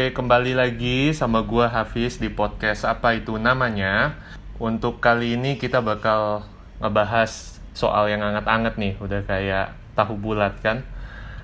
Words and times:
Oke, 0.00 0.16
kembali 0.16 0.56
lagi 0.56 1.12
sama 1.12 1.44
gua 1.44 1.68
Hafiz 1.68 2.16
di 2.16 2.32
podcast 2.32 2.88
apa 2.88 3.20
itu 3.20 3.36
namanya. 3.36 4.16
Untuk 4.56 4.96
kali 4.96 5.36
ini 5.36 5.60
kita 5.60 5.84
bakal 5.84 6.40
ngebahas 6.80 7.60
soal 7.76 8.08
yang 8.08 8.24
anget-anget 8.24 8.80
nih, 8.80 8.96
udah 8.96 9.20
kayak 9.28 9.76
tahu 9.92 10.16
bulat 10.16 10.56
kan. 10.64 10.88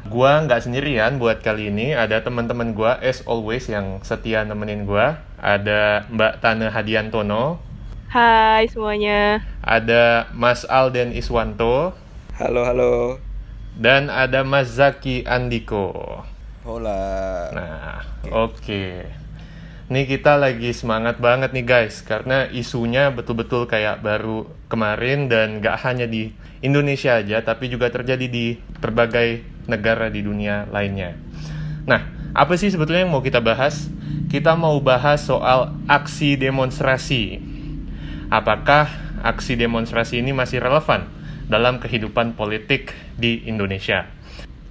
Gua 0.08 0.40
nggak 0.40 0.64
sendirian 0.64 1.20
buat 1.20 1.44
kali 1.44 1.68
ini, 1.68 1.92
ada 1.92 2.24
teman-teman 2.24 2.72
gua 2.72 2.96
as 3.04 3.20
always 3.28 3.68
yang 3.68 4.00
setia 4.00 4.40
nemenin 4.48 4.88
gua. 4.88 5.20
Ada 5.36 6.08
Mbak 6.08 6.40
Tane 6.40 6.72
Hadiantono, 6.72 7.60
Hai 8.08 8.72
semuanya. 8.72 9.44
ada 9.60 10.32
Mas 10.32 10.64
Alden 10.64 11.12
Iswanto, 11.12 11.92
Halo, 12.40 12.64
halo. 12.64 13.20
dan 13.76 14.08
ada 14.08 14.48
Mas 14.48 14.80
Zaki 14.80 15.28
Andiko. 15.28 16.24
Hola. 16.66 17.46
Nah, 17.54 18.02
oke. 18.26 19.06
Nih 19.86 20.02
kita 20.10 20.34
lagi 20.34 20.74
semangat 20.74 21.22
banget 21.22 21.54
nih 21.54 21.62
guys, 21.62 22.02
karena 22.02 22.50
isunya 22.50 23.14
betul-betul 23.14 23.70
kayak 23.70 24.02
baru 24.02 24.50
kemarin 24.66 25.30
dan 25.30 25.62
gak 25.62 25.78
hanya 25.86 26.10
di 26.10 26.34
Indonesia 26.66 27.22
aja, 27.22 27.38
tapi 27.46 27.70
juga 27.70 27.86
terjadi 27.94 28.26
di 28.26 28.58
berbagai 28.82 29.46
negara 29.70 30.10
di 30.10 30.26
dunia 30.26 30.66
lainnya. 30.74 31.14
Nah, 31.86 32.02
apa 32.34 32.58
sih 32.58 32.74
sebetulnya 32.74 33.06
yang 33.06 33.14
mau 33.14 33.22
kita 33.22 33.38
bahas? 33.38 33.86
Kita 34.26 34.58
mau 34.58 34.74
bahas 34.82 35.22
soal 35.22 35.70
aksi 35.86 36.34
demonstrasi. 36.34 37.38
Apakah 38.26 38.90
aksi 39.22 39.54
demonstrasi 39.54 40.18
ini 40.18 40.34
masih 40.34 40.58
relevan 40.58 41.06
dalam 41.46 41.78
kehidupan 41.78 42.34
politik 42.34 42.90
di 43.14 43.46
Indonesia? 43.46 44.15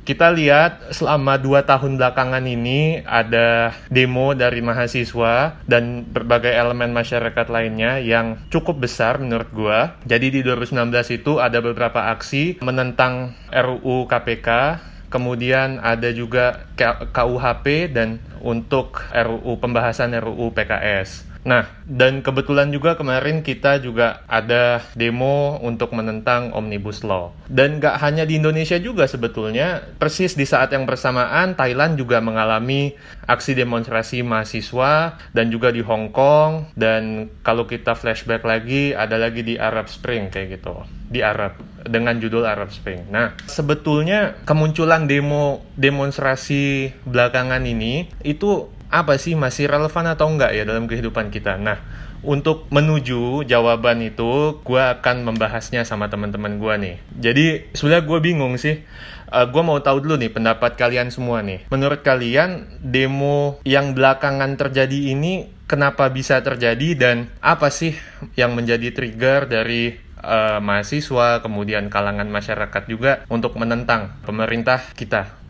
Kita 0.05 0.29
lihat 0.29 0.93
selama 0.93 1.41
dua 1.41 1.65
tahun 1.65 1.97
belakangan 1.97 2.45
ini 2.45 3.01
ada 3.09 3.73
demo 3.89 4.37
dari 4.37 4.61
mahasiswa 4.61 5.57
dan 5.65 6.05
berbagai 6.05 6.53
elemen 6.53 6.93
masyarakat 6.93 7.49
lainnya 7.49 7.97
yang 7.97 8.37
cukup 8.53 8.85
besar 8.85 9.17
menurut 9.17 9.49
gua. 9.49 9.97
Jadi 10.05 10.29
di 10.29 10.39
2019 10.45 10.93
itu 11.09 11.41
ada 11.41 11.57
beberapa 11.57 12.13
aksi 12.13 12.61
menentang 12.61 13.33
RUU 13.49 14.05
KPK, 14.05 14.77
kemudian 15.09 15.81
ada 15.81 16.13
juga 16.13 16.69
KUHP 17.09 17.89
dan 17.89 18.21
untuk 18.45 19.01
RUU 19.09 19.57
pembahasan 19.57 20.13
RUU 20.21 20.53
PKS. 20.53 21.34
Nah, 21.45 21.69
dan 21.85 22.25
kebetulan 22.25 22.73
juga 22.73 22.97
kemarin 22.97 23.45
kita 23.45 23.77
juga 23.77 24.25
ada 24.25 24.81
demo 24.97 25.61
untuk 25.61 25.93
menentang 25.93 26.49
Omnibus 26.57 27.05
Law. 27.05 27.37
Dan 27.45 27.77
gak 27.77 28.01
hanya 28.01 28.25
di 28.25 28.41
Indonesia 28.41 28.81
juga 28.81 29.05
sebetulnya, 29.05 29.85
persis 30.01 30.33
di 30.33 30.49
saat 30.49 30.73
yang 30.73 30.89
bersamaan 30.89 31.53
Thailand 31.53 32.01
juga 32.01 32.17
mengalami 32.17 32.97
aksi 33.29 33.53
demonstrasi 33.53 34.25
mahasiswa 34.25 35.21
dan 35.37 35.53
juga 35.53 35.69
di 35.69 35.85
Hong 35.85 36.09
Kong. 36.09 36.73
Dan 36.73 37.29
kalau 37.45 37.69
kita 37.69 37.93
flashback 37.93 38.41
lagi, 38.41 38.97
ada 38.97 39.21
lagi 39.21 39.45
di 39.45 39.61
Arab 39.61 39.85
Spring 39.85 40.33
kayak 40.33 40.57
gitu. 40.57 40.81
Di 41.13 41.21
Arab, 41.21 41.61
dengan 41.85 42.17
judul 42.17 42.49
Arab 42.49 42.73
Spring. 42.73 43.05
Nah, 43.13 43.37
sebetulnya 43.45 44.33
kemunculan 44.49 45.05
demo 45.05 45.61
demonstrasi 45.77 46.89
belakangan 47.05 47.61
ini 47.69 48.09
itu 48.25 48.73
apa 48.95 49.19
sih 49.19 49.35
masih 49.35 49.67
relevan 49.67 50.07
atau 50.07 50.31
enggak 50.31 50.55
ya 50.55 50.63
dalam 50.63 50.87
kehidupan 50.87 51.27
kita. 51.27 51.59
Nah, 51.59 51.83
untuk 52.23 52.71
menuju 52.71 53.43
jawaban 53.43 53.99
itu, 54.01 54.63
gue 54.63 54.81
akan 54.81 55.27
membahasnya 55.27 55.83
sama 55.83 56.07
teman-teman 56.07 56.57
gue 56.57 56.73
nih. 56.79 56.95
Jadi, 57.19 57.45
sebenarnya 57.75 58.03
gue 58.07 58.19
bingung 58.23 58.55
sih. 58.55 58.81
Uh, 59.29 59.45
gue 59.51 59.61
mau 59.61 59.77
tahu 59.83 59.99
dulu 60.05 60.15
nih 60.15 60.31
pendapat 60.31 60.79
kalian 60.79 61.11
semua 61.11 61.43
nih. 61.43 61.67
Menurut 61.67 62.01
kalian, 62.01 62.79
demo 62.79 63.59
yang 63.67 63.91
belakangan 63.91 64.55
terjadi 64.55 65.11
ini 65.11 65.51
kenapa 65.67 66.07
bisa 66.09 66.39
terjadi 66.39 66.95
dan 66.95 67.29
apa 67.43 67.67
sih 67.73 67.93
yang 68.39 68.55
menjadi 68.55 68.95
trigger 68.95 69.49
dari 69.49 69.97
uh, 70.23 70.63
mahasiswa, 70.63 71.43
kemudian 71.43 71.91
kalangan 71.91 72.29
masyarakat 72.31 72.83
juga 72.89 73.21
untuk 73.29 73.59
menentang 73.59 74.17
pemerintah 74.23 74.81
kita? 74.97 75.44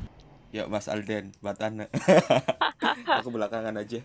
Ya 0.56 0.72
Mas 0.72 0.88
Alden, 0.88 1.36
Mbak 1.44 1.56
Tana. 1.60 1.86
Aku 3.20 3.28
belakangan 3.28 3.76
aja. 3.76 4.00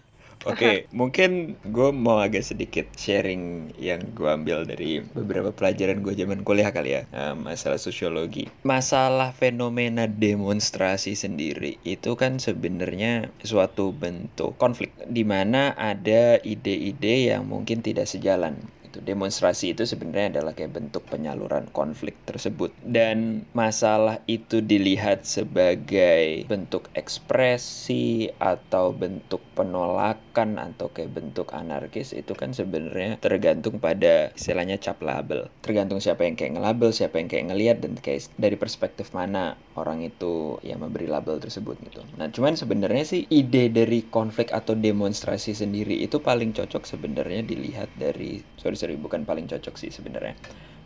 Oke, 0.48 0.88
mungkin 0.96 1.60
gue 1.68 1.92
mau 1.92 2.16
agak 2.16 2.40
sedikit 2.40 2.88
sharing 2.96 3.76
yang 3.76 4.00
gue 4.16 4.24
ambil 4.24 4.64
dari 4.64 5.04
beberapa 5.04 5.52
pelajaran 5.52 6.00
gue 6.00 6.16
zaman 6.16 6.40
kuliah 6.48 6.72
kali 6.72 6.96
ya, 6.96 7.02
eh, 7.12 7.36
masalah 7.36 7.76
sosiologi. 7.76 8.48
Masalah 8.64 9.36
fenomena 9.36 10.08
demonstrasi 10.08 11.12
sendiri 11.12 11.76
itu 11.84 12.16
kan 12.16 12.40
sebenarnya 12.40 13.28
suatu 13.44 13.92
bentuk 13.92 14.56
konflik 14.56 14.96
di 15.04 15.28
mana 15.28 15.76
ada 15.76 16.40
ide-ide 16.40 17.30
yang 17.30 17.44
mungkin 17.44 17.84
tidak 17.84 18.08
sejalan. 18.08 18.56
Itu 18.90 18.98
demonstrasi 19.06 19.78
itu 19.78 19.86
sebenarnya 19.86 20.42
adalah 20.42 20.58
kayak 20.58 20.74
bentuk 20.74 21.06
penyaluran 21.06 21.70
konflik 21.70 22.18
tersebut. 22.26 22.74
Dan 22.82 23.46
masalah 23.54 24.18
itu 24.26 24.58
dilihat 24.58 25.22
sebagai 25.22 26.42
bentuk 26.50 26.90
ekspresi 26.98 28.34
atau 28.42 28.90
bentuk 28.90 29.38
penolakan 29.54 30.58
atau 30.58 30.90
kayak 30.90 31.14
bentuk 31.14 31.54
anarkis 31.54 32.10
itu 32.10 32.34
kan 32.34 32.50
sebenarnya 32.50 33.22
tergantung 33.22 33.78
pada 33.78 34.34
istilahnya 34.34 34.82
cap 34.82 34.98
label. 34.98 35.46
Tergantung 35.62 36.02
siapa 36.02 36.26
yang 36.26 36.34
kayak 36.34 36.58
ngelabel 36.58 36.90
siapa 36.90 37.22
yang 37.22 37.30
kayak 37.30 37.54
ngelihat 37.54 37.78
dan 37.78 37.94
kayak 37.94 38.26
dari 38.34 38.58
perspektif 38.58 39.14
mana 39.14 39.54
orang 39.78 40.02
itu 40.02 40.58
ya 40.66 40.74
memberi 40.74 41.06
label 41.06 41.38
tersebut 41.38 41.78
gitu. 41.86 42.02
Nah 42.18 42.32
cuman 42.32 42.58
sebenarnya 42.58 43.04
sih 43.06 43.22
ide 43.30 43.70
dari 43.70 44.02
konflik 44.08 44.50
atau 44.50 44.74
demonstrasi 44.74 45.54
sendiri 45.54 46.00
itu 46.00 46.18
paling 46.18 46.56
cocok 46.56 46.88
sebenarnya 46.88 47.46
dilihat 47.46 47.92
dari 47.94 48.42
sorry 48.56 48.79
sorry 48.80 48.96
bukan 48.96 49.28
paling 49.28 49.44
cocok 49.44 49.76
sih 49.76 49.92
sebenarnya 49.92 50.32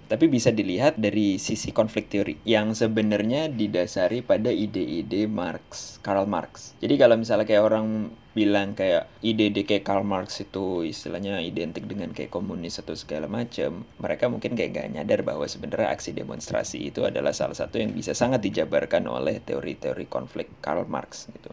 tapi 0.05 0.28
bisa 0.28 0.53
dilihat 0.53 1.00
dari 1.00 1.41
sisi 1.41 1.72
konflik 1.72 2.12
teori 2.12 2.37
yang 2.44 2.77
sebenarnya 2.77 3.49
didasari 3.49 4.21
pada 4.21 4.53
ide-ide 4.53 5.25
Marx, 5.25 5.97
Karl 6.05 6.28
Marx. 6.28 6.77
Jadi 6.84 7.00
kalau 7.00 7.16
misalnya 7.16 7.49
kayak 7.49 7.65
orang 7.65 8.12
bilang 8.37 8.77
kayak 8.77 9.09
ide-ide 9.25 9.65
Karl 9.81 10.05
Marx 10.05 10.44
itu 10.44 10.84
istilahnya 10.84 11.41
identik 11.41 11.88
dengan 11.88 12.12
kayak 12.12 12.28
komunis 12.28 12.77
atau 12.84 12.93
segala 12.93 13.32
macam, 13.32 13.88
mereka 13.97 14.28
mungkin 14.28 14.53
kayak 14.53 14.76
gak 14.76 14.88
nyadar 14.93 15.25
bahwa 15.25 15.49
sebenarnya 15.49 15.88
aksi 15.88 16.12
demonstrasi 16.12 16.84
itu 16.84 17.09
adalah 17.09 17.32
salah 17.32 17.56
satu 17.56 17.81
yang 17.81 17.97
bisa 17.97 18.12
sangat 18.12 18.44
dijabarkan 18.44 19.09
oleh 19.09 19.41
teori-teori 19.41 20.05
konflik 20.12 20.53
Karl 20.61 20.84
Marx 20.84 21.32
gitu 21.32 21.49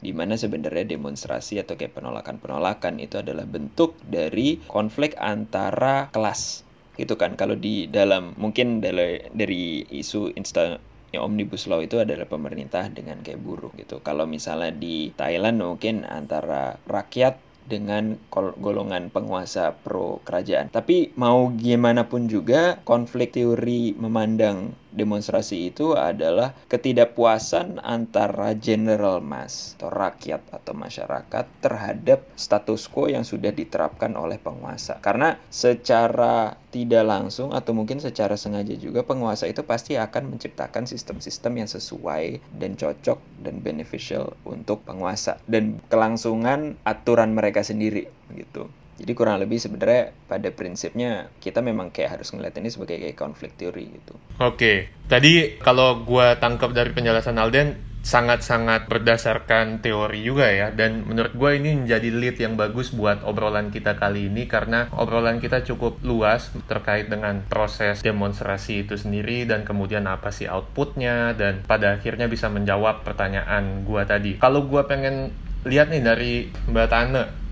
di 0.00 0.12
mana 0.12 0.36
sebenarnya 0.36 0.96
demonstrasi 0.96 1.60
atau 1.60 1.74
kayak 1.74 1.96
penolakan-penolakan 1.96 3.00
itu 3.00 3.20
adalah 3.20 3.48
bentuk 3.48 3.96
dari 4.04 4.60
konflik 4.68 5.16
antara 5.16 6.12
kelas 6.12 6.62
gitu 6.96 7.16
kan? 7.16 7.36
Kalau 7.36 7.56
di 7.56 7.88
dalam 7.88 8.36
mungkin 8.36 8.80
dari, 8.80 9.24
dari 9.32 9.84
isu 9.84 10.36
insta 10.36 10.80
omnibus 11.16 11.64
law 11.64 11.80
itu 11.80 11.96
adalah 11.96 12.28
pemerintah 12.28 12.92
dengan 12.92 13.24
kayak 13.24 13.40
buruh 13.40 13.72
gitu. 13.80 14.04
Kalau 14.04 14.28
misalnya 14.28 14.72
di 14.74 15.10
Thailand 15.16 15.64
mungkin 15.64 16.04
antara 16.04 16.76
rakyat 16.84 17.40
dengan 17.66 18.14
golongan 18.30 19.10
penguasa 19.10 19.74
pro 19.74 20.22
kerajaan 20.22 20.70
tapi 20.70 21.10
mau 21.18 21.50
gimana 21.50 22.06
pun 22.06 22.30
juga 22.30 22.78
konflik 22.86 23.34
teori 23.34 23.90
memandang 23.98 24.70
demonstrasi 24.96 25.68
itu 25.70 25.92
adalah 25.92 26.56
ketidakpuasan 26.72 27.84
antara 27.84 28.56
general 28.56 29.20
mass 29.20 29.76
atau 29.76 29.92
rakyat 29.92 30.42
atau 30.48 30.72
masyarakat 30.72 31.44
terhadap 31.60 32.24
status 32.34 32.88
quo 32.88 33.12
yang 33.12 33.22
sudah 33.22 33.52
diterapkan 33.52 34.16
oleh 34.16 34.40
penguasa. 34.40 34.96
Karena 35.04 35.36
secara 35.52 36.56
tidak 36.72 37.04
langsung 37.04 37.52
atau 37.52 37.76
mungkin 37.76 38.00
secara 38.00 38.40
sengaja 38.40 38.72
juga 38.76 39.04
penguasa 39.04 39.44
itu 39.44 39.60
pasti 39.62 40.00
akan 40.00 40.36
menciptakan 40.36 40.88
sistem-sistem 40.88 41.60
yang 41.60 41.68
sesuai 41.68 42.40
dan 42.56 42.80
cocok 42.80 43.20
dan 43.44 43.60
beneficial 43.60 44.32
untuk 44.48 44.84
penguasa 44.88 45.36
dan 45.44 45.80
kelangsungan 45.92 46.80
aturan 46.88 47.36
mereka 47.36 47.60
sendiri 47.60 48.08
gitu. 48.32 48.72
Jadi 48.96 49.12
kurang 49.12 49.44
lebih 49.44 49.60
sebenarnya 49.60 50.16
pada 50.24 50.48
prinsipnya 50.52 51.28
kita 51.40 51.60
memang 51.60 51.92
kayak 51.92 52.20
harus 52.20 52.32
ngeliat 52.32 52.56
ini 52.56 52.68
sebagai 52.72 52.96
kayak 52.96 53.16
konflik 53.16 53.52
teori 53.60 53.92
gitu. 53.92 54.16
Oke, 54.40 54.88
tadi 55.04 55.60
kalau 55.60 56.00
gue 56.04 56.36
tangkap 56.40 56.72
dari 56.72 56.96
penjelasan 56.96 57.36
Alden 57.36 57.96
sangat-sangat 58.06 58.86
berdasarkan 58.86 59.82
teori 59.82 60.22
juga 60.22 60.46
ya 60.46 60.70
dan 60.70 61.02
menurut 61.10 61.34
gue 61.34 61.50
ini 61.58 61.74
menjadi 61.74 62.08
lead 62.14 62.38
yang 62.38 62.54
bagus 62.54 62.94
buat 62.94 63.26
obrolan 63.26 63.74
kita 63.74 63.98
kali 63.98 64.30
ini 64.30 64.46
karena 64.46 64.86
obrolan 64.94 65.42
kita 65.42 65.66
cukup 65.66 65.98
luas 66.06 66.54
terkait 66.70 67.10
dengan 67.10 67.42
proses 67.50 68.06
demonstrasi 68.06 68.86
itu 68.86 68.94
sendiri 68.94 69.42
dan 69.50 69.66
kemudian 69.66 70.06
apa 70.06 70.30
sih 70.30 70.46
outputnya 70.46 71.34
dan 71.34 71.66
pada 71.66 71.98
akhirnya 71.98 72.30
bisa 72.30 72.46
menjawab 72.46 73.02
pertanyaan 73.02 73.82
gue 73.82 74.02
tadi 74.06 74.38
kalau 74.38 74.70
gue 74.70 74.86
pengen 74.86 75.34
lihat 75.66 75.90
nih 75.90 76.02
dari 76.06 76.32
Mbak 76.70 76.86
Tane 76.86 77.45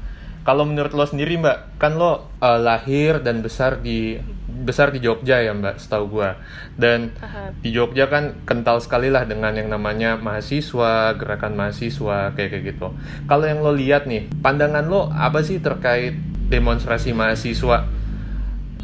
kalau 0.44 0.68
menurut 0.68 0.92
lo 0.92 1.08
sendiri 1.08 1.40
mbak, 1.40 1.80
kan 1.80 1.96
lo 1.96 2.28
uh, 2.38 2.60
lahir 2.60 3.18
dan 3.24 3.40
besar 3.40 3.80
di 3.80 4.20
besar 4.64 4.94
di 4.94 5.02
Jogja 5.02 5.42
ya 5.42 5.50
Mbak, 5.50 5.82
setahu 5.82 6.20
gua. 6.20 6.38
Dan 6.78 7.16
Paham. 7.16 7.52
di 7.58 7.74
Jogja 7.74 8.06
kan 8.06 8.38
kental 8.46 8.78
sekali 8.78 9.10
lah 9.10 9.26
dengan 9.26 9.56
yang 9.56 9.68
namanya 9.68 10.14
mahasiswa, 10.20 11.16
gerakan 11.18 11.58
mahasiswa 11.58 12.32
kayak 12.32 12.50
kayak 12.54 12.64
gitu. 12.76 12.88
Kalau 13.26 13.44
yang 13.44 13.60
lo 13.60 13.74
lihat 13.74 14.06
nih, 14.06 14.30
pandangan 14.40 14.86
lo 14.86 15.10
apa 15.10 15.42
sih 15.42 15.58
terkait 15.58 16.14
demonstrasi 16.48 17.10
mahasiswa 17.16 17.88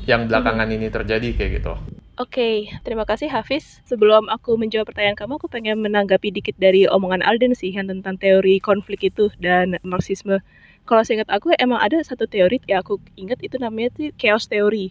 yang 0.09 0.27
belakangan 0.27 0.69
ini 0.69 0.91
terjadi 0.91 1.29
kayak 1.37 1.53
gitu? 1.63 1.75
Oke, 2.21 2.69
terima 2.85 3.09
kasih 3.09 3.33
Hafiz. 3.33 3.81
Sebelum 3.89 4.29
aku 4.29 4.61
menjawab 4.61 4.93
pertanyaan 4.93 5.17
kamu, 5.17 5.41
aku 5.41 5.49
pengen 5.49 5.81
menanggapi 5.81 6.29
dikit 6.29 6.53
dari 6.61 6.85
omongan 6.85 7.25
Alden 7.25 7.57
sih 7.57 7.73
yang 7.73 7.89
tentang 7.89 8.21
teori 8.21 8.61
konflik 8.61 9.09
itu 9.09 9.33
dan 9.41 9.81
Marxisme. 9.81 10.45
Kalau 10.89 11.03
seingat 11.07 11.31
aku 11.31 11.55
emang 11.57 11.79
ada 11.79 12.03
satu 12.03 12.27
teori 12.27 12.59
ya 12.67 12.83
aku 12.83 12.99
ingat 13.15 13.39
itu 13.45 13.57
namanya 13.61 13.95
tuh 13.95 14.11
chaos 14.19 14.51
teori 14.51 14.91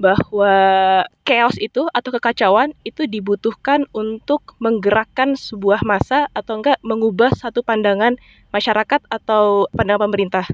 bahwa 0.00 0.56
chaos 1.28 1.60
itu 1.60 1.84
atau 1.92 2.10
kekacauan 2.16 2.72
itu 2.88 3.04
dibutuhkan 3.04 3.84
untuk 3.92 4.56
menggerakkan 4.56 5.36
sebuah 5.36 5.84
masa 5.84 6.32
atau 6.32 6.56
enggak 6.58 6.80
mengubah 6.80 7.36
satu 7.36 7.60
pandangan 7.60 8.16
masyarakat 8.48 9.04
atau 9.12 9.68
pandangan 9.76 10.08
pemerintah. 10.08 10.48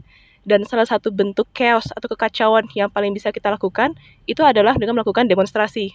Dan 0.47 0.67
salah 0.67 0.87
satu 0.87 1.11
bentuk 1.15 1.47
chaos 1.55 1.91
atau 1.95 2.11
kekacauan 2.11 2.67
yang 2.75 2.91
paling 2.91 3.15
bisa 3.15 3.31
kita 3.31 3.51
lakukan 3.51 3.95
itu 4.27 4.43
adalah 4.43 4.75
dengan 4.75 4.99
melakukan 4.99 5.27
demonstrasi. 5.27 5.95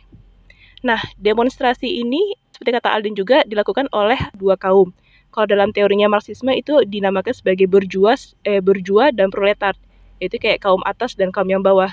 Nah, 0.82 1.00
demonstrasi 1.20 1.88
ini 2.02 2.36
seperti 2.52 2.72
kata 2.74 2.90
Aldin 2.92 3.16
juga 3.16 3.44
dilakukan 3.48 3.88
oleh 3.94 4.18
dua 4.36 4.60
kaum. 4.60 4.96
Kalau 5.32 5.48
dalam 5.48 5.72
teorinya 5.72 6.12
Marxisme 6.12 6.52
itu 6.52 6.84
dinamakan 6.84 7.32
sebagai 7.32 7.66
berjua, 7.66 8.20
eh, 8.44 8.60
berjua 8.60 9.16
dan 9.16 9.32
proletar, 9.32 9.80
yaitu 10.20 10.38
kayak 10.38 10.60
kaum 10.60 10.84
atas 10.84 11.16
dan 11.16 11.32
kaum 11.32 11.48
yang 11.48 11.64
bawah. 11.64 11.90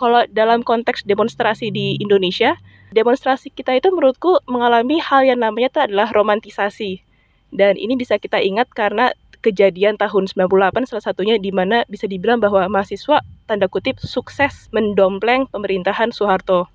Kalau 0.00 0.24
dalam 0.32 0.64
konteks 0.64 1.04
demonstrasi 1.04 1.68
di 1.68 2.00
Indonesia, 2.00 2.56
demonstrasi 2.96 3.52
kita 3.52 3.76
itu 3.76 3.92
menurutku 3.92 4.40
mengalami 4.48 4.96
hal 5.04 5.28
yang 5.28 5.44
namanya 5.44 5.68
itu 5.68 5.80
adalah 5.84 6.08
romantisasi. 6.10 7.04
Dan 7.52 7.76
ini 7.76 8.00
bisa 8.00 8.16
kita 8.16 8.40
ingat 8.40 8.72
karena 8.72 9.12
kejadian 9.44 10.00
tahun 10.00 10.30
98 10.32 10.88
salah 10.88 11.04
satunya 11.04 11.36
di 11.36 11.52
mana 11.52 11.84
bisa 11.90 12.08
dibilang 12.08 12.40
bahwa 12.40 12.64
mahasiswa 12.72 13.20
tanda 13.44 13.68
kutip 13.68 14.00
sukses 14.00 14.72
mendompleng 14.72 15.44
pemerintahan 15.50 16.14
Soeharto. 16.14 16.70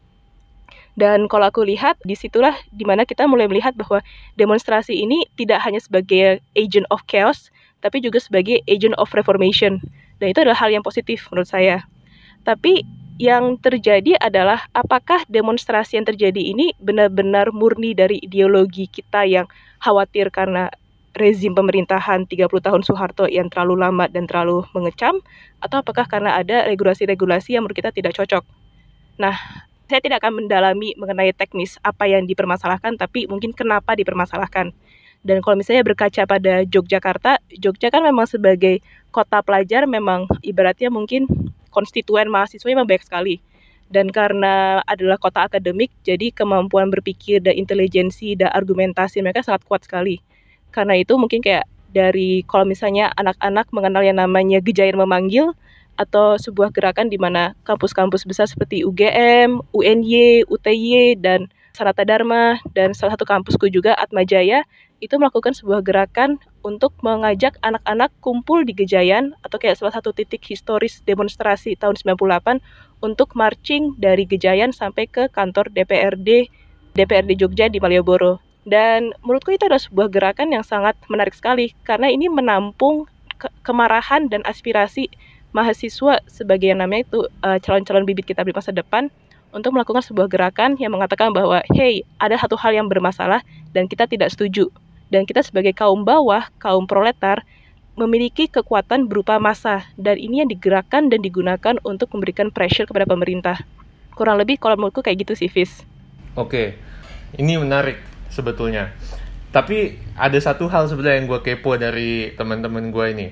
Dan 0.98 1.30
kalau 1.30 1.54
aku 1.54 1.62
lihat, 1.62 2.02
di 2.02 2.18
situlah 2.18 2.58
di 2.74 2.82
mana 2.82 3.06
kita 3.06 3.30
mulai 3.30 3.46
melihat 3.46 3.78
bahwa 3.78 4.02
demonstrasi 4.34 4.98
ini 4.98 5.30
tidak 5.38 5.62
hanya 5.62 5.78
sebagai 5.78 6.42
agent 6.58 6.90
of 6.90 7.06
chaos, 7.06 7.54
tapi 7.86 8.02
juga 8.02 8.18
sebagai 8.18 8.66
agent 8.66 8.98
of 8.98 9.14
reformation. 9.14 9.78
Dan 10.18 10.34
itu 10.34 10.42
adalah 10.42 10.58
hal 10.58 10.74
yang 10.74 10.82
positif 10.82 11.30
menurut 11.30 11.46
saya. 11.46 11.86
Tapi 12.42 12.82
yang 13.22 13.62
terjadi 13.62 14.18
adalah 14.18 14.66
apakah 14.74 15.22
demonstrasi 15.30 16.02
yang 16.02 16.06
terjadi 16.06 16.42
ini 16.54 16.74
benar-benar 16.82 17.54
murni 17.54 17.94
dari 17.94 18.18
ideologi 18.22 18.90
kita 18.90 19.26
yang 19.26 19.46
khawatir 19.82 20.34
karena 20.34 20.70
rezim 21.18 21.58
pemerintahan 21.58 22.30
30 22.30 22.46
tahun 22.46 22.82
Soeharto 22.86 23.26
yang 23.26 23.50
terlalu 23.50 23.82
lama 23.82 24.06
dan 24.06 24.30
terlalu 24.30 24.66
mengecam 24.74 25.18
atau 25.62 25.82
apakah 25.82 26.06
karena 26.06 26.38
ada 26.38 26.70
regulasi-regulasi 26.70 27.58
yang 27.58 27.66
menurut 27.66 27.78
kita 27.78 27.90
tidak 27.90 28.14
cocok. 28.14 28.46
Nah, 29.18 29.34
saya 29.88 30.04
tidak 30.04 30.24
akan 30.24 30.44
mendalami 30.44 30.94
mengenai 31.00 31.32
teknis 31.32 31.80
apa 31.82 32.06
yang 32.08 32.28
dipermasalahkan, 32.28 33.00
tapi 33.00 33.26
mungkin 33.26 33.56
kenapa 33.56 33.96
dipermasalahkan. 33.96 34.76
Dan 35.26 35.44
kalau 35.44 35.60
misalnya 35.60 35.84
berkaca 35.84 36.24
pada 36.30 36.64
Yogyakarta, 36.68 37.42
Jogja 37.58 37.90
kan 37.90 38.06
memang 38.06 38.30
sebagai 38.30 38.80
kota 39.10 39.42
pelajar 39.42 39.90
memang 39.90 40.30
ibaratnya 40.46 40.88
mungkin 40.94 41.26
konstituen 41.74 42.30
mahasiswa 42.32 42.68
memang 42.68 42.88
banyak 42.88 43.04
sekali. 43.04 43.36
Dan 43.88 44.12
karena 44.12 44.84
adalah 44.84 45.16
kota 45.16 45.48
akademik, 45.48 45.92
jadi 46.04 46.36
kemampuan 46.36 46.92
berpikir 46.92 47.40
dan 47.40 47.56
intelijensi 47.56 48.36
dan 48.36 48.52
argumentasi 48.52 49.24
mereka 49.24 49.48
sangat 49.48 49.64
kuat 49.64 49.88
sekali. 49.88 50.20
Karena 50.76 51.00
itu 51.00 51.16
mungkin 51.16 51.40
kayak 51.40 51.64
dari 51.96 52.44
kalau 52.44 52.68
misalnya 52.68 53.16
anak-anak 53.16 53.72
mengenal 53.72 54.04
yang 54.04 54.20
namanya 54.20 54.60
Gejayan 54.60 55.00
Memanggil, 55.00 55.56
atau 55.98 56.38
sebuah 56.38 56.70
gerakan 56.72 57.10
di 57.10 57.18
mana 57.18 57.58
kampus-kampus 57.66 58.24
besar 58.24 58.46
seperti 58.46 58.86
UGM, 58.86 59.60
UNY, 59.74 60.46
UTY, 60.46 61.18
dan 61.18 61.50
Sanata 61.78 62.02
Dharma, 62.02 62.58
dan 62.74 62.98
salah 62.98 63.14
satu 63.14 63.26
kampusku 63.26 63.70
juga 63.70 63.94
Atmajaya, 63.94 64.66
itu 64.98 65.14
melakukan 65.22 65.54
sebuah 65.54 65.86
gerakan 65.86 66.42
untuk 66.66 66.90
mengajak 67.06 67.54
anak-anak 67.62 68.10
kumpul 68.18 68.66
di 68.66 68.74
Gejayan, 68.74 69.38
atau 69.46 69.62
kayak 69.62 69.78
salah 69.78 69.94
satu 69.94 70.10
titik 70.10 70.42
historis 70.42 71.06
demonstrasi 71.06 71.78
tahun 71.78 71.94
98, 72.02 72.62
untuk 73.06 73.38
marching 73.38 73.94
dari 74.02 74.26
Gejayan 74.26 74.74
sampai 74.74 75.06
ke 75.06 75.30
kantor 75.30 75.70
DPRD, 75.70 76.50
DPRD 76.98 77.38
Jogja 77.38 77.70
di 77.70 77.78
Malioboro. 77.78 78.42
Dan 78.66 79.14
menurutku 79.22 79.54
itu 79.54 79.70
adalah 79.70 79.80
sebuah 79.80 80.10
gerakan 80.10 80.50
yang 80.58 80.66
sangat 80.66 80.98
menarik 81.14 81.38
sekali, 81.38 81.78
karena 81.86 82.10
ini 82.10 82.26
menampung 82.26 83.06
ke 83.38 83.54
kemarahan 83.62 84.34
dan 84.34 84.42
aspirasi 84.50 85.14
mahasiswa 85.56 86.24
sebagai 86.28 86.72
yang 86.72 86.84
namanya 86.84 87.08
itu 87.08 87.20
uh, 87.44 87.58
calon-calon 87.62 88.04
bibit 88.04 88.28
kita 88.28 88.44
di 88.44 88.54
masa 88.54 88.74
depan 88.76 89.08
untuk 89.56 89.74
melakukan 89.74 90.04
sebuah 90.04 90.28
gerakan 90.28 90.76
yang 90.78 90.92
mengatakan 90.92 91.32
bahwa 91.32 91.64
hey 91.72 92.04
ada 92.20 92.36
satu 92.36 92.60
hal 92.60 92.76
yang 92.76 92.88
bermasalah 92.92 93.42
dan 93.72 93.88
kita 93.88 94.06
tidak 94.06 94.32
setuju 94.32 94.68
dan 95.08 95.24
kita 95.24 95.40
sebagai 95.42 95.72
kaum 95.72 96.04
bawah 96.04 96.46
kaum 96.60 96.84
proletar 96.84 97.48
memiliki 97.98 98.46
kekuatan 98.52 99.10
berupa 99.10 99.40
massa 99.42 99.88
dan 99.98 100.20
ini 100.20 100.46
yang 100.46 100.50
digerakkan 100.52 101.10
dan 101.10 101.24
digunakan 101.24 101.80
untuk 101.82 102.12
memberikan 102.14 102.52
pressure 102.54 102.86
kepada 102.86 103.08
pemerintah 103.08 103.64
kurang 104.14 104.38
lebih 104.38 104.60
kalau 104.60 104.76
menurutku 104.76 105.02
kayak 105.02 105.26
gitu 105.26 105.34
sih 105.34 105.50
Fis 105.50 105.88
Oke, 106.38 106.78
ini 107.34 107.58
menarik 107.58 107.98
sebetulnya. 108.30 108.94
Tapi 109.50 109.98
ada 110.14 110.38
satu 110.38 110.70
hal 110.70 110.86
sebenarnya 110.86 111.18
yang 111.18 111.26
gue 111.26 111.42
kepo 111.42 111.74
dari 111.82 112.30
teman-teman 112.38 112.94
gue 112.94 113.06
ini. 113.10 113.28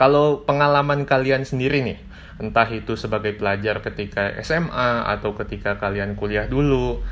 Kalau 0.00 0.48
pengalaman 0.48 1.04
kalian 1.04 1.44
sendiri 1.44 1.84
nih, 1.84 2.00
entah 2.40 2.64
itu 2.72 2.96
sebagai 2.96 3.36
pelajar 3.36 3.84
ketika 3.84 4.32
SMA 4.40 5.04
atau 5.04 5.36
ketika 5.36 5.76
kalian 5.76 6.16
kuliah 6.16 6.48
dulu, 6.48 7.04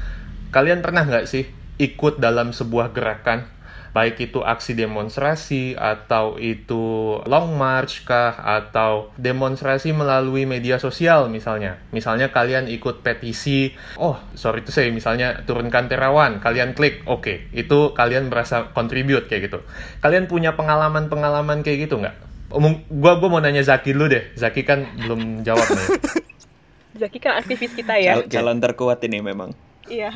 kalian 0.48 0.80
pernah 0.80 1.04
nggak 1.04 1.28
sih 1.28 1.44
ikut 1.76 2.16
dalam 2.16 2.56
sebuah 2.56 2.96
gerakan, 2.96 3.44
baik 3.92 4.32
itu 4.32 4.40
aksi 4.40 4.72
demonstrasi 4.72 5.76
atau 5.76 6.40
itu 6.40 7.20
long 7.28 7.60
march 7.60 8.08
kah 8.08 8.40
atau 8.40 9.12
demonstrasi 9.20 9.92
melalui 9.92 10.48
media 10.48 10.80
sosial 10.80 11.28
misalnya. 11.28 11.76
Misalnya 11.92 12.32
kalian 12.32 12.72
ikut 12.72 13.04
petisi, 13.04 13.76
oh 14.00 14.16
sorry 14.32 14.64
itu 14.64 14.72
saya 14.72 14.88
misalnya 14.88 15.44
turunkan 15.44 15.92
Terawan, 15.92 16.40
kalian 16.40 16.72
klik, 16.72 17.04
oke, 17.04 17.20
okay. 17.20 17.36
itu 17.52 17.92
kalian 17.92 18.32
merasa 18.32 18.72
contribute 18.72 19.28
kayak 19.28 19.52
gitu. 19.52 19.60
Kalian 20.00 20.24
punya 20.24 20.56
pengalaman-pengalaman 20.56 21.60
kayak 21.60 21.84
gitu 21.84 22.00
nggak? 22.00 22.27
Omong, 22.48 22.88
gua 22.88 23.20
gua 23.20 23.28
mau 23.28 23.40
nanya 23.44 23.60
Zaki 23.60 23.92
dulu 23.92 24.08
deh. 24.08 24.32
Zaki 24.32 24.64
kan 24.64 24.88
belum 25.04 25.44
jawab 25.44 25.68
nih. 25.68 25.88
Zaki 27.04 27.18
kan 27.20 27.36
aktivis 27.36 27.76
kita 27.76 28.00
ya. 28.00 28.24
Cal- 28.24 28.28
calon 28.32 28.58
terkuat 28.58 29.04
ini 29.04 29.20
memang. 29.20 29.52
Iya. 29.84 30.10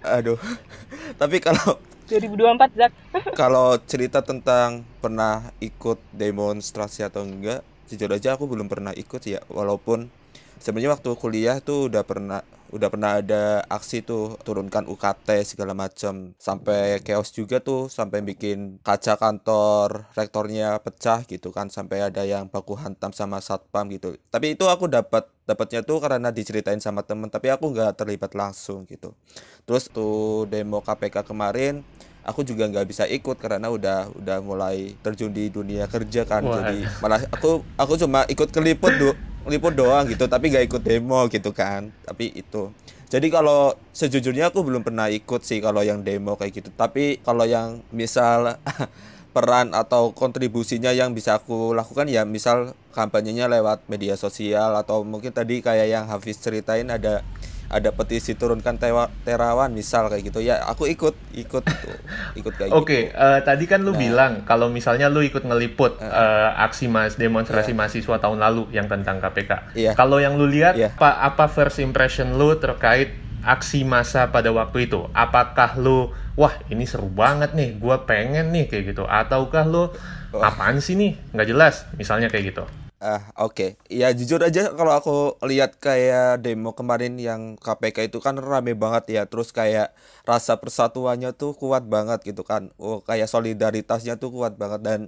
Aduh. 0.00 0.40
Tapi 1.20 1.36
kalau 1.44 1.76
2024 2.08 2.80
Zak. 2.80 2.92
kalau 3.40 3.76
cerita 3.84 4.24
tentang 4.24 4.88
pernah 5.04 5.52
ikut 5.60 6.00
demonstrasi 6.16 7.04
atau 7.04 7.28
enggak, 7.28 7.60
jujur 7.92 8.08
aja 8.08 8.40
aku 8.40 8.48
belum 8.48 8.72
pernah 8.72 8.96
ikut 8.96 9.20
ya. 9.28 9.44
Walaupun 9.52 10.08
sebenarnya 10.56 10.96
waktu 10.96 11.10
kuliah 11.18 11.60
tuh 11.60 11.92
udah 11.92 12.02
pernah 12.08 12.40
udah 12.72 12.88
pernah 12.90 13.18
ada 13.22 13.62
aksi 13.70 14.02
tuh 14.02 14.38
turunkan 14.42 14.86
UKT 14.86 15.44
segala 15.46 15.76
macam 15.76 16.34
sampai 16.40 16.98
chaos 17.02 17.30
juga 17.30 17.62
tuh 17.62 17.86
sampai 17.86 18.22
bikin 18.22 18.82
kaca 18.82 19.14
kantor 19.18 20.08
rektornya 20.14 20.78
pecah 20.82 21.22
gitu 21.26 21.54
kan. 21.54 21.68
Sampai 21.68 22.02
ada 22.02 22.26
yang 22.26 22.50
baku 22.50 22.74
hantam 22.78 23.14
sama 23.14 23.38
satpam 23.38 23.86
gitu. 23.92 24.18
Tapi 24.30 24.58
itu 24.58 24.66
aku 24.66 24.90
dapat 24.90 25.28
dapatnya 25.46 25.86
tuh 25.86 26.02
karena 26.02 26.34
diceritain 26.34 26.82
sama 26.82 27.06
temen 27.06 27.30
tapi 27.30 27.52
aku 27.54 27.70
nggak 27.70 27.98
terlibat 28.02 28.34
langsung 28.34 28.82
gitu. 28.90 29.14
Terus 29.62 29.86
tuh 29.86 30.50
demo 30.50 30.82
KPK 30.82 31.22
kemarin 31.22 31.86
aku 32.26 32.42
juga 32.42 32.66
nggak 32.66 32.86
bisa 32.90 33.06
ikut 33.06 33.38
karena 33.38 33.70
udah 33.70 34.10
udah 34.18 34.38
mulai 34.42 34.98
terjun 34.98 35.30
di 35.30 35.46
dunia 35.46 35.86
kerja 35.86 36.26
kan. 36.26 36.42
Wah. 36.42 36.58
jadi 36.58 36.78
malah 36.98 37.22
aku 37.30 37.62
aku 37.78 37.94
cuma 37.94 38.26
ikut 38.26 38.50
keliput 38.50 38.92
do 38.98 39.14
liput 39.46 39.74
doang 39.78 40.10
gitu 40.10 40.26
tapi 40.26 40.50
nggak 40.50 40.66
ikut 40.66 40.82
demo 40.82 41.26
gitu 41.30 41.50
kan. 41.54 41.90
Tapi 42.04 42.34
itu. 42.34 42.70
Jadi 43.06 43.30
kalau 43.30 43.70
sejujurnya 43.94 44.50
aku 44.50 44.66
belum 44.66 44.82
pernah 44.82 45.06
ikut 45.06 45.46
sih 45.46 45.62
kalau 45.62 45.86
yang 45.86 46.02
demo 46.02 46.34
kayak 46.34 46.58
gitu. 46.58 46.70
Tapi 46.74 47.22
kalau 47.22 47.46
yang 47.46 47.80
misal 47.94 48.58
peran 49.36 49.76
atau 49.76 50.16
kontribusinya 50.16 50.96
yang 50.96 51.12
bisa 51.12 51.36
aku 51.36 51.76
lakukan 51.76 52.08
ya 52.08 52.24
misal 52.24 52.72
kampanyenya 52.96 53.52
lewat 53.52 53.84
media 53.84 54.16
sosial 54.16 54.72
atau 54.80 55.04
mungkin 55.04 55.28
tadi 55.28 55.60
kayak 55.60 55.92
yang 55.92 56.04
Hafiz 56.08 56.40
ceritain 56.40 56.88
ada 56.88 57.20
ada 57.66 57.90
petisi 57.90 58.32
turunkan 58.32 58.78
tewa, 58.78 59.10
terawan 59.22 59.70
misal 59.70 60.06
kayak 60.06 60.22
gitu 60.24 60.38
ya 60.38 60.62
aku 60.62 60.86
ikut 60.86 61.14
ikut 61.34 61.62
tuh 61.66 61.96
ikut 62.38 62.52
kayak 62.54 62.70
Oke, 62.70 63.10
gitu 63.10 63.18
eh, 63.18 63.40
tadi 63.42 63.64
kan 63.66 63.82
lu 63.82 63.90
Nah. 63.90 63.98
bilang 63.98 64.32
kalau 64.42 64.68
misalnya 64.68 65.10
lu 65.10 65.20
ikut 65.20 65.42
ngeliput 65.42 65.98
eh, 65.98 66.50
aksi 66.56 66.86
mas 66.86 67.16
demonstrasi 67.16 67.74
mahasiswa 67.74 68.16
tahun 68.16 68.38
lalu 68.38 68.70
yang 68.70 68.86
tentang 68.86 69.18
KPK. 69.18 69.74
Iya. 69.74 69.92
Kalau 69.92 70.22
yang 70.22 70.38
lu 70.38 70.46
lihat, 70.46 70.78
Iya. 70.78 70.94
apa 70.94 71.22
apa 71.22 71.44
first 71.46 71.78
impression 71.78 72.36
lu 72.36 72.54
terkait 72.56 73.10
aksi 73.42 73.82
massa 73.82 74.30
pada 74.30 74.50
waktu 74.50 74.86
itu? 74.86 75.06
Apakah 75.10 75.74
lu 75.74 76.10
wah 76.34 76.54
ini 76.68 76.84
seru 76.84 77.08
banget 77.08 77.56
nih, 77.56 77.78
gua 77.78 78.04
pengen 78.04 78.52
nih 78.52 78.68
kayak 78.68 78.94
gitu, 78.94 79.02
ataukah 79.04 79.64
lu 79.64 79.88
apaan 80.32 80.78
sih 80.78 80.94
nih, 80.94 81.16
nggak 81.32 81.48
jelas, 81.48 81.88
misalnya 81.96 82.28
kayak 82.28 82.52
gitu. 82.52 82.64
Ah, 82.96 83.28
oke. 83.36 83.76
Ya 83.92 84.08
jujur 84.16 84.40
aja 84.40 84.72
kalau 84.72 84.96
aku 84.96 85.36
lihat 85.44 85.76
kayak 85.76 86.40
demo 86.40 86.72
kemarin 86.72 87.20
yang 87.20 87.60
KPK 87.60 88.08
itu 88.08 88.24
kan 88.24 88.40
rame 88.40 88.72
banget 88.72 89.04
ya. 89.12 89.22
Terus 89.28 89.52
kayak 89.52 89.92
rasa 90.24 90.56
persatuannya 90.56 91.36
tuh 91.36 91.52
kuat 91.52 91.84
banget 91.84 92.24
gitu 92.24 92.40
kan. 92.40 92.72
Oh, 92.80 93.04
kayak 93.04 93.28
solidaritasnya 93.28 94.16
tuh 94.16 94.32
kuat 94.32 94.56
banget 94.56 94.80
dan 94.80 95.00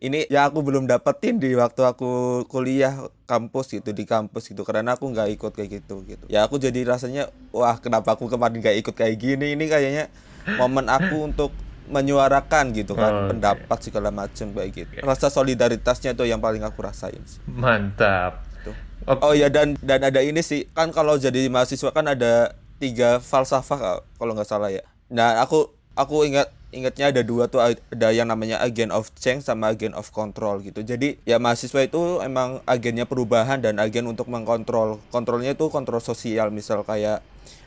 ini 0.00 0.24
ya 0.32 0.48
aku 0.48 0.64
belum 0.64 0.88
dapetin 0.88 1.36
di 1.36 1.52
waktu 1.52 1.84
aku 1.84 2.44
kuliah 2.48 3.12
kampus 3.28 3.76
gitu 3.76 3.92
di 3.92 4.04
kampus 4.08 4.48
gitu 4.52 4.64
karena 4.64 4.96
aku 4.96 5.12
nggak 5.12 5.28
ikut 5.36 5.52
kayak 5.52 5.84
gitu 5.84 6.00
gitu. 6.08 6.24
Ya 6.32 6.48
aku 6.48 6.56
jadi 6.56 6.80
rasanya 6.88 7.28
wah 7.52 7.76
kenapa 7.76 8.16
aku 8.16 8.24
kemarin 8.28 8.64
nggak 8.64 8.80
ikut 8.80 8.94
kayak 8.96 9.20
gini 9.20 9.52
ini 9.52 9.68
kayaknya 9.68 10.08
momen 10.56 10.88
aku 10.88 11.28
untuk 11.28 11.52
menyuarakan 11.88 12.72
gitu 12.72 12.96
kan 12.96 13.12
Oke. 13.12 13.28
pendapat 13.36 13.78
segala 13.84 14.08
macam 14.08 14.46
kayak 14.56 14.70
gitu. 14.72 14.92
Rasa 15.04 15.28
solidaritasnya 15.28 16.16
tuh 16.16 16.24
yang 16.24 16.40
paling 16.40 16.64
aku 16.64 16.80
rasain 16.80 17.20
sih. 17.28 17.40
Mantap. 17.48 18.40
Tuh. 18.64 18.74
Oke. 19.04 19.20
Oh 19.20 19.32
ya 19.36 19.52
dan 19.52 19.76
dan 19.84 20.00
ada 20.00 20.24
ini 20.24 20.40
sih 20.40 20.64
kan 20.72 20.88
kalau 20.90 21.20
jadi 21.20 21.46
mahasiswa 21.52 21.92
kan 21.92 22.08
ada 22.08 22.56
tiga 22.80 23.20
falsafah 23.20 23.78
kal- 23.78 24.04
kalau 24.16 24.32
nggak 24.32 24.48
salah 24.48 24.72
ya. 24.72 24.82
Nah 25.12 25.44
aku 25.44 25.68
aku 25.94 26.24
ingat 26.24 26.48
ingatnya 26.74 27.14
ada 27.14 27.22
dua 27.22 27.46
tuh 27.46 27.62
ada 27.62 28.08
yang 28.10 28.26
namanya 28.26 28.58
agent 28.58 28.90
of 28.90 29.06
change 29.14 29.46
sama 29.46 29.70
agent 29.70 29.94
of 29.94 30.10
control 30.10 30.58
gitu. 30.58 30.82
Jadi 30.82 31.22
ya 31.22 31.38
mahasiswa 31.38 31.86
itu 31.86 32.18
emang 32.20 32.58
agennya 32.66 33.06
perubahan 33.06 33.62
dan 33.62 33.78
agen 33.78 34.10
untuk 34.10 34.26
mengkontrol. 34.26 34.98
Kontrolnya 35.14 35.54
itu 35.54 35.70
kontrol 35.70 36.02
sosial 36.02 36.50
misal 36.50 36.82
kayak 36.82 37.22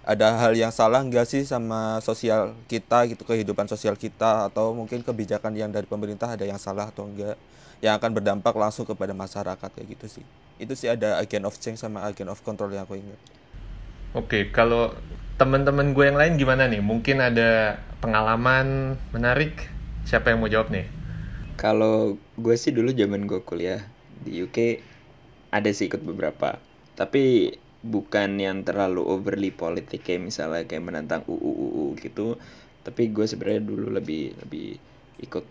ada 0.07 0.39
hal 0.39 0.55
yang 0.55 0.71
salah 0.71 1.03
nggak 1.03 1.27
sih 1.27 1.43
sama 1.43 1.99
sosial 1.99 2.55
kita 2.71 3.11
gitu 3.11 3.27
kehidupan 3.27 3.67
sosial 3.67 3.99
kita 3.99 4.47
atau 4.47 4.71
mungkin 4.71 5.03
kebijakan 5.03 5.51
yang 5.51 5.67
dari 5.67 5.83
pemerintah 5.83 6.31
ada 6.31 6.47
yang 6.47 6.55
salah 6.55 6.87
atau 6.87 7.03
enggak 7.03 7.35
yang 7.83 7.99
akan 7.99 8.15
berdampak 8.15 8.55
langsung 8.55 8.87
kepada 8.87 9.11
masyarakat 9.11 9.67
kayak 9.67 9.87
gitu 9.99 10.07
sih 10.07 10.25
itu 10.63 10.73
sih 10.79 10.87
ada 10.87 11.19
agent 11.19 11.43
of 11.43 11.59
change 11.59 11.83
sama 11.83 12.07
agent 12.07 12.31
of 12.31 12.39
control 12.39 12.71
yang 12.71 12.87
aku 12.87 12.95
ingat 12.95 13.19
Oke, 14.15 14.49
kalau 14.55 14.95
teman-teman 15.35 15.91
gue 15.91 16.07
yang 16.07 16.15
lain 16.15 16.39
gimana 16.39 16.65
nih? 16.71 16.79
Mungkin 16.79 17.19
ada 17.19 17.75
pengalaman 17.99 18.95
menarik? 19.11 19.67
Siapa 20.07 20.31
yang 20.31 20.39
mau 20.39 20.47
jawab 20.47 20.71
nih? 20.71 20.87
Kalau 21.59 22.15
gue 22.39 22.55
sih 22.55 22.71
dulu 22.71 22.95
zaman 22.95 23.27
gue 23.27 23.43
kuliah 23.43 23.83
di 24.23 24.41
UK 24.41 24.79
ada 25.51 25.69
sih 25.69 25.91
ikut 25.91 26.01
beberapa, 26.01 26.55
tapi 26.95 27.51
bukan 27.83 28.37
yang 28.41 28.65
terlalu 28.67 29.01
overly 29.05 29.49
politik 29.53 30.01
kayak 30.05 30.23
misalnya 30.29 30.63
kayak 30.69 30.85
menentang 30.87 31.21
UU 31.27 31.51
UU 31.67 31.85
gitu. 32.01 32.37
Tapi 32.85 33.11
gue 33.15 33.25
sebenarnya 33.27 33.63
dulu 33.67 33.87
lebih 33.97 34.37
lebih 34.41 34.79
ikut 35.25 35.45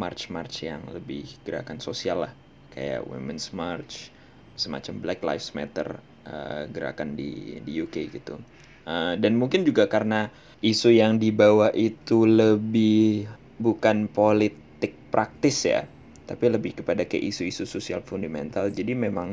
march 0.00 0.30
march 0.34 0.64
yang 0.64 0.82
lebih 0.96 1.24
gerakan 1.46 1.78
sosial 1.82 2.24
lah, 2.24 2.32
kayak 2.72 3.04
Women's 3.06 3.50
March, 3.52 4.14
semacam 4.56 4.94
Black 5.02 5.20
Lives 5.26 5.52
Matter 5.56 5.88
eh, 6.26 6.62
gerakan 6.74 7.14
di 7.18 7.60
di 7.66 7.72
UK 7.84 7.96
gitu. 8.16 8.34
Eh, 8.88 9.14
dan 9.22 9.32
mungkin 9.40 9.62
juga 9.68 9.86
karena 9.90 10.30
isu 10.64 10.90
yang 10.94 11.18
dibawa 11.20 11.68
itu 11.74 12.24
lebih 12.24 13.28
bukan 13.60 14.08
politik 14.08 14.92
praktis 15.12 15.68
ya, 15.68 15.80
tapi 16.28 16.44
lebih 16.48 16.80
kepada 16.80 17.04
ke 17.04 17.18
isu-isu 17.20 17.64
sosial 17.68 18.00
fundamental. 18.06 18.70
Jadi 18.72 18.92
memang 18.96 19.28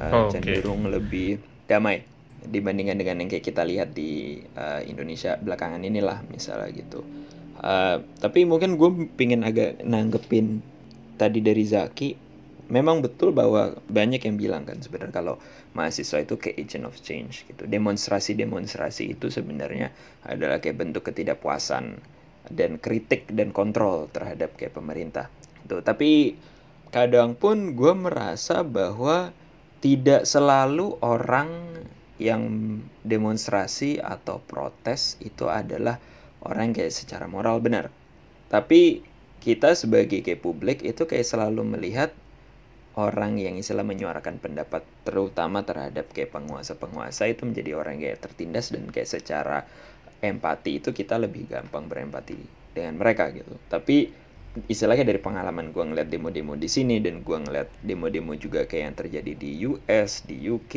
eh, 0.00 0.22
Oh, 0.22 0.30
cenderung 0.30 0.88
lebih 0.88 1.42
damai 1.66 2.02
dibandingkan 2.46 2.98
dengan 2.98 3.22
yang 3.22 3.28
kayak 3.30 3.44
kita 3.46 3.62
lihat 3.66 3.92
di 3.92 4.38
eh, 4.42 4.80
Indonesia 4.86 5.34
belakangan 5.38 5.82
inilah 5.82 6.22
misalnya 6.30 6.70
gitu. 6.72 7.02
Eh, 7.62 7.96
tapi 8.22 8.46
mungkin 8.46 8.78
gue 8.78 9.10
pingin 9.18 9.42
agak 9.42 9.82
nanggepin 9.82 10.62
tadi 11.16 11.40
dari 11.40 11.64
Zaki 11.64 12.26
memang 12.66 12.98
betul 12.98 13.30
bahwa 13.30 13.78
banyak 13.86 14.26
yang 14.26 14.36
bilang 14.36 14.62
kan 14.66 14.82
sebenarnya 14.82 15.14
kalau 15.14 15.38
mahasiswa 15.72 16.22
itu 16.22 16.34
kayak 16.36 16.56
agent 16.66 16.84
of 16.88 16.98
change 16.98 17.46
gitu. 17.46 17.64
Demonstrasi-demonstrasi 17.66 19.16
itu 19.16 19.30
sebenarnya 19.30 19.94
adalah 20.26 20.58
kayak 20.58 20.82
bentuk 20.82 21.06
ketidakpuasan 21.06 22.00
dan 22.50 22.78
kritik 22.78 23.26
dan 23.30 23.50
kontrol 23.50 24.10
terhadap 24.10 24.54
kayak 24.58 24.74
pemerintah. 24.74 25.30
Tuh, 25.66 25.82
tapi 25.82 26.38
kadang 26.94 27.34
pun 27.34 27.74
gue 27.74 27.92
merasa 27.94 28.62
bahwa 28.62 29.34
tidak 29.80 30.24
selalu 30.24 30.96
orang 31.04 31.50
yang 32.16 32.42
demonstrasi 33.04 34.00
atau 34.00 34.40
protes 34.40 35.20
itu 35.20 35.52
adalah 35.52 36.00
orang 36.40 36.72
kayak 36.72 36.92
secara 36.92 37.28
moral 37.28 37.60
benar. 37.60 37.92
Tapi 38.48 39.04
kita 39.42 39.76
sebagai 39.76 40.24
kayak 40.24 40.40
publik 40.40 40.80
itu 40.82 41.04
kayak 41.04 41.28
selalu 41.28 41.62
melihat 41.76 42.10
orang 42.96 43.36
yang 43.36 43.60
istilah 43.60 43.84
menyuarakan 43.84 44.40
pendapat 44.40 44.80
terutama 45.04 45.60
terhadap 45.68 46.08
kayak 46.16 46.32
penguasa-penguasa 46.32 47.28
itu 47.28 47.44
menjadi 47.44 47.76
orang 47.76 48.00
kayak 48.00 48.24
tertindas 48.24 48.72
dan 48.72 48.88
kayak 48.88 49.12
secara 49.12 49.68
empati 50.24 50.80
itu 50.80 50.96
kita 50.96 51.20
lebih 51.20 51.44
gampang 51.52 51.84
berempati 51.92 52.40
dengan 52.72 52.96
mereka 52.96 53.28
gitu. 53.36 53.52
Tapi 53.68 54.25
istilahnya 54.64 55.04
dari 55.04 55.20
pengalaman 55.20 55.76
gua 55.76 55.84
ngeliat 55.84 56.08
demo-demo 56.08 56.56
di 56.56 56.68
sini 56.72 56.96
dan 57.04 57.20
gua 57.20 57.44
ngeliat 57.44 57.68
demo-demo 57.84 58.32
juga 58.40 58.64
kayak 58.64 58.82
yang 58.88 58.96
terjadi 58.96 59.32
di 59.36 59.50
US, 59.68 60.24
di 60.24 60.36
UK 60.48 60.74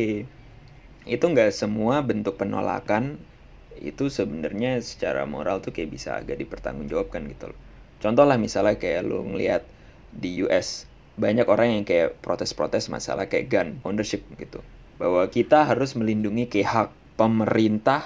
itu 1.07 1.25
nggak 1.25 1.55
semua 1.55 2.03
bentuk 2.03 2.35
penolakan 2.35 3.17
itu 3.79 4.11
sebenarnya 4.11 4.83
secara 4.83 5.23
moral 5.23 5.63
tuh 5.63 5.71
kayak 5.71 5.89
bisa 5.89 6.19
agak 6.19 6.35
dipertanggungjawabkan 6.43 7.23
gitu 7.31 7.55
loh. 7.55 7.59
Contoh 8.03 8.27
lah 8.27 8.35
misalnya 8.35 8.75
kayak 8.75 9.07
lu 9.07 9.23
ngeliat 9.23 9.63
di 10.11 10.43
US 10.43 10.83
banyak 11.19 11.47
orang 11.47 11.79
yang 11.79 11.83
kayak 11.87 12.19
protes-protes 12.23 12.87
masalah 12.91 13.27
kayak 13.27 13.47
gun 13.51 13.69
ownership 13.87 14.23
gitu. 14.35 14.59
Bahwa 14.99 15.27
kita 15.31 15.63
harus 15.67 15.95
melindungi 15.95 16.51
kayak 16.51 16.67
hak 16.67 16.89
pemerintah 17.15 18.03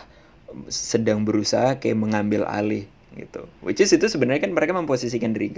sedang 0.69 1.25
berusaha 1.25 1.81
kayak 1.81 1.97
mengambil 1.97 2.45
alih 2.45 2.85
gitu. 3.15 3.47
Which 3.65 3.79
is 3.79 3.93
itu 3.93 4.05
sebenarnya 4.09 4.49
kan 4.49 4.53
mereka 4.53 4.73
memposisikan 4.75 5.31
diri, 5.31 5.53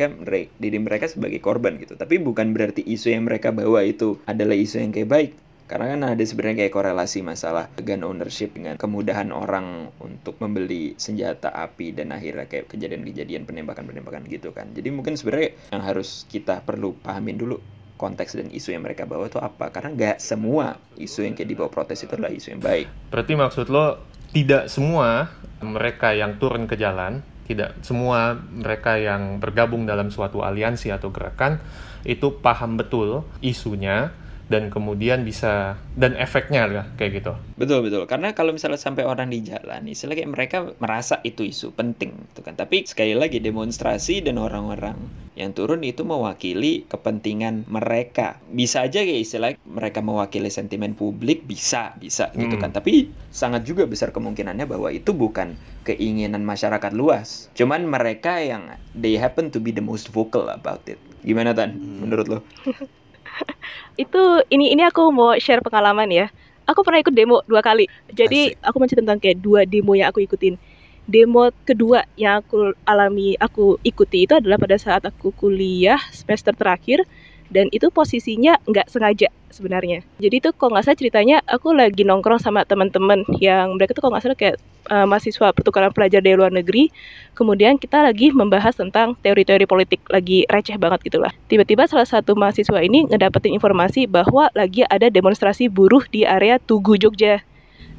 diri 0.60 0.78
mereka 0.80 1.08
sebagai 1.08 1.40
korban 1.40 1.80
gitu. 1.80 1.96
Tapi 1.96 2.22
bukan 2.22 2.52
berarti 2.52 2.84
isu 2.84 3.16
yang 3.16 3.28
mereka 3.28 3.56
bawa 3.56 3.84
itu 3.84 4.20
adalah 4.28 4.56
isu 4.56 4.84
yang 4.84 4.92
kayak 4.92 5.10
baik. 5.10 5.32
Karena 5.66 5.98
kan 5.98 6.02
ada 6.14 6.22
sebenarnya 6.22 6.62
kayak 6.62 6.74
korelasi 6.78 7.26
masalah 7.26 7.74
gun 7.82 8.06
ownership 8.06 8.54
dengan 8.54 8.78
kemudahan 8.78 9.34
orang 9.34 9.90
untuk 9.98 10.38
membeli 10.38 10.94
senjata 10.94 11.50
api 11.50 11.90
dan 11.90 12.14
akhirnya 12.14 12.46
kayak 12.46 12.70
kejadian-kejadian 12.70 13.50
penembakan-penembakan 13.50 14.30
gitu 14.30 14.54
kan. 14.54 14.70
Jadi 14.78 14.94
mungkin 14.94 15.18
sebenarnya 15.18 15.58
yang 15.74 15.82
harus 15.82 16.30
kita 16.30 16.62
perlu 16.62 16.94
pahamin 17.02 17.42
dulu 17.42 17.58
konteks 17.98 18.38
dan 18.38 18.54
isu 18.54 18.78
yang 18.78 18.86
mereka 18.86 19.10
bawa 19.10 19.26
itu 19.26 19.42
apa. 19.42 19.74
Karena 19.74 19.90
nggak 19.98 20.18
semua 20.22 20.78
isu 21.02 21.26
yang 21.26 21.34
kayak 21.34 21.50
dibawa 21.50 21.70
protes 21.74 22.06
itu 22.06 22.14
adalah 22.14 22.30
isu 22.30 22.48
yang 22.54 22.62
baik. 22.62 22.86
Berarti 23.10 23.34
maksud 23.34 23.66
lo 23.74 24.06
tidak 24.38 24.70
semua 24.70 25.34
mereka 25.66 26.14
yang 26.14 26.38
turun 26.38 26.70
ke 26.70 26.78
jalan, 26.78 27.26
tidak 27.46 27.78
semua 27.86 28.38
mereka 28.38 28.98
yang 28.98 29.38
bergabung 29.38 29.86
dalam 29.86 30.10
suatu 30.10 30.42
aliansi 30.42 30.90
atau 30.90 31.14
gerakan 31.14 31.62
itu 32.06 32.42
paham 32.42 32.78
betul 32.78 33.25
isunya 33.42 34.14
dan 34.46 34.70
kemudian 34.70 35.25
bisa 35.25 35.74
dan 35.98 36.14
efeknya 36.14 36.70
lah 36.70 36.86
kayak 36.96 37.24
gitu. 37.24 37.34
Betul 37.58 37.82
betul. 37.82 38.06
Karena 38.06 38.38
kalau 38.38 38.54
misalnya 38.54 38.78
sampai 38.78 39.02
orang 39.02 39.34
di 39.34 39.42
jalan, 39.42 39.90
istilahnya 39.90 40.22
kayak 40.22 40.32
mereka 40.32 40.58
merasa 40.78 41.18
itu 41.25 41.42
isu 41.42 41.74
penting, 41.74 42.14
gitu 42.30 42.46
kan. 42.46 42.54
Tapi 42.54 42.86
sekali 42.86 43.18
lagi 43.18 43.42
demonstrasi 43.42 44.22
dan 44.22 44.38
orang-orang 44.38 44.98
yang 45.34 45.52
turun 45.52 45.82
itu 45.82 46.06
mewakili 46.06 46.86
kepentingan 46.86 47.66
mereka. 47.68 48.38
Bisa 48.48 48.86
aja 48.86 49.02
kayak 49.02 49.22
istilah 49.25 49.50
mereka 49.66 50.06
mewakili 50.06 50.54
sentimen 50.54 50.94
publik, 50.94 51.44
bisa, 51.44 51.98
bisa 51.98 52.30
gitu 52.38 52.56
Hmm. 52.56 52.70
kan. 52.70 52.72
Tapi 52.72 53.10
sangat 53.34 53.66
juga 53.66 53.90
besar 53.90 54.14
kemungkinannya 54.14 54.70
bahwa 54.70 54.94
itu 54.94 55.12
bukan 55.12 55.58
keinginan 55.84 56.46
masyarakat 56.46 56.94
luas. 56.94 57.50
Cuman 57.58 57.90
mereka 57.90 58.40
yang 58.40 58.78
they 58.94 59.18
happen 59.18 59.50
to 59.50 59.58
be 59.58 59.74
the 59.74 59.84
most 59.84 60.14
vocal 60.14 60.48
about 60.48 60.86
it. 60.86 61.02
Gimana 61.25 61.58
Tan? 61.58 61.74
Menurut 61.75 62.28
lo? 62.30 62.40
Itu 64.04 64.44
ini 64.51 64.72
ini 64.75 64.84
aku 64.86 65.12
mau 65.12 65.36
share 65.39 65.63
pengalaman 65.63 66.10
ya. 66.12 66.27
Aku 66.65 66.82
pernah 66.82 67.01
ikut 67.01 67.13
demo 67.13 67.46
dua 67.46 67.62
kali. 67.62 67.86
Jadi 68.10 68.58
aku 68.62 68.75
mau 68.82 68.89
cerita 68.89 69.06
tentang 69.06 69.22
kayak 69.22 69.38
dua 69.38 69.63
demo 69.70 69.94
yang 69.94 70.10
aku 70.10 70.25
ikutin. 70.25 70.58
Demo 71.06 71.54
kedua 71.62 72.01
yang 72.18 72.42
aku 72.42 72.74
alami, 72.82 73.38
aku 73.38 73.77
ikuti 73.86 74.25
itu 74.25 74.34
adalah 74.34 74.58
pada 74.58 74.74
saat 74.82 75.06
aku 75.06 75.30
kuliah 75.38 76.01
semester 76.10 76.58
terakhir 76.58 77.06
dan 77.50 77.70
itu 77.70 77.90
posisinya 77.94 78.58
nggak 78.66 78.90
sengaja 78.90 79.30
sebenarnya. 79.54 80.04
Jadi 80.20 80.44
tuh 80.44 80.52
kok 80.52 80.68
nggak 80.68 80.84
salah 80.84 81.00
ceritanya 81.00 81.38
aku 81.48 81.72
lagi 81.72 82.04
nongkrong 82.04 82.42
sama 82.44 82.68
teman-teman 82.68 83.24
yang 83.40 83.80
mereka 83.80 83.96
tuh 83.96 84.04
kok 84.04 84.12
nggak 84.12 84.24
salah 84.25 84.38
kayak 84.38 84.56
uh, 84.92 85.08
mahasiswa 85.08 85.56
pertukaran 85.56 85.96
pelajar 85.96 86.20
dari 86.20 86.36
luar 86.36 86.52
negeri. 86.52 86.92
Kemudian 87.32 87.80
kita 87.80 88.04
lagi 88.04 88.36
membahas 88.36 88.75
tentang 88.75 89.16
teori-teori 89.24 89.64
politik 89.64 90.04
lagi 90.12 90.44
receh 90.52 90.75
banget 90.75 91.08
gitulah. 91.08 91.32
Tiba-tiba 91.48 91.88
salah 91.88 92.08
satu 92.08 92.36
mahasiswa 92.36 92.80
ini 92.84 93.08
ngedapetin 93.08 93.56
informasi 93.56 94.06
bahwa 94.12 94.52
lagi 94.52 94.84
ada 94.86 95.08
demonstrasi 95.08 95.72
buruh 95.72 96.04
di 96.12 96.28
area 96.28 96.60
Tugu 96.60 97.00
Jogja 97.00 97.42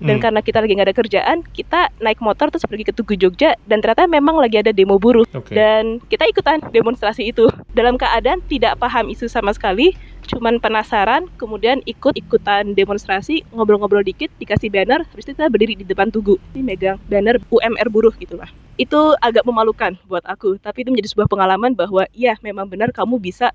dan 0.00 0.20
hmm. 0.20 0.22
karena 0.22 0.40
kita 0.44 0.58
lagi 0.60 0.72
nggak 0.76 0.88
ada 0.92 0.96
kerjaan 0.96 1.36
kita 1.56 1.80
naik 2.04 2.20
motor 2.20 2.52
terus 2.52 2.64
pergi 2.68 2.84
ke 2.84 2.92
Tugu 2.92 3.16
Jogja 3.16 3.56
dan 3.64 3.80
ternyata 3.80 4.04
memang 4.04 4.36
lagi 4.36 4.60
ada 4.60 4.72
demo 4.72 5.00
buruh 5.00 5.24
okay. 5.32 5.56
dan 5.56 5.98
kita 6.12 6.28
ikutan 6.28 6.60
demonstrasi 6.68 7.32
itu 7.32 7.48
dalam 7.72 7.96
keadaan 7.96 8.44
tidak 8.46 8.76
paham 8.76 9.08
isu 9.08 9.28
sama 9.30 9.56
sekali 9.56 9.96
cuman 10.26 10.58
penasaran 10.58 11.30
kemudian 11.38 11.80
ikut 11.86 12.18
ikutan 12.18 12.74
demonstrasi 12.74 13.46
ngobrol-ngobrol 13.54 14.02
dikit 14.02 14.28
dikasih 14.42 14.68
banner 14.68 15.06
habis 15.06 15.24
itu 15.24 15.38
kita 15.38 15.48
berdiri 15.48 15.74
di 15.78 15.86
depan 15.86 16.10
Tugu 16.10 16.36
ini 16.52 16.74
megang 16.74 16.98
banner 17.06 17.40
UMR 17.48 17.88
buruh 17.88 18.12
gitulah 18.18 18.50
itu 18.76 19.00
agak 19.24 19.46
memalukan 19.46 19.96
buat 20.04 20.26
aku 20.28 20.60
tapi 20.60 20.84
itu 20.84 20.92
menjadi 20.92 21.08
sebuah 21.16 21.28
pengalaman 21.30 21.72
bahwa 21.72 22.04
ya 22.12 22.36
memang 22.44 22.68
benar 22.68 22.92
kamu 22.92 23.16
bisa 23.16 23.54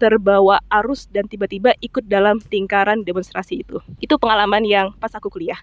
terbawa 0.00 0.58
arus 0.82 1.06
dan 1.10 1.28
tiba-tiba 1.30 1.76
ikut 1.78 2.06
dalam 2.10 2.42
lingkaran 2.50 3.06
demonstrasi 3.06 3.62
itu. 3.62 3.78
Itu 4.02 4.18
pengalaman 4.18 4.66
yang 4.66 4.90
pas 4.98 5.14
aku 5.14 5.30
kuliah. 5.30 5.58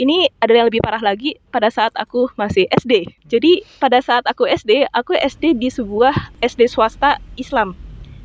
Ini 0.00 0.32
ada 0.40 0.52
yang 0.54 0.66
lebih 0.70 0.80
parah 0.80 1.02
lagi 1.02 1.36
pada 1.52 1.68
saat 1.68 1.92
aku 1.98 2.32
masih 2.38 2.70
SD. 2.72 3.08
Jadi 3.26 3.66
pada 3.82 4.00
saat 4.00 4.24
aku 4.24 4.46
SD, 4.46 4.88
aku 4.94 5.18
SD 5.18 5.58
di 5.58 5.68
sebuah 5.68 6.32
SD 6.40 6.70
swasta 6.70 7.20
Islam 7.36 7.74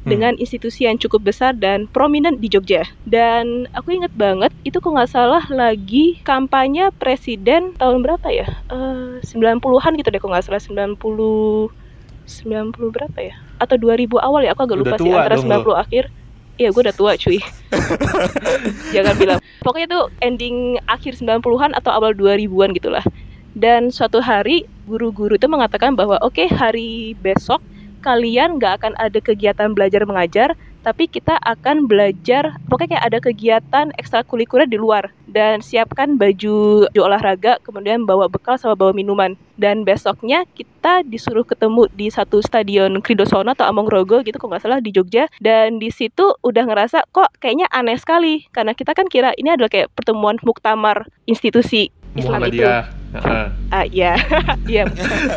hmm. 0.06 0.10
dengan 0.10 0.34
institusi 0.38 0.86
yang 0.86 1.02
cukup 1.02 1.26
besar 1.26 1.58
dan 1.58 1.90
prominent 1.90 2.38
di 2.40 2.48
Jogja. 2.48 2.86
Dan 3.04 3.66
aku 3.74 3.98
inget 3.98 4.14
banget 4.14 4.54
itu 4.62 4.78
kok 4.78 4.94
nggak 4.94 5.12
salah 5.12 5.44
lagi 5.50 6.22
kampanye 6.22 6.94
presiden 6.96 7.74
tahun 7.82 8.06
berapa 8.06 8.30
ya? 8.30 8.48
Uh, 8.70 9.18
90-an 9.26 9.94
gitu 9.98 10.10
deh 10.14 10.22
kok 10.22 10.30
nggak 10.30 10.46
salah 10.46 10.62
90 10.62 11.85
90 12.28 12.76
berapa 12.92 13.20
ya? 13.22 13.36
Atau 13.62 13.78
2000 13.78 14.20
awal 14.20 14.46
ya? 14.46 14.52
Aku 14.58 14.66
agak 14.66 14.78
lupa 14.82 14.96
sih 15.00 15.10
antara 15.14 15.38
90 15.38 15.66
lo. 15.66 15.78
akhir. 15.78 16.10
Iya, 16.56 16.72
gue 16.72 16.82
udah 16.88 16.96
tua 16.96 17.12
cuy. 17.20 17.40
Jangan 18.96 19.16
bilang. 19.20 19.40
Pokoknya 19.62 19.88
tuh 19.92 20.04
ending 20.24 20.80
akhir 20.90 21.20
90-an 21.20 21.76
atau 21.76 21.92
awal 21.92 22.16
2000-an 22.16 22.72
gitulah. 22.74 23.06
Dan 23.56 23.88
suatu 23.88 24.20
hari 24.20 24.68
guru-guru 24.84 25.40
itu 25.40 25.48
mengatakan 25.48 25.96
bahwa 25.96 26.20
oke 26.20 26.36
okay, 26.36 26.48
hari 26.52 27.16
besok 27.24 27.64
kalian 28.04 28.62
nggak 28.62 28.84
akan 28.84 28.94
ada 29.02 29.18
kegiatan 29.18 29.74
belajar 29.74 30.06
mengajar, 30.06 30.54
tapi 30.86 31.10
kita 31.10 31.42
akan 31.42 31.90
belajar 31.90 32.62
pokoknya 32.70 33.02
kayak 33.02 33.08
ada 33.10 33.18
kegiatan 33.18 33.86
ekstrakurikuler 33.98 34.70
di 34.70 34.78
luar 34.78 35.10
dan 35.26 35.66
siapkan 35.66 36.22
baju, 36.22 36.86
baju 36.94 37.02
olahraga 37.02 37.58
kemudian 37.66 38.06
bawa 38.06 38.30
bekal 38.30 38.62
sama 38.62 38.78
bawa 38.78 38.94
minuman 38.94 39.34
dan 39.58 39.82
besoknya 39.82 40.46
kita 40.54 41.02
disuruh 41.10 41.42
ketemu 41.42 41.90
di 41.98 42.14
satu 42.14 42.38
stadion 42.46 43.02
Kridosono 43.02 43.58
atau 43.58 43.66
Among 43.66 43.90
gitu 44.22 44.38
kok 44.38 44.46
nggak 44.46 44.62
salah 44.62 44.78
di 44.78 44.94
Jogja 44.94 45.26
dan 45.42 45.82
di 45.82 45.90
situ 45.90 46.38
udah 46.46 46.64
ngerasa 46.70 47.10
kok 47.10 47.34
kayaknya 47.42 47.66
aneh 47.74 47.98
sekali 47.98 48.46
karena 48.54 48.78
kita 48.78 48.94
kan 48.94 49.10
kira 49.10 49.34
ini 49.42 49.58
adalah 49.58 49.74
kayak 49.74 49.90
pertemuan 49.98 50.38
muktamar 50.46 51.10
institusi 51.26 51.90
Islam 52.16 52.48
itu. 52.48 52.64
Uh. 52.64 52.86
Uh, 53.72 53.88
ya, 53.96 54.20
iya. 54.68 54.84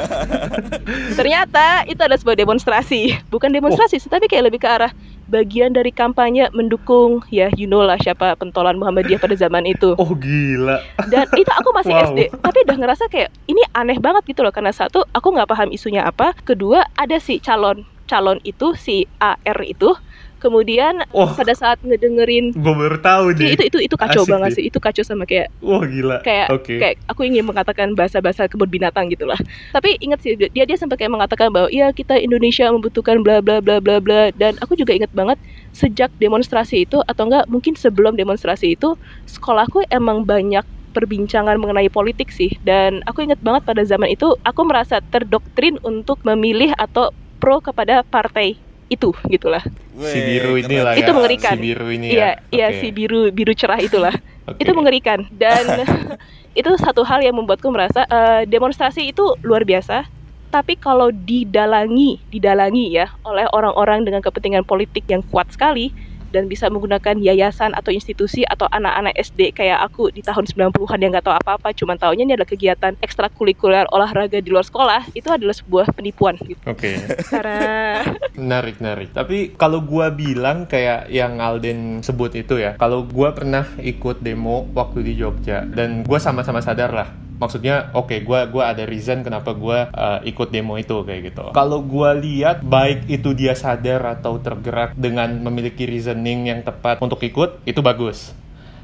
Ternyata 1.19 1.87
itu 1.87 2.01
ada 2.03 2.19
sebuah 2.19 2.35
demonstrasi, 2.35 3.15
bukan 3.31 3.55
demonstrasi, 3.55 4.03
oh. 4.03 4.11
tapi 4.11 4.27
kayak 4.27 4.51
lebih 4.51 4.63
ke 4.63 4.67
arah 4.67 4.91
bagian 5.29 5.77
dari 5.77 5.93
kampanye 5.93 6.49
mendukung 6.57 7.21
ya 7.29 7.53
you 7.55 7.69
know 7.69 7.85
lah 7.85 8.01
siapa 8.01 8.35
pentolan 8.41 8.81
Muhammadiyah 8.81 9.21
pada 9.21 9.37
zaman 9.37 9.69
itu. 9.69 9.95
Oh 10.01 10.15
gila. 10.15 10.81
Dan 11.11 11.27
itu 11.37 11.51
aku 11.53 11.69
masih 11.75 11.93
wow. 11.93 12.07
SD, 12.15 12.21
tapi 12.41 12.65
udah 12.65 12.77
ngerasa 12.81 13.05
kayak 13.13 13.29
ini 13.51 13.61
aneh 13.77 13.99
banget 14.01 14.31
gitu 14.31 14.41
loh 14.47 14.55
karena 14.55 14.73
satu 14.73 15.05
aku 15.11 15.35
nggak 15.35 15.51
paham 15.51 15.69
isunya 15.75 16.07
apa, 16.07 16.33
kedua 16.47 16.87
ada 16.97 17.19
si 17.21 17.43
calon 17.43 17.85
calon 18.09 18.41
itu 18.41 18.73
si 18.73 19.05
AR 19.21 19.59
itu 19.69 19.93
kemudian 20.39 21.05
oh, 21.13 21.31
pada 21.35 21.53
saat 21.53 21.79
ngedengerin 21.83 22.55
gue 22.55 22.75
baru 22.75 22.99
tahu 23.03 23.37
nih 23.37 23.59
itu 23.59 23.65
itu 23.69 23.79
itu 23.91 23.97
kacau 23.99 24.23
Asik 24.25 24.33
banget 24.33 24.51
sih. 24.57 24.65
Itu 24.71 24.79
kacau 24.79 25.05
sama 25.05 25.27
kayak 25.27 25.51
wah 25.61 25.83
gila. 25.85 26.23
kayak 26.23 26.49
okay. 26.55 26.79
kayak 26.79 26.95
aku 27.11 27.27
ingin 27.27 27.45
mengatakan 27.45 27.93
bahasa-bahasa 27.93 28.47
kebun 28.47 28.71
binatang 28.71 29.11
gitulah 29.11 29.39
tapi 29.75 29.99
ingat 30.01 30.23
sih 30.25 30.35
dia 30.39 30.65
dia 30.65 30.77
sampai 30.79 30.97
kayak 30.97 31.13
mengatakan 31.13 31.51
bahwa 31.51 31.69
iya 31.69 31.91
kita 31.93 32.17
Indonesia 32.17 32.71
membutuhkan 32.71 33.21
bla 33.21 33.43
bla 33.43 33.59
bla 33.59 33.83
bla 33.83 33.99
bla. 33.99 34.31
Dan 34.35 34.57
aku 34.63 34.79
juga 34.79 34.95
ingat 34.95 35.11
banget 35.13 35.39
sejak 35.75 36.13
demonstrasi 36.23 36.87
itu 36.87 37.03
atau 37.05 37.27
enggak 37.27 37.45
mungkin 37.51 37.75
sebelum 37.75 38.15
demonstrasi 38.15 38.79
itu 38.79 38.95
sekolahku 39.27 39.85
emang 39.91 40.23
banyak 40.23 40.65
perbincangan 40.93 41.61
mengenai 41.61 41.91
politik 41.93 42.31
sih. 42.33 42.55
Dan 42.63 43.03
aku 43.05 43.27
ingat 43.27 43.41
banget 43.43 43.67
pada 43.67 43.83
zaman 43.85 44.13
itu 44.13 44.35
aku 44.47 44.61
merasa 44.65 45.03
terdoktrin 45.03 45.77
untuk 45.83 46.23
memilih 46.23 46.73
atau 46.77 47.13
pro 47.39 47.63
kepada 47.63 48.03
partai 48.03 48.68
itu 48.89 49.13
gitulah. 49.29 49.63
Si 50.01 50.19
biru 50.19 50.57
inilah 50.57 50.93
ya. 50.97 51.05
Itu 51.05 51.13
mengerikan. 51.13 51.55
Si 51.57 51.61
biru 51.61 51.87
ini 51.93 52.07
ya. 52.13 52.41
Iya, 52.49 52.73
okay. 52.73 52.81
si 52.81 52.87
biru 52.93 53.29
biru 53.31 53.53
cerah 53.53 53.81
itulah. 53.81 54.15
okay. 54.49 54.65
Itu 54.65 54.73
mengerikan 54.73 55.29
dan 55.37 55.85
itu 56.61 56.71
satu 56.81 57.05
hal 57.05 57.23
yang 57.23 57.37
membuatku 57.37 57.69
merasa 57.69 58.09
uh, 58.09 58.43
demonstrasi 58.49 59.13
itu 59.13 59.37
luar 59.45 59.63
biasa. 59.63 60.09
Tapi 60.49 60.81
kalau 60.81 61.13
didalangi, 61.13 62.25
didalangi 62.33 62.97
ya 62.97 63.13
oleh 63.21 63.45
orang-orang 63.53 64.09
dengan 64.09 64.25
kepentingan 64.25 64.65
politik 64.65 65.05
yang 65.05 65.21
kuat 65.29 65.53
sekali, 65.53 65.93
dan 66.31 66.47
bisa 66.47 66.69
menggunakan 66.69 67.17
yayasan 67.19 67.73
atau 67.75 67.91
institusi 67.93 68.45
atau 68.45 68.69
anak-anak 68.71 69.17
SD 69.17 69.53
kayak 69.57 69.83
aku 69.89 70.13
di 70.13 70.21
tahun 70.21 70.45
90-an 70.47 70.99
yang 71.01 71.11
nggak 71.13 71.27
tahu 71.27 71.37
apa-apa 71.37 71.73
cuma 71.75 71.97
tahunya 71.97 72.29
ini 72.29 72.33
adalah 72.37 72.51
kegiatan 72.51 72.93
ekstrakurikuler 73.01 73.89
olahraga 73.91 74.39
di 74.39 74.51
luar 74.53 74.67
sekolah 74.67 75.11
itu 75.17 75.29
adalah 75.29 75.55
sebuah 75.57 75.93
penipuan 75.97 76.37
gitu. 76.45 76.61
Oke. 76.69 76.97
Okay. 76.97 77.25
Karena 77.29 78.05
menarik 78.41 78.77
menarik. 78.79 79.09
Tapi 79.17 79.57
kalau 79.57 79.81
gua 79.83 80.13
bilang 80.13 80.69
kayak 80.69 81.09
yang 81.09 81.41
Alden 81.41 82.05
sebut 82.05 82.37
itu 82.37 82.61
ya, 82.61 82.77
kalau 82.77 83.05
gua 83.07 83.33
pernah 83.33 83.65
ikut 83.81 84.21
demo 84.21 84.69
waktu 84.77 85.05
di 85.05 85.13
Jogja 85.17 85.65
dan 85.65 86.05
gua 86.05 86.21
sama-sama 86.21 86.61
sadar 86.61 86.93
lah 86.93 87.28
maksudnya 87.39 87.95
oke 87.95 88.11
okay, 88.11 88.19
gue 88.27 88.39
gua 88.51 88.75
ada 88.75 88.85
reason 88.85 89.23
kenapa 89.23 89.55
gue 89.55 89.79
uh, 89.95 90.21
ikut 90.27 90.49
demo 90.51 90.75
itu 90.77 91.07
kayak 91.07 91.33
gitu. 91.33 91.45
Kalau 91.55 91.81
gue 91.83 92.11
lihat 92.23 92.67
baik 92.67 93.07
itu 93.09 93.33
dia 93.33 93.55
sadar 93.55 94.19
atau 94.19 94.43
tergerak 94.43 94.99
dengan 94.99 95.31
memiliki 95.41 95.87
reasoning 95.87 96.51
yang 96.51 96.61
tepat 96.67 96.99
untuk 96.99 97.23
ikut 97.23 97.63
itu 97.65 97.81
bagus 97.81 98.35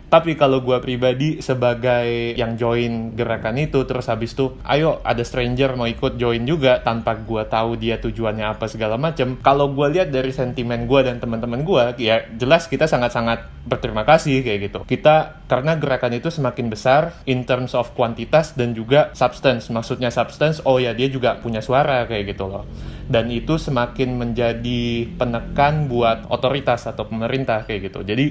tapi 0.08 0.38
kalau 0.38 0.62
gue 0.62 0.78
pribadi 0.78 1.42
sebagai 1.42 2.36
yang 2.38 2.54
join 2.54 3.18
gerakan 3.18 3.58
itu 3.58 3.82
terus 3.82 4.06
habis 4.06 4.36
itu 4.36 4.54
ayo 4.62 5.02
ada 5.02 5.26
stranger 5.26 5.74
mau 5.74 5.90
ikut 5.90 6.20
join 6.20 6.46
juga 6.46 6.78
tanpa 6.84 7.18
gue 7.18 7.42
tahu 7.48 7.74
dia 7.80 7.98
tujuannya 7.98 8.46
apa 8.54 8.70
segala 8.70 8.94
macem. 8.94 9.40
Kalau 9.42 9.72
gue 9.74 9.86
lihat 9.98 10.14
dari 10.14 10.30
sentimen 10.30 10.86
gue 10.86 11.00
dan 11.02 11.18
teman-teman 11.18 11.66
gue 11.66 11.82
ya 11.98 12.24
jelas 12.36 12.70
kita 12.70 12.86
sangat-sangat 12.86 13.50
berterima 13.64 14.04
kasih 14.04 14.44
kayak 14.44 14.58
gitu. 14.70 14.78
Kita 14.84 15.44
karena 15.48 15.74
gerakan 15.80 16.14
itu 16.14 16.28
semakin 16.28 16.68
besar 16.68 17.16
in 17.24 17.48
terms 17.48 17.72
of 17.72 17.90
kuantitas 17.96 18.54
dan 18.54 18.76
juga 18.76 19.10
substance. 19.16 19.72
Maksudnya 19.72 20.12
substance 20.12 20.60
oh 20.62 20.78
ya 20.78 20.92
dia 20.92 21.08
juga 21.10 21.40
punya 21.40 21.64
suara 21.64 22.04
kayak 22.06 22.36
gitu 22.36 22.46
loh. 22.46 22.68
Dan 23.04 23.28
itu 23.32 23.56
semakin 23.60 24.16
menjadi 24.16 25.10
penekan 25.16 25.88
buat 25.90 26.28
otoritas 26.32 26.88
atau 26.88 27.04
pemerintah 27.08 27.68
kayak 27.68 27.92
gitu. 27.92 28.00
Jadi 28.00 28.26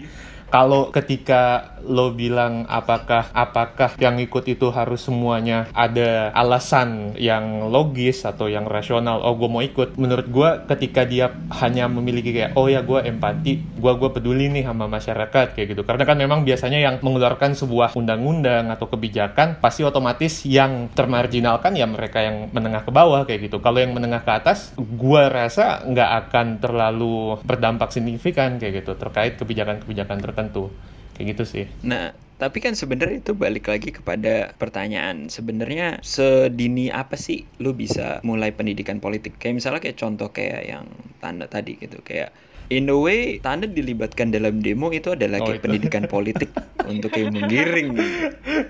kalau 0.53 0.93
ketika 0.93 1.73
lo 1.83 2.13
bilang 2.13 2.69
apakah 2.69 3.27
apakah 3.33 3.97
yang 3.99 4.21
ikut 4.21 4.45
itu 4.45 4.69
harus 4.69 5.03
semuanya 5.03 5.67
ada 5.75 6.29
alasan 6.31 7.17
yang 7.19 7.73
logis 7.73 8.23
atau 8.23 8.47
yang 8.47 8.69
rasional 8.69 9.19
oh 9.25 9.33
gue 9.33 9.49
mau 9.49 9.65
ikut. 9.65 9.97
Menurut 9.97 10.29
gue 10.29 10.49
ketika 10.69 11.09
dia 11.09 11.33
hanya 11.59 11.89
memiliki 11.89 12.31
kayak 12.31 12.53
oh 12.53 12.69
ya 12.69 12.85
gue 12.85 13.01
empati 13.01 13.81
gue 13.81 13.93
gue 13.97 14.09
peduli 14.13 14.47
nih 14.53 14.69
sama 14.69 14.85
masyarakat 14.85 15.57
kayak 15.57 15.67
gitu. 15.73 15.81
Karena 15.83 16.05
kan 16.05 16.21
memang 16.21 16.45
biasanya 16.45 16.79
yang 16.79 16.95
mengeluarkan 17.01 17.57
sebuah 17.57 17.97
undang-undang 17.97 18.69
atau 18.69 18.85
kebijakan 18.87 19.57
pasti 19.57 19.81
otomatis 19.81 20.45
yang 20.45 20.93
termarginalkan 20.93 21.73
ya 21.73 21.89
mereka 21.89 22.21
yang 22.21 22.53
menengah 22.53 22.85
ke 22.85 22.93
bawah 22.93 23.25
kayak 23.25 23.49
gitu. 23.49 23.57
Kalau 23.57 23.81
yang 23.81 23.97
menengah 23.97 24.21
ke 24.21 24.31
atas 24.31 24.77
gue 24.77 25.23
rasa 25.33 25.81
nggak 25.83 26.11
akan 26.29 26.47
terlalu 26.61 27.41
berdampak 27.41 27.89
signifikan 27.89 28.61
kayak 28.61 28.85
gitu 28.85 28.95
terkait 28.95 29.35
kebijakan-kebijakan 29.35 30.21
tertentu 30.21 30.42
tertentu 30.43 30.69
kayak 31.15 31.25
gitu 31.31 31.43
sih 31.47 31.65
nah 31.87 32.11
Tapi 32.33 32.59
kan 32.59 32.75
sebenarnya 32.75 33.23
itu 33.23 33.31
balik 33.37 33.71
lagi 33.71 33.95
kepada 33.95 34.51
pertanyaan. 34.59 35.31
Sebenarnya 35.31 36.03
sedini 36.03 36.91
apa 36.91 37.15
sih 37.15 37.47
lu 37.63 37.71
bisa 37.71 38.19
mulai 38.27 38.51
pendidikan 38.51 38.99
politik? 38.99 39.39
Kayak 39.39 39.63
misalnya 39.63 39.79
kayak 39.79 39.95
contoh 39.95 40.27
kayak 40.33 40.61
yang 40.67 40.85
tanda 41.23 41.47
tadi 41.47 41.79
gitu 41.79 42.03
kayak 42.03 42.35
in 42.69 42.87
a 42.87 42.95
way 42.95 43.39
Tanda 43.39 43.65
dilibatkan 43.65 44.29
dalam 44.29 44.59
demo 44.59 44.87
itu 44.89 45.11
adalah 45.11 45.39
Oh, 45.39 45.45
kayak 45.45 45.59
itu. 45.59 45.65
pendidikan 45.65 46.03
politik 46.05 46.49
untuk 46.85 47.09
kayak 47.09 47.31
menggiring 47.31 47.95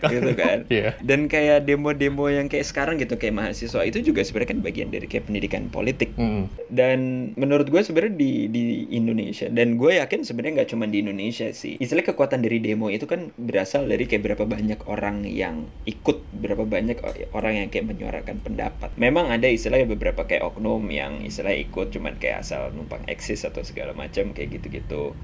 gitu 0.04 0.32
kan 0.34 0.66
Iya. 0.68 0.94
dan 1.00 1.26
kayak 1.26 1.66
demo-demo 1.66 2.28
yang 2.28 2.46
kayak 2.46 2.64
sekarang 2.64 2.96
gitu 2.96 3.16
kayak 3.16 3.34
mahasiswa 3.36 3.82
itu 3.82 4.00
juga 4.02 4.22
sebenarnya 4.22 4.50
kan 4.52 4.60
bagian 4.62 4.90
dari 4.90 5.06
kayak 5.06 5.26
pendidikan 5.26 5.68
politik 5.68 6.14
Mm. 6.14 6.46
dan 6.70 7.00
menurut 7.36 7.68
gue 7.68 7.82
sebenarnya 7.82 8.14
di 8.14 8.32
di 8.48 8.64
Indonesia 8.92 9.50
dan 9.50 9.76
gue 9.76 9.98
yakin 9.98 10.22
sebenarnya 10.22 10.62
nggak 10.62 10.70
cuma 10.70 10.86
di 10.86 11.02
Indonesia 11.02 11.50
sih 11.50 11.76
istilah 11.76 12.04
kekuatan 12.04 12.40
dari 12.40 12.60
demo 12.60 12.88
itu 12.88 13.04
kan 13.04 13.34
berasal 13.36 13.84
dari 13.84 14.06
kayak 14.06 14.24
berapa 14.24 14.46
banyak 14.46 14.80
orang 14.86 15.26
yang 15.26 15.66
ikut 15.84 16.22
berapa 16.34 16.64
banyak 16.64 17.02
orang 17.32 17.54
yang 17.56 17.68
kayak 17.68 17.90
menyuarakan 17.90 18.38
pendapat 18.40 18.94
memang 18.96 19.28
ada 19.28 19.46
istilahnya 19.46 19.90
beberapa 19.90 20.24
kayak 20.24 20.46
oknum 20.46 20.86
yang 20.88 21.20
istilahnya 21.20 21.60
ikut 21.64 21.90
cuman 21.90 22.16
kayak 22.16 22.42
asal 22.42 22.70
numpang 22.70 23.02
eksis 23.06 23.44
atau 23.44 23.62
segala 23.62 23.83
macam 23.92 24.32
kayak 24.32 24.60
gitu-gitu. 24.60 25.12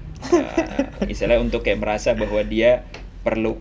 Eh, 1.00 1.16
istilahnya 1.16 1.48
untuk 1.48 1.64
kayak 1.64 1.80
merasa 1.80 2.12
bahwa 2.12 2.44
dia 2.44 2.84
perlu 3.24 3.56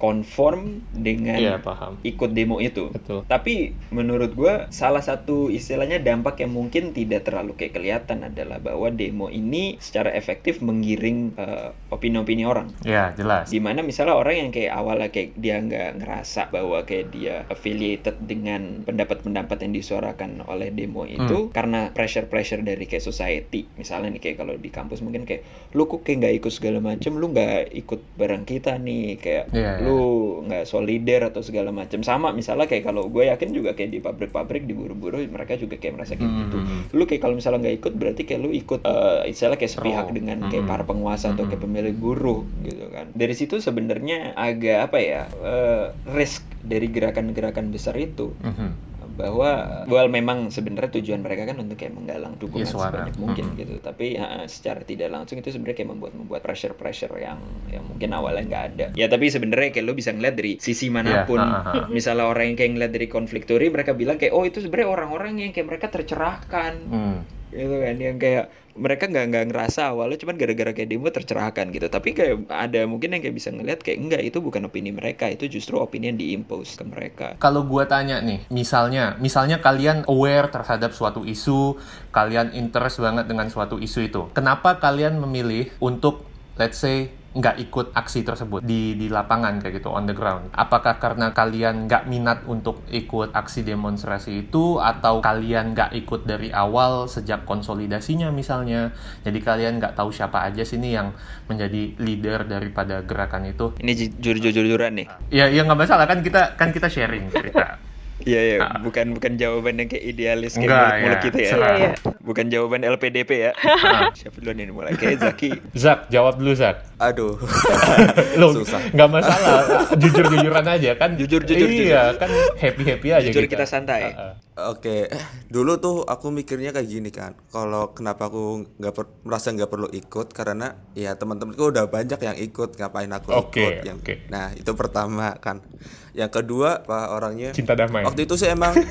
konform 0.00 0.80
dengan 0.90 1.36
Iya, 1.36 1.56
paham. 1.60 2.00
ikut 2.00 2.32
demo 2.32 2.56
itu 2.58 2.88
Betul. 2.90 3.28
tapi 3.28 3.76
menurut 3.92 4.32
gua 4.32 4.66
salah 4.72 5.04
satu 5.04 5.52
istilahnya 5.52 6.00
dampak 6.00 6.40
yang 6.40 6.56
mungkin 6.56 6.96
tidak 6.96 7.28
terlalu 7.28 7.52
kayak 7.54 7.76
kelihatan 7.76 8.24
adalah 8.24 8.56
bahwa 8.58 8.88
demo 8.88 9.28
ini 9.28 9.76
secara 9.76 10.10
efektif 10.10 10.64
menggiring 10.64 11.36
eh, 11.36 11.70
opini-opini 11.92 12.48
orang. 12.48 12.72
Ya, 12.80 13.12
jelas. 13.12 13.52
Di 13.52 13.60
mana 13.60 13.84
misalnya 13.84 14.16
orang 14.16 14.48
yang 14.48 14.50
kayak 14.50 14.72
awalnya 14.72 15.12
kayak 15.12 15.36
dia 15.36 15.60
nggak 15.60 16.00
ngerasa 16.00 16.48
bahwa 16.48 16.80
kayak 16.82 17.06
dia 17.12 17.44
affiliated 17.52 18.16
dengan 18.24 18.80
pendapat-pendapat 18.82 19.68
yang 19.68 19.76
disuarakan 19.76 20.40
oleh 20.48 20.72
demo 20.72 21.04
itu 21.04 21.52
karena 21.52 21.92
pressure-pressure 21.92 22.64
dari 22.64 22.88
kayak 22.88 23.04
society. 23.04 23.68
Misalnya 23.76 24.16
nih 24.16 24.22
kayak 24.22 24.36
kalau 24.40 24.54
di 24.56 24.70
kampus 24.72 25.04
mungkin 25.04 25.28
kayak 25.28 25.44
lu 25.76 25.84
kok 25.84 26.00
kayak 26.02 26.24
nggak 26.24 26.34
ikut 26.40 26.52
segala 26.56 26.78
macem, 26.80 27.12
lu 27.20 27.28
nggak 27.28 27.68
ikut 27.76 28.00
bareng 28.16 28.48
kita 28.48 28.80
nih 28.80 29.20
kayak 29.20 29.44
Iya, 29.52 29.70
iya. 29.82 29.89
Lu 29.90 30.02
nggak 30.42 30.64
solider 30.64 31.20
atau 31.24 31.40
segala 31.40 31.70
macam 31.70 32.00
sama 32.00 32.30
misalnya 32.30 32.64
kayak 32.64 32.84
kalau 32.84 33.06
gue 33.06 33.26
yakin 33.26 33.50
juga 33.50 33.74
kayak 33.74 33.90
di 33.90 33.98
pabrik-pabrik 33.98 34.62
di 34.62 34.72
buru-buru 34.72 35.18
mereka 35.22 35.54
juga 35.54 35.76
kayak 35.76 35.94
merasa 35.94 36.14
kayak 36.14 36.30
gitu 36.40 36.56
Hmm. 36.56 36.80
lu 36.90 37.04
kayak 37.04 37.20
kalau 37.20 37.34
misalnya 37.34 37.60
nggak 37.60 37.76
ikut 37.76 37.92
berarti 37.92 38.22
kayak 38.24 38.40
lu 38.40 38.50
ikut 38.50 38.80
eh 38.82 39.22
istilahnya 39.26 39.58
kayak 39.58 39.72
sepihak 39.72 40.06
Oh. 40.06 40.12
dengan 40.12 40.38
kayak 40.46 40.62
Hmm. 40.62 40.70
para 40.70 40.84
penguasa 40.84 41.26
atau 41.30 41.44
kayak 41.44 41.56
Hmm. 41.56 41.66
pemilik 41.66 41.94
buruh 41.94 42.40
gitu 42.62 42.86
kan 42.88 43.10
dari 43.12 43.34
situ 43.34 43.58
sebenarnya 43.58 44.32
agak 44.34 44.86
apa 44.86 44.98
ya 44.98 45.22
eh, 45.40 45.84
risk 46.08 46.42
dari 46.60 46.86
gerakan-gerakan 46.86 47.68
besar 47.68 47.94
itu 47.94 48.32
Mhm. 48.38 48.89
Bahwa 49.20 49.50
well 49.86 50.08
memang 50.08 50.48
sebenarnya 50.48 50.96
tujuan 50.96 51.20
mereka 51.20 51.44
kan 51.44 51.56
untuk 51.58 51.76
kayak 51.76 51.92
menggalang 51.92 52.34
dukungan 52.34 52.64
Iya, 52.64 52.70
suara. 52.70 52.90
sebanyak 52.96 53.16
mungkin 53.16 53.44
Mm-mm. 53.46 53.60
gitu 53.60 53.74
tapi 53.78 54.16
ya, 54.16 54.26
secara 54.46 54.80
tidak 54.82 55.08
langsung 55.08 55.36
itu 55.36 55.48
sebenarnya 55.48 55.76
kayak 55.76 55.90
membuat 55.90 56.12
membuat 56.12 56.40
pressure 56.40 56.72
pressure 56.72 57.12
yang 57.14 57.38
yang 57.68 57.84
mungkin 57.84 58.08
awalnya 58.10 58.42
nggak 58.42 58.64
ada 58.70 58.86
ya 58.92 59.06
tapi 59.06 59.28
sebenarnya 59.28 59.70
kayak 59.70 59.84
lo 59.84 59.92
bisa 59.92 60.10
ngeliat 60.10 60.34
dari 60.34 60.56
sisi 60.56 60.88
mana 60.88 61.22
pun 61.22 61.36
Iya, 61.36 61.52
ha, 61.54 61.60
ha. 61.62 61.72
misalnya 61.86 62.24
orang 62.24 62.44
yang 62.46 62.56
kayak 62.56 62.72
ngeliat 62.72 62.92
dari 62.92 63.06
konflik 63.06 63.44
teori 63.44 63.68
mereka 63.68 63.92
bilang 63.92 64.16
kayak 64.16 64.32
oh 64.32 64.42
itu 64.42 64.58
sebenarnya 64.58 64.88
orang-orang 64.90 65.32
yang 65.38 65.50
kayak 65.50 65.68
mereka 65.68 65.86
tercerahkan 65.88 66.72
Hmm. 66.82 67.18
Gitu 67.50 67.76
kan 67.82 67.96
yang 67.98 68.16
kayak 68.16 68.50
mereka 68.78 69.10
nggak 69.10 69.26
nggak 69.34 69.44
ngerasa 69.50 69.92
awalnya 69.92 70.18
cuman 70.22 70.38
gara-gara 70.38 70.70
kayak 70.70 70.88
demo 70.88 71.10
tercerahkan 71.10 71.74
gitu 71.74 71.90
tapi 71.90 72.14
kayak 72.14 72.46
ada 72.48 72.86
mungkin 72.86 73.18
yang 73.18 73.22
kayak 73.22 73.36
bisa 73.36 73.50
ngeliat 73.50 73.82
kayak 73.82 73.98
enggak 73.98 74.22
itu 74.22 74.38
bukan 74.38 74.70
opini 74.70 74.94
mereka 74.94 75.26
itu 75.26 75.50
justru 75.50 75.76
opini 75.76 76.14
yang 76.14 76.18
diimpose 76.18 76.78
ke 76.78 76.84
mereka 76.86 77.28
Kalau 77.42 77.66
gua 77.66 77.84
tanya 77.84 78.22
nih, 78.22 78.46
misalnya, 78.48 79.18
misalnya 79.18 79.58
kalian 79.58 80.06
aware 80.06 80.48
terhadap 80.48 80.94
suatu 80.94 81.26
isu, 81.26 81.76
kalian 82.14 82.54
interest 82.54 83.02
banget 83.02 83.26
dengan 83.26 83.50
suatu 83.50 83.76
isu 83.76 84.00
itu. 84.06 84.22
Kenapa 84.32 84.78
kalian 84.78 85.18
memilih 85.18 85.68
untuk 85.82 86.24
let's 86.56 86.80
say 86.80 87.10
nggak 87.30 87.62
ikut 87.62 87.86
aksi 87.94 88.26
tersebut 88.26 88.58
di 88.58 88.98
di 88.98 89.06
lapangan 89.06 89.62
kayak 89.62 89.78
gitu 89.78 89.94
on 89.94 90.10
the 90.10 90.14
ground? 90.14 90.50
Apakah 90.50 90.98
karena 90.98 91.30
kalian 91.30 91.86
nggak 91.86 92.10
minat 92.10 92.42
untuk 92.50 92.82
ikut 92.90 93.30
aksi 93.30 93.62
demonstrasi 93.62 94.50
itu 94.50 94.82
atau 94.82 95.22
kalian 95.22 95.70
nggak 95.70 95.94
ikut 95.94 96.26
dari 96.26 96.50
awal 96.50 97.06
sejak 97.06 97.46
konsolidasinya 97.46 98.34
misalnya? 98.34 98.90
Jadi 99.22 99.38
kalian 99.38 99.78
nggak 99.78 99.94
tahu 99.94 100.10
siapa 100.10 100.42
aja 100.42 100.66
sini 100.66 100.94
yang 100.94 101.14
menjadi 101.46 101.94
leader 102.02 102.46
daripada 102.46 103.02
gerakan 103.06 103.46
itu? 103.46 103.72
ini 103.80 103.92
jujur-jujuran 103.96 104.92
nih 104.98 105.06
Ya, 105.30 105.46
ya 105.46 105.62
nggak 105.62 105.78
masalah 105.78 106.10
kan 106.10 106.20
kita 106.20 106.58
kan 106.58 106.74
kita 106.74 106.90
sharing 106.90 107.30
cerita. 107.30 107.78
Iya 108.22 108.40
iya, 108.42 108.56
Ah. 108.58 108.76
bukan 108.78 109.12
bukan 109.12 109.32
jawaban 109.34 109.74
yang 109.76 109.88
kayak 109.88 110.04
idealis 110.06 110.52
kayak 110.52 110.62
Enggak, 110.62 110.80
mulut-mulut 110.84 111.10
ya. 111.10 111.22
kita 111.22 111.38
ya. 111.38 111.50
Serah. 111.50 111.74
Iya, 111.74 111.90
Bukan 112.20 112.44
jawaban 112.46 112.80
LPDP 112.82 113.30
ya. 113.40 113.52
Siapa 114.18 114.36
duluan 114.36 114.58
ini 114.58 114.70
mulai? 114.70 114.92
Kayak 114.92 115.24
Zaki. 115.24 115.50
Zak, 115.74 116.06
jawab 116.08 116.36
dulu 116.36 116.52
Zak. 116.52 116.84
Aduh. 116.96 117.40
Lo 118.40 118.52
Susah. 118.52 118.78
nggak 118.90 119.08
masalah, 119.10 119.60
jujur-jujuran 119.94 120.62
aja 120.64 120.90
kan. 120.94 121.16
Jujur, 121.16 121.40
jujur, 121.42 121.64
Iya, 121.66 122.14
kan 122.14 122.28
happy-happy 122.56 123.08
aja 123.10 123.24
Jujur 123.24 123.44
kita. 123.44 123.56
kita 123.56 123.66
santai. 123.66 124.12
Heeh. 124.12 124.32
Oke, 124.68 125.08
dulu 125.48 125.80
tuh 125.80 125.96
aku 126.04 126.28
mikirnya 126.28 126.74
kayak 126.76 126.88
gini 126.88 127.08
kan. 127.08 127.32
Kalau 127.48 127.96
kenapa 127.96 128.28
aku 128.28 128.68
nggak 128.76 128.94
per- 128.94 129.14
merasa 129.24 129.54
nggak 129.54 129.70
perlu 129.70 129.88
ikut 129.88 130.36
karena 130.36 130.76
ya 130.92 131.16
teman-temanku 131.16 131.72
udah 131.72 131.88
banyak 131.88 132.20
yang 132.20 132.36
ikut, 132.36 132.76
ngapain 132.76 133.10
aku 133.14 133.32
Oke, 133.32 133.60
ikut? 133.60 133.72
Yang, 133.86 133.98
oke. 134.04 134.14
Nah 134.28 134.52
itu 134.52 134.72
pertama 134.76 135.32
kan. 135.40 135.64
Yang 136.12 136.42
kedua 136.42 136.84
pak 136.84 137.06
orangnya. 137.14 137.50
Cinta 137.54 137.72
damai. 137.72 138.04
Waktu 138.04 138.28
itu 138.28 138.34
sih 138.36 138.50
emang. 138.50 138.74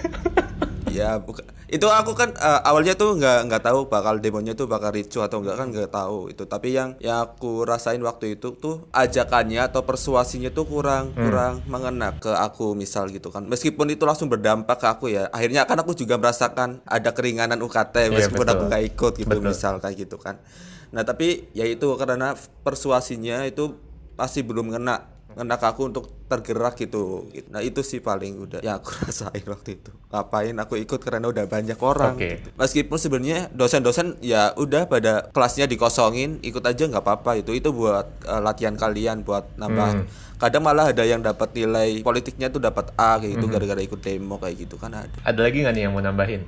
ya 0.92 1.18
bukan. 1.18 1.46
Itu 1.66 1.86
aku 1.86 2.12
kan 2.14 2.34
eh, 2.34 2.62
awalnya 2.66 2.94
tuh 2.94 3.14
nggak 3.14 3.46
nggak 3.46 3.62
tahu 3.62 3.80
bakal 3.86 4.18
demonya 4.18 4.52
tuh 4.52 4.66
bakal 4.66 4.90
ricu 4.90 5.20
atau 5.20 5.40
enggak 5.40 5.56
kan 5.56 5.68
nggak 5.70 5.88
tahu 5.88 6.28
itu. 6.28 6.44
Tapi 6.44 6.74
yang 6.74 6.98
yang 6.98 7.24
aku 7.24 7.62
rasain 7.64 8.02
waktu 8.02 8.36
itu 8.36 8.54
tuh 8.54 8.90
ajakannya 8.90 9.62
atau 9.64 9.82
persuasinya 9.82 10.50
tuh 10.50 10.66
kurang 10.66 11.14
Hmm. 11.14 11.26
kurang 11.26 11.54
mengena 11.66 12.14
ke 12.14 12.30
aku 12.30 12.74
misal 12.74 13.08
gitu 13.08 13.30
kan. 13.30 13.46
Meskipun 13.46 13.90
itu 13.90 14.04
langsung 14.04 14.28
berdampak 14.28 14.76
ke 14.76 14.88
aku 14.88 15.06
ya. 15.08 15.30
Akhirnya 15.30 15.64
kan 15.64 15.78
aku 15.78 15.94
juga 15.94 16.16
merasakan 16.16 16.82
ada 16.84 17.14
keringanan 17.14 17.58
UKT 17.58 17.96
Iya, 17.96 18.12
meskipun 18.12 18.44
betul. 18.44 18.56
aku 18.56 18.64
nggak 18.68 18.84
ikut 18.90 19.14
gitu 19.16 19.30
Betul. 19.32 19.48
misal 19.48 19.74
kayak 19.78 19.96
gitu 19.96 20.18
kan. 20.18 20.42
Nah 20.90 21.06
tapi 21.06 21.48
ya 21.54 21.64
itu 21.64 21.86
karena 21.96 22.34
persuasinya 22.66 23.46
itu 23.46 23.78
masih 24.14 24.42
belum 24.42 24.74
ngena 24.74 25.06
ngena 25.34 25.56
ke 25.56 25.66
aku 25.66 25.86
untuk 25.86 26.06
tergerak 26.30 26.78
gitu. 26.78 27.26
Nah 27.50 27.60
itu 27.60 27.82
sih 27.82 27.98
paling 27.98 28.38
udah 28.40 28.62
yang 28.62 28.78
aku 28.78 28.94
rasain 29.02 29.42
waktu 29.44 29.76
itu. 29.76 29.90
Ngapain 30.08 30.54
aku 30.56 30.78
ikut 30.78 31.02
karena 31.02 31.26
udah 31.26 31.44
banyak 31.44 31.76
orang. 31.76 32.14
Oke. 32.14 32.38
gitu. 32.38 32.48
Meskipun 32.54 32.98
sebenarnya 32.98 33.40
dosen-dosen 33.50 34.22
ya 34.22 34.54
udah 34.54 34.86
pada 34.86 35.28
kelasnya 35.28 35.66
dikosongin, 35.66 36.38
ikut 36.40 36.62
aja 36.62 36.86
nggak 36.86 37.02
apa-apa 37.02 37.42
itu. 37.42 37.52
Itu 37.52 37.74
buat 37.74 38.06
eh, 38.24 38.40
latihan 38.40 38.78
kalian 38.78 39.26
buat 39.26 39.58
nambah. 39.58 39.90
Hmm. 39.92 40.06
Kadang 40.38 40.64
malah 40.64 40.88
ada 40.88 41.04
yang 41.04 41.20
dapat 41.20 41.52
nilai 41.52 42.00
politiknya 42.00 42.48
tuh 42.48 42.62
dapat 42.62 42.94
A 42.96 43.18
kayak 43.18 43.36
gitu 43.36 43.46
Hmm. 43.46 43.54
gara-gara 43.54 43.82
ikut 43.82 44.00
demo 44.00 44.38
kayak 44.38 44.56
gitu 44.62 44.78
kan 44.78 44.94
ada. 44.94 45.18
Ada 45.26 45.40
lagi 45.42 45.66
nggak 45.66 45.74
nih 45.74 45.84
yang 45.84 45.92
mau 45.92 46.00
nambahin? 46.00 46.46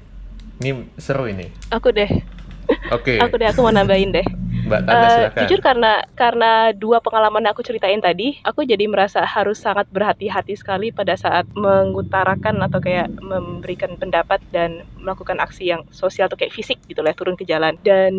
Ini 0.62 0.70
seru 0.96 1.26
ini. 1.26 1.50
Aku 1.74 1.90
deh, 1.90 2.06
Oke, 2.92 3.18
aku 3.24 3.40
deh, 3.40 3.48
aku 3.48 3.64
mau 3.64 3.72
nambahin 3.72 4.12
deh. 4.12 4.28
Mbak 4.62 4.82
Tanda 4.86 5.00
Eh, 5.02 5.10
silakan. 5.10 5.40
jujur 5.42 5.60
karena 5.64 5.92
karena 6.14 6.52
dua 6.76 6.98
pengalaman 7.02 7.42
yang 7.42 7.54
aku 7.56 7.64
ceritain 7.66 7.98
tadi, 7.98 8.38
aku 8.46 8.62
jadi 8.68 8.86
merasa 8.86 9.24
harus 9.26 9.58
sangat 9.58 9.90
berhati-hati 9.90 10.54
sekali 10.60 10.94
pada 10.94 11.18
saat 11.18 11.48
mengutarakan 11.56 12.62
atau 12.62 12.78
kayak 12.78 13.10
memberikan 13.24 13.98
pendapat 13.98 14.44
dan 14.54 14.86
melakukan 15.02 15.42
aksi 15.42 15.72
yang 15.74 15.82
sosial 15.90 16.30
atau 16.30 16.38
kayak 16.38 16.54
fisik 16.54 16.78
gitu 16.86 17.02
lah 17.02 17.16
turun 17.16 17.34
ke 17.40 17.48
jalan. 17.48 17.74
Dan 17.82 18.14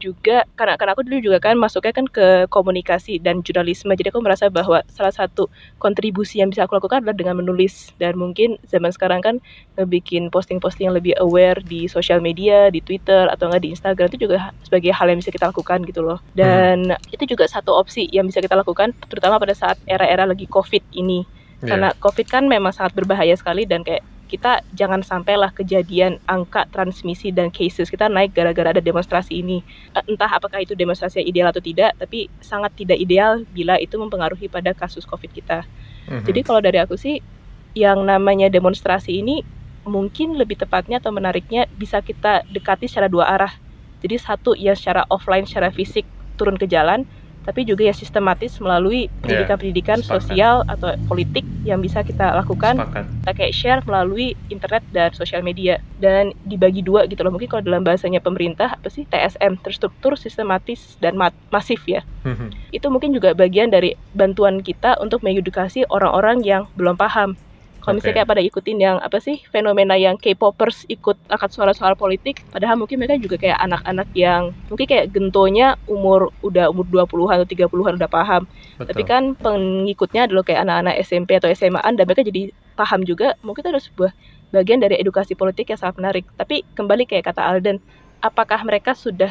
juga 0.00 0.48
karena 0.58 0.74
karena 0.74 0.92
aku 0.96 1.06
dulu 1.06 1.18
juga 1.22 1.38
kan 1.38 1.54
masuknya 1.54 1.92
kan 1.94 2.06
ke 2.10 2.50
komunikasi 2.50 3.22
dan 3.22 3.44
jurnalisme, 3.44 3.92
jadi 3.94 4.10
aku 4.10 4.24
merasa 4.24 4.50
bahwa 4.50 4.82
salah 4.90 5.14
satu 5.14 5.52
kontribusi 5.78 6.40
yang 6.42 6.50
bisa 6.50 6.64
aku 6.64 6.80
lakukan 6.80 7.04
adalah 7.04 7.14
dengan 7.14 7.38
menulis 7.38 7.92
dan 8.00 8.18
mungkin 8.18 8.58
zaman 8.66 8.90
sekarang 8.90 9.20
kan 9.22 9.38
ngebikin 9.78 10.32
posting-posting 10.32 10.90
yang 10.90 10.96
lebih 10.96 11.14
aware 11.22 11.60
di 11.62 11.86
sosial 11.86 12.18
media, 12.18 12.72
di 12.72 12.82
Twitter 12.82 13.28
atau 13.30 13.52
enggak 13.52 13.62
di 13.62 13.70
Instagram 13.76 14.05
itu 14.06 14.26
juga 14.26 14.54
sebagai 14.62 14.90
hal 14.94 15.06
yang 15.10 15.18
bisa 15.18 15.30
kita 15.30 15.50
lakukan 15.50 15.82
gitu 15.86 16.00
loh. 16.02 16.18
Dan 16.32 16.94
itu 17.10 17.24
juga 17.26 17.46
satu 17.46 17.74
opsi 17.74 18.06
yang 18.10 18.26
bisa 18.26 18.40
kita 18.40 18.54
lakukan 18.54 18.94
terutama 19.06 19.36
pada 19.38 19.54
saat 19.54 19.76
era-era 19.86 20.24
lagi 20.24 20.46
Covid 20.46 20.82
ini. 20.94 21.26
Iya. 21.62 21.68
Karena 21.72 21.88
Covid 21.98 22.26
kan 22.28 22.44
memang 22.46 22.72
sangat 22.74 22.92
berbahaya 22.94 23.34
sekali 23.34 23.64
dan 23.64 23.82
kayak 23.82 24.04
kita 24.26 24.66
jangan 24.74 25.06
sampailah 25.06 25.54
kejadian 25.54 26.18
angka 26.26 26.66
transmisi 26.74 27.30
dan 27.30 27.48
cases 27.54 27.86
kita 27.86 28.10
naik 28.10 28.34
gara-gara 28.34 28.74
ada 28.74 28.82
demonstrasi 28.82 29.38
ini. 29.38 29.62
Eh, 29.94 30.02
Entah 30.10 30.28
apakah 30.28 30.58
itu 30.58 30.74
demonstrasi 30.74 31.22
yang 31.22 31.28
ideal 31.30 31.48
atau 31.54 31.62
tidak, 31.62 31.94
tapi 31.94 32.26
sangat 32.42 32.74
tidak 32.74 32.98
ideal 32.98 33.46
bila 33.54 33.78
itu 33.78 33.94
mempengaruhi 33.94 34.50
pada 34.50 34.74
kasus 34.74 35.06
Covid 35.06 35.30
kita. 35.30 35.62
Mhm. 36.10 36.26
Jadi 36.26 36.40
kalau 36.42 36.58
dari 36.58 36.82
aku 36.82 36.98
sih 36.98 37.22
yang 37.78 38.02
namanya 38.02 38.50
demonstrasi 38.50 39.22
ini 39.22 39.46
mungkin 39.86 40.34
lebih 40.34 40.58
tepatnya 40.58 40.98
atau 40.98 41.14
menariknya 41.14 41.70
bisa 41.78 42.02
kita 42.02 42.42
dekati 42.50 42.90
secara 42.90 43.06
dua 43.06 43.30
arah. 43.30 43.54
Jadi 44.06 44.22
satu 44.22 44.54
yang 44.54 44.78
secara 44.78 45.02
offline 45.10 45.42
secara 45.42 45.74
fisik 45.74 46.06
turun 46.38 46.54
ke 46.54 46.70
jalan 46.70 47.02
tapi 47.46 47.62
juga 47.62 47.86
ya 47.86 47.94
sistematis 47.94 48.58
melalui 48.58 49.06
pendidikan-pendidikan 49.22 50.02
sepakat. 50.02 50.18
sosial 50.18 50.66
atau 50.66 50.98
politik 51.06 51.46
yang 51.62 51.78
bisa 51.78 52.02
kita 52.02 52.34
lakukan. 52.34 52.74
Sepakat. 52.74 53.04
kita 53.06 53.32
kayak 53.38 53.54
share 53.54 53.80
melalui 53.86 54.34
internet 54.50 54.82
dan 54.90 55.14
sosial 55.14 55.46
media. 55.46 55.78
Dan 56.02 56.34
dibagi 56.42 56.82
dua 56.82 57.06
gitu 57.06 57.22
loh. 57.22 57.30
Mungkin 57.30 57.46
kalau 57.46 57.62
dalam 57.62 57.86
bahasanya 57.86 58.18
pemerintah 58.18 58.74
apa 58.74 58.90
sih? 58.90 59.06
TSM 59.06 59.62
terstruktur 59.62 60.18
sistematis 60.18 60.98
dan 60.98 61.14
ma- 61.14 61.34
masif 61.54 61.86
ya. 61.86 62.02
Itu 62.74 62.90
mungkin 62.90 63.14
juga 63.14 63.30
bagian 63.30 63.70
dari 63.70 63.94
bantuan 64.10 64.58
kita 64.58 64.98
untuk 64.98 65.22
mengedukasi 65.22 65.86
orang-orang 65.86 66.42
yang 66.42 66.66
belum 66.74 66.98
paham 66.98 67.38
kalau 67.86 68.02
misalnya 68.02 68.18
kayak 68.18 68.30
pada 68.34 68.42
ikutin 68.42 68.78
yang 68.82 68.96
apa 68.98 69.22
sih 69.22 69.38
fenomena 69.54 69.94
yang 69.94 70.18
K-popers 70.18 70.90
ikut 70.90 71.14
angkat 71.30 71.54
suara 71.54 71.70
soal 71.70 71.94
politik 71.94 72.42
padahal 72.50 72.74
mungkin 72.74 72.98
mereka 72.98 73.14
juga 73.22 73.38
kayak 73.38 73.62
anak-anak 73.62 74.10
yang 74.18 74.50
mungkin 74.66 74.90
kayak 74.90 75.14
gentonya 75.14 75.78
umur 75.86 76.34
udah 76.42 76.66
umur 76.74 77.06
20-an 77.06 77.46
atau 77.46 77.46
30-an 77.46 77.94
udah 77.94 78.10
paham. 78.10 78.42
Betul. 78.74 78.90
tapi 78.90 79.02
kan 79.06 79.22
pengikutnya 79.38 80.26
adalah 80.26 80.42
kayak 80.42 80.66
anak-anak 80.66 80.94
SMP 81.06 81.38
atau 81.38 81.46
SMA-an 81.46 81.94
dan 81.94 82.04
mereka 82.10 82.26
jadi 82.26 82.50
paham 82.74 83.06
juga 83.06 83.38
mungkin 83.46 83.62
itu 83.62 83.70
adalah 83.70 83.86
sebuah 83.86 84.10
bagian 84.50 84.82
dari 84.82 84.98
edukasi 84.98 85.38
politik 85.38 85.70
yang 85.70 85.78
sangat 85.78 86.02
menarik. 86.02 86.24
Tapi 86.34 86.66
kembali 86.74 87.06
kayak 87.06 87.30
kata 87.30 87.46
Alden 87.46 87.78
apakah 88.18 88.58
mereka 88.66 88.98
sudah 88.98 89.30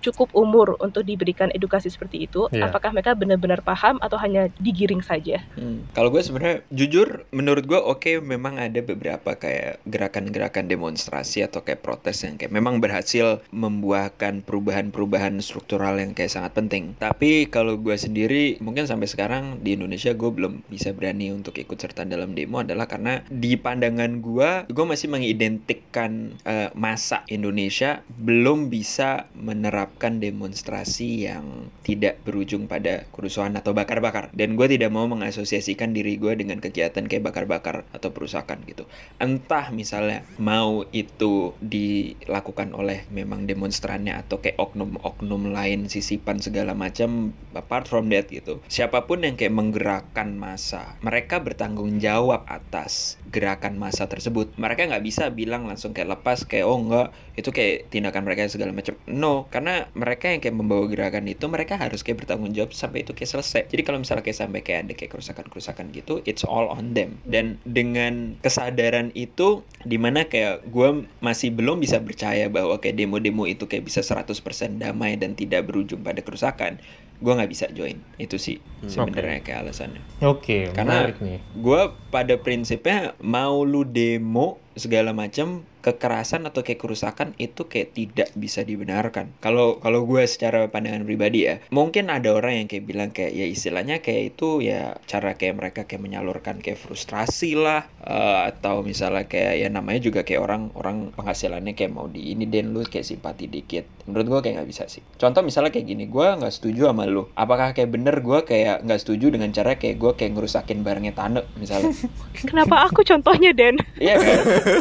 cukup 0.00 0.32
umur 0.32 0.74
untuk 0.80 1.04
diberikan 1.04 1.52
edukasi 1.52 1.88
seperti 1.88 2.24
itu 2.24 2.48
Iya. 2.50 2.66
apakah 2.66 2.90
mereka 2.90 3.12
benar-benar 3.14 3.60
paham 3.60 4.00
atau 4.00 4.16
hanya 4.16 4.48
digiring 4.56 5.00
saja 5.00 5.42
Hmm. 5.54 5.84
Kalau 5.92 6.08
gue 6.08 6.22
sebenarnya 6.22 6.62
jujur 6.70 7.26
menurut 7.30 7.64
gue 7.66 7.76
oke 7.76 8.22
memang 8.22 8.56
ada 8.56 8.80
beberapa 8.80 9.34
kayak 9.34 9.82
gerakan-gerakan 9.84 10.66
demonstrasi 10.66 11.44
atau 11.44 11.60
kayak 11.60 11.82
protes 11.82 12.22
yang 12.22 12.38
kayak 12.38 12.54
memang 12.54 12.78
berhasil 12.78 13.42
membuahkan 13.50 14.40
perubahan-perubahan 14.42 15.36
struktural 15.40 15.98
yang 15.98 16.14
kayak 16.14 16.32
sangat 16.32 16.56
penting. 16.56 16.94
Tapi 16.96 17.50
kalau 17.50 17.76
gue 17.76 17.94
sendiri 17.94 18.56
mungkin 18.62 18.86
sampai 18.86 19.10
sekarang 19.10 19.60
di 19.60 19.76
Indonesia 19.76 20.14
gue 20.14 20.30
belum 20.30 20.64
bisa 20.66 20.94
berani 20.94 21.34
untuk 21.34 21.58
ikut 21.58 21.76
serta 21.76 22.06
dalam 22.06 22.32
demo 22.32 22.62
adalah 22.62 22.86
karena 22.86 23.20
di 23.28 23.58
pandangan 23.58 24.22
gue 24.22 24.50
gue 24.70 24.84
masih 24.86 25.10
mengidentikan 25.10 26.38
eh, 26.46 26.70
masa 26.72 27.26
Indonesia 27.26 28.00
belum 28.08 28.70
bisa 28.70 29.28
menerapkan 29.34 29.89
demonstrasi 29.98 31.26
yang 31.26 31.72
tidak 31.82 32.22
berujung 32.22 32.70
pada 32.70 33.08
kerusuhan 33.10 33.56
atau 33.58 33.74
bakar-bakar. 33.74 34.30
Dan 34.36 34.54
gue 34.54 34.70
tidak 34.70 34.92
mau 34.94 35.08
mengasosiasikan 35.10 35.96
diri 35.96 36.20
gue 36.20 36.36
dengan 36.38 36.62
kegiatan 36.62 37.08
kayak 37.08 37.32
bakar-bakar 37.32 37.88
atau 37.90 38.14
perusakan 38.14 38.62
gitu. 38.68 38.86
Entah 39.18 39.72
misalnya 39.72 40.22
mau 40.36 40.84
itu 40.92 41.56
dilakukan 41.64 42.76
oleh 42.76 43.08
memang 43.10 43.48
demonstrannya 43.48 44.14
atau 44.20 44.38
kayak 44.38 44.60
oknum-oknum 44.60 45.50
lain 45.50 45.88
sisipan 45.88 46.38
segala 46.38 46.76
macam 46.76 47.32
apart 47.56 47.88
from 47.88 48.12
that 48.12 48.28
gitu. 48.28 48.60
Siapa 48.68 49.08
pun 49.08 49.24
yang 49.24 49.34
kayak 49.34 49.56
menggerakkan 49.56 50.36
massa 50.36 51.00
mereka 51.00 51.40
bertanggung 51.40 51.96
jawab 52.02 52.44
atas 52.44 53.16
gerakan 53.32 53.80
massa 53.80 54.04
tersebut. 54.10 54.52
Mereka 54.60 54.90
nggak 54.90 55.04
bisa 55.04 55.32
bilang 55.32 55.64
langsung 55.64 55.96
kayak 55.96 56.20
lepas 56.20 56.44
kayak 56.44 56.68
oh 56.68 56.76
enggak. 56.76 57.08
Itu 57.38 57.54
kayak 57.56 57.88
tindakan 57.88 58.28
mereka 58.28 58.50
segala 58.52 58.76
macam. 58.76 58.98
No 59.08 59.48
karena 59.48 59.79
mereka 59.94 60.28
yang 60.28 60.40
kayak 60.40 60.56
membawa 60.56 60.84
gerakan 60.84 61.24
itu 61.24 61.46
mereka 61.46 61.78
harus 61.78 62.02
kayak 62.02 62.24
bertanggung 62.24 62.52
jawab 62.52 62.74
sampai 62.74 63.06
itu 63.06 63.16
kayak 63.16 63.30
selesai. 63.30 63.62
Jadi 63.70 63.82
kalau 63.82 63.98
misalnya 64.02 64.24
kayak 64.26 64.38
sampai 64.38 64.60
kayak 64.60 64.80
ada 64.84 64.92
kayak 64.92 65.10
kerusakan-kerusakan 65.14 65.86
gitu 65.94 66.20
it's 66.26 66.42
all 66.42 66.68
on 66.68 66.92
them. 66.92 67.22
Dan 67.24 67.56
dengan 67.64 68.36
kesadaran 68.40 69.14
itu 69.14 69.62
di 69.82 69.96
mana 69.96 70.26
kayak 70.26 70.68
gue 70.68 70.88
masih 71.20 71.54
belum 71.54 71.80
bisa 71.80 72.02
percaya 72.02 72.50
bahwa 72.50 72.76
kayak 72.76 73.00
demo-demo 73.00 73.46
itu 73.46 73.64
kayak 73.64 73.86
bisa 73.86 74.02
100% 74.02 74.36
damai 74.76 75.16
dan 75.16 75.32
tidak 75.32 75.64
berujung 75.64 76.02
pada 76.02 76.20
kerusakan 76.20 76.82
gue 77.20 77.32
nggak 77.36 77.52
bisa 77.52 77.68
join. 77.70 78.00
Itu 78.16 78.40
sih 78.40 78.64
sebenarnya 78.82 79.44
kayak 79.44 79.68
alasannya. 79.68 80.00
Oke, 80.24 80.72
Karena- 80.72 81.04
menarik 81.04 81.20
nih. 81.20 81.38
gue 81.52 81.80
pada 82.08 82.34
prinsipnya 82.40 83.12
mau 83.20 83.60
lu 83.60 83.84
demo 83.84 84.56
segala 84.72 85.12
macam 85.12 85.68
kekerasan 85.80 86.46
atau 86.46 86.60
kayak 86.62 86.80
kerusakan 86.80 87.32
itu 87.40 87.66
kayak 87.66 87.96
tidak 87.96 88.28
bisa 88.36 88.64
dibenarkan. 88.64 89.32
Kalau 89.40 89.80
kalau 89.80 90.04
gue 90.04 90.24
secara 90.28 90.68
pandangan 90.68 91.04
pribadi 91.04 91.48
ya, 91.48 91.60
mungkin 91.72 92.12
ada 92.12 92.32
orang 92.32 92.64
yang 92.64 92.66
kayak 92.68 92.84
bilang 92.84 93.10
kayak 93.10 93.32
ya 93.32 93.46
istilahnya 93.48 94.04
kayak 94.04 94.36
itu 94.36 94.60
ya 94.64 94.96
cara 95.08 95.34
kayak 95.34 95.56
mereka 95.56 95.80
kayak 95.88 96.02
menyalurkan 96.04 96.60
kayak 96.60 96.78
frustrasi 96.78 97.56
lah 97.56 97.88
eh, 98.04 98.40
atau 98.52 98.84
misalnya 98.84 99.26
kayak 99.26 99.60
ya 99.60 99.68
namanya 99.72 100.00
juga 100.04 100.20
kayak 100.22 100.40
orang 100.40 100.62
orang 100.76 100.96
penghasilannya 101.16 101.72
kayak 101.74 101.92
mau 101.92 102.06
di 102.06 102.32
ini 102.32 102.46
dan 102.46 102.72
lu 102.76 102.84
kayak 102.84 103.08
simpati 103.08 103.48
dikit. 103.48 103.88
Menurut 104.06 104.26
gue 104.26 104.40
kayak 104.48 104.54
nggak 104.62 104.70
bisa 104.70 104.84
sih. 104.86 105.02
Contoh 105.16 105.40
misalnya 105.40 105.72
kayak 105.72 105.86
gini, 105.86 106.04
gue 106.10 106.26
nggak 106.26 106.52
setuju 106.52 106.90
sama 106.90 107.06
lu. 107.08 107.28
Apakah 107.34 107.72
kayak 107.72 107.90
bener 107.90 108.20
gue 108.20 108.38
kayak 108.44 108.84
nggak 108.84 109.00
setuju 109.00 109.32
dengan 109.32 109.50
cara 109.54 109.76
kayak 109.78 109.96
gue 109.96 110.12
kayak 110.16 110.32
ngerusakin 110.36 110.82
barangnya 110.82 111.14
Tane 111.16 111.42
misalnya? 111.56 111.92
kenapa 112.50 112.86
aku 112.88 113.06
contohnya 113.06 113.50
Den 113.54 113.80
Iya 114.00 114.14
kan? 114.18 114.38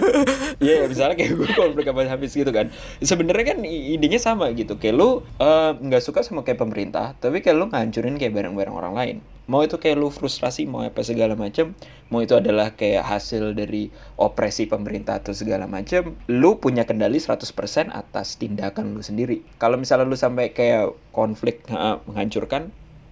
Iya, 0.66 0.89
misalnya 0.90 1.16
kayak 1.16 1.38
gue 1.38 1.50
konflik 1.54 1.86
sama 1.86 2.10
habis 2.10 2.34
gitu 2.34 2.50
kan. 2.50 2.74
Sebenarnya 3.00 3.56
kan 3.56 3.60
idenya 3.64 4.18
sama 4.18 4.50
gitu. 4.58 4.76
Kayak 4.82 4.96
lu 4.98 5.10
eh, 5.38 5.72
nggak 5.78 6.02
suka 6.02 6.26
sama 6.26 6.42
kayak 6.42 6.60
pemerintah, 6.60 7.14
tapi 7.22 7.46
kayak 7.46 7.56
lu 7.62 7.66
ngancurin 7.70 8.18
kayak 8.18 8.34
barang-barang 8.34 8.76
orang 8.76 8.94
lain. 8.98 9.18
Mau 9.50 9.66
itu 9.66 9.82
kayak 9.82 9.98
lu 9.98 10.14
frustrasi, 10.14 10.70
mau 10.70 10.86
apa 10.86 11.02
segala 11.02 11.34
macam, 11.34 11.74
mau 12.14 12.22
itu 12.22 12.38
adalah 12.38 12.78
kayak 12.78 13.02
hasil 13.02 13.58
dari 13.58 13.90
opresi 14.22 14.70
pemerintah 14.70 15.18
atau 15.18 15.34
segala 15.34 15.66
macam, 15.66 16.14
lu 16.30 16.62
punya 16.62 16.86
kendali 16.86 17.18
100% 17.18 17.90
atas 17.90 18.38
tindakan 18.38 18.94
lu 18.94 19.02
sendiri. 19.02 19.42
Kalau 19.58 19.82
misalnya 19.82 20.06
lu 20.06 20.14
sampai 20.14 20.54
kayak 20.54 20.94
konflik 21.10 21.66
ha, 21.74 21.98
menghancurkan 22.06 22.70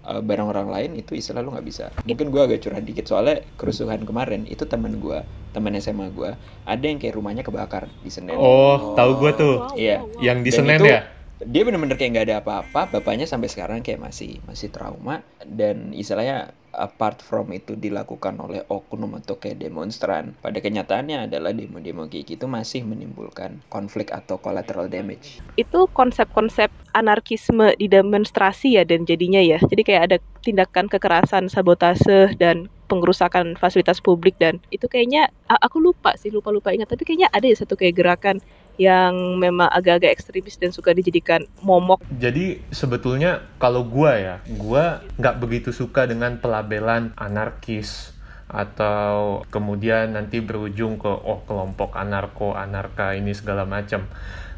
eh, 0.07 0.21
barang 0.21 0.47
orang 0.47 0.67
lain 0.67 0.91
itu 0.95 1.13
istilah 1.13 1.39
lu 1.39 1.51
nggak 1.51 1.67
bisa. 1.67 1.91
Mungkin 2.03 2.31
gua 2.31 2.47
agak 2.47 2.63
curhat 2.63 2.81
dikit 2.81 3.05
soalnya 3.05 3.43
kerusuhan 3.55 4.01
kemarin 4.01 4.43
itu 4.43 4.63
teman 4.63 4.97
gua, 4.97 5.21
teman 5.51 5.75
SMA 5.75 6.07
gua, 6.09 6.33
ada 6.63 6.81
yang 6.81 6.97
kayak 6.97 7.13
rumahnya 7.13 7.43
kebakar 7.43 7.91
di 7.99 8.07
Senen. 8.07 8.33
Oh, 8.33 8.93
tahu 8.93 9.19
gue 9.19 9.31
tuh. 9.35 9.55
Wow, 9.61 9.75
Iya. 9.75 9.97
wow, 9.97 10.07
wow. 10.07 10.21
Yang 10.23 10.37
di 10.39 10.49
Dan 10.49 10.57
Senen 10.57 10.79
itu- 10.79 10.87
ya? 10.89 11.01
Dia 11.37 11.61
bener-bener 11.61 11.93
kayak 11.95 12.11
nggak 12.11 12.25
ada 12.25 12.37
apa-apa, 12.41 12.81
bapaknya 12.89 13.29
sampai 13.29 13.45
sekarang 13.45 13.85
kayak 13.85 14.01
masih 14.01 14.41
masih 14.43 14.73
trauma 14.73 15.21
dan 15.45 15.93
istilahnya 15.93 16.49
apart 16.77 17.19
from 17.25 17.49
itu 17.51 17.73
dilakukan 17.73 18.37
oleh 18.37 18.63
oknum 18.69 19.17
atau 19.17 19.35
kayak 19.41 19.59
demonstran, 19.59 20.37
pada 20.39 20.61
kenyataannya 20.61 21.27
adalah 21.27 21.51
demo-demo 21.51 22.05
kayak 22.05 22.37
gitu 22.37 22.45
masih 22.45 22.85
menimbulkan 22.85 23.59
konflik 23.73 24.13
atau 24.13 24.37
collateral 24.37 24.87
damage. 24.87 25.41
itu 25.57 25.89
konsep-konsep 25.97 26.69
anarkisme 26.93 27.73
di 27.81 27.89
demonstrasi 27.89 28.77
ya 28.77 28.85
dan 28.85 29.03
jadinya 29.03 29.41
ya. 29.41 29.57
Jadi 29.57 29.81
kayak 29.81 30.03
ada 30.07 30.17
tindakan 30.45 30.85
kekerasan, 30.85 31.49
sabotase 31.49 32.37
dan 32.37 32.69
pengerusakan 32.87 33.59
fasilitas 33.59 33.99
publik 33.99 34.39
dan 34.39 34.63
itu 34.71 34.87
kayaknya 34.87 35.27
aku 35.51 35.83
lupa 35.83 36.15
sih 36.15 36.31
lupa-lupa 36.31 36.71
ingat 36.71 36.87
tapi 36.87 37.03
kayaknya 37.03 37.27
ada 37.35 37.43
ya 37.43 37.55
satu 37.59 37.75
kayak 37.75 37.99
gerakan 37.99 38.39
yang 38.77 39.41
memang 39.41 39.67
agak-agak 39.73 40.13
ekstremis 40.13 40.57
dan 40.61 40.69
suka 40.69 40.93
dijadikan 40.93 41.43
momok 41.65 42.01
Jadi 42.13 42.61
sebetulnya 42.69 43.41
kalau 43.57 43.83
gua 43.83 44.17
ya, 44.17 44.35
gua 44.57 45.01
nggak 45.17 45.35
begitu 45.41 45.69
suka 45.73 46.05
dengan 46.05 46.37
pelabelan 46.37 47.11
anarkis 47.17 48.13
atau 48.47 49.43
kemudian 49.51 50.15
nanti 50.15 50.39
berujung 50.39 50.95
ke 50.95 51.11
oh 51.11 51.43
kelompok 51.43 51.99
anarko 51.99 52.55
anarka 52.55 53.11
ini 53.17 53.35
segala 53.35 53.67
macam. 53.67 54.07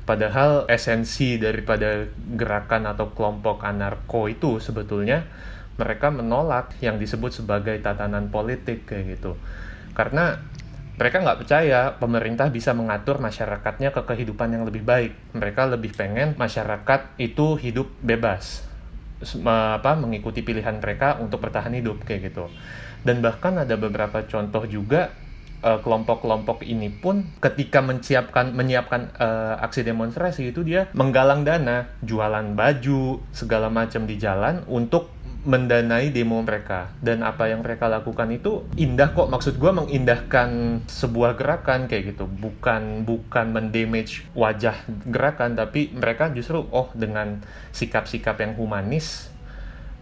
Padahal 0.05 0.65
esensi 0.69 1.37
daripada 1.37 2.09
gerakan 2.33 2.89
atau 2.89 3.13
kelompok 3.13 3.61
anarko 3.61 4.25
itu 4.29 4.57
sebetulnya 4.57 5.25
mereka 5.77 6.11
menolak 6.11 6.75
yang 6.83 6.99
disebut 6.99 7.31
sebagai 7.31 7.77
tatanan 7.79 8.27
politik 8.33 8.89
kayak 8.89 9.17
gitu. 9.17 9.37
Karena 9.93 10.41
mereka 10.99 11.23
nggak 11.23 11.39
percaya 11.39 11.95
pemerintah 11.95 12.51
bisa 12.51 12.75
mengatur 12.75 13.23
masyarakatnya 13.23 13.95
ke 13.95 14.03
kehidupan 14.03 14.51
yang 14.51 14.67
lebih 14.67 14.83
baik. 14.83 15.15
Mereka 15.31 15.71
lebih 15.71 15.95
pengen 15.95 16.35
masyarakat 16.35 17.15
itu 17.15 17.55
hidup 17.55 17.87
bebas, 18.03 18.67
apa 19.23 19.95
mengikuti 19.95 20.43
pilihan 20.43 20.75
mereka 20.83 21.15
untuk 21.23 21.39
bertahan 21.39 21.71
hidup 21.71 22.03
kayak 22.03 22.35
gitu. 22.35 22.51
Dan 23.07 23.23
bahkan 23.23 23.55
ada 23.55 23.79
beberapa 23.79 24.27
contoh 24.27 24.67
juga 24.67 25.15
eh, 25.63 25.79
kelompok-kelompok 25.79 26.67
ini 26.67 26.91
pun 26.91 27.23
ketika 27.39 27.79
menyiapkan 27.79 28.51
menyiapkan 28.51 29.01
eh, 29.15 29.55
aksi 29.63 29.87
demonstrasi 29.87 30.51
itu 30.51 30.67
dia 30.67 30.91
menggalang 30.91 31.47
dana, 31.47 31.95
jualan 32.03 32.59
baju 32.59 33.23
segala 33.31 33.71
macam 33.71 34.03
di 34.03 34.19
jalan 34.19 34.67
untuk 34.67 35.15
mendanai 35.47 36.11
demo 36.11 36.43
mereka. 36.43 36.91
Dan 36.99 37.23
apa 37.23 37.47
yang 37.47 37.63
mereka 37.63 37.87
lakukan 37.87 38.27
itu 38.33 38.67
indah 38.75 39.15
kok. 39.15 39.31
Maksud 39.31 39.55
gue 39.55 39.71
mengindahkan 39.71 40.81
sebuah 40.87 41.39
gerakan 41.39 41.87
kayak 41.87 42.15
gitu. 42.15 42.25
Bukan 42.27 43.07
bukan 43.07 43.55
mendamage 43.55 44.27
wajah 44.35 44.75
gerakan 45.07 45.55
tapi 45.55 45.95
mereka 45.95 46.31
justru 46.35 46.65
oh 46.71 46.91
dengan 46.91 47.39
sikap-sikap 47.71 48.35
yang 48.43 48.59
humanis 48.59 49.31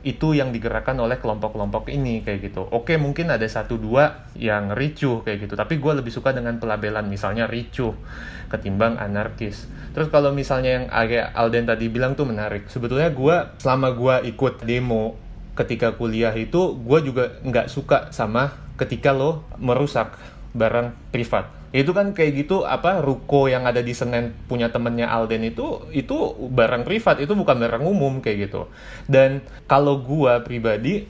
itu 0.06 0.38
yang 0.38 0.56
digerakkan 0.56 0.95
oleh 1.02 1.19
kelompok-kelompok 1.19 1.91
ini 1.91 2.23
kayak 2.23 2.54
gitu. 2.54 2.63
Oke 2.69 2.95
mungkin 2.95 3.28
ada 3.28 3.43
satu 3.43 3.76
dua 3.76 4.30
yang 4.39 4.71
ricuh 4.71 5.26
kayak 5.26 5.50
gitu, 5.50 5.54
tapi 5.60 5.82
gue 5.82 5.93
lebih 6.00 6.13
suka 6.13 6.32
dengan 6.32 6.62
pelabelan. 6.62 7.10
Misalnya 7.12 7.50
ricuh 7.50 7.91
ketimbang 8.47 8.95
anarkis. 8.95 9.67
Terus 9.91 10.08
kalau 10.08 10.32
misalnya 10.32 10.80
yang 10.80 10.86
agak 10.93 11.34
Alden 11.36 11.67
tadi 11.67 11.91
bilang 11.91 12.15
tuh 12.15 12.30
menarik, 12.30 12.69
sebetulnya 12.71 13.12
gue 13.12 13.36
selama 13.60 13.91
gue 13.91 14.15
ikut 14.32 14.63
demo 14.63 15.26
ketika 15.57 15.97
kuliah 15.97 16.31
itu 16.37 16.77
gue 16.77 16.99
juga 17.01 17.41
nggak 17.41 17.67
suka 17.67 18.13
sama 18.13 18.53
ketika 18.77 19.09
lo 19.11 19.43
merusak 19.57 20.13
barang 20.53 20.93
privat. 21.09 21.49
Itu 21.75 21.91
kan 21.91 22.15
kayak 22.15 22.47
gitu 22.47 22.63
apa 22.63 23.03
ruko 23.03 23.51
yang 23.51 23.67
ada 23.67 23.83
di 23.83 23.91
Senen 23.91 24.31
punya 24.47 24.71
temennya 24.71 25.11
Alden 25.11 25.49
itu 25.49 25.83
itu 25.91 26.15
barang 26.53 26.87
privat 26.87 27.19
itu 27.19 27.33
bukan 27.33 27.57
barang 27.57 27.83
umum 27.83 28.23
kayak 28.23 28.47
gitu. 28.47 28.69
Dan 29.09 29.43
kalau 29.67 29.99
gua 29.99 30.45
pribadi 30.45 31.09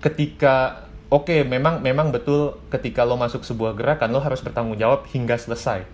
ketika 0.00 0.86
oke 1.12 1.28
okay, 1.28 1.40
memang 1.44 1.84
memang 1.84 2.14
betul 2.14 2.56
ketika 2.72 3.04
lo 3.04 3.18
masuk 3.20 3.44
sebuah 3.44 3.76
gerakan 3.76 4.14
lo 4.14 4.22
harus 4.22 4.40
bertanggung 4.40 4.78
jawab 4.78 5.04
hingga 5.10 5.36
selesai. 5.36 5.84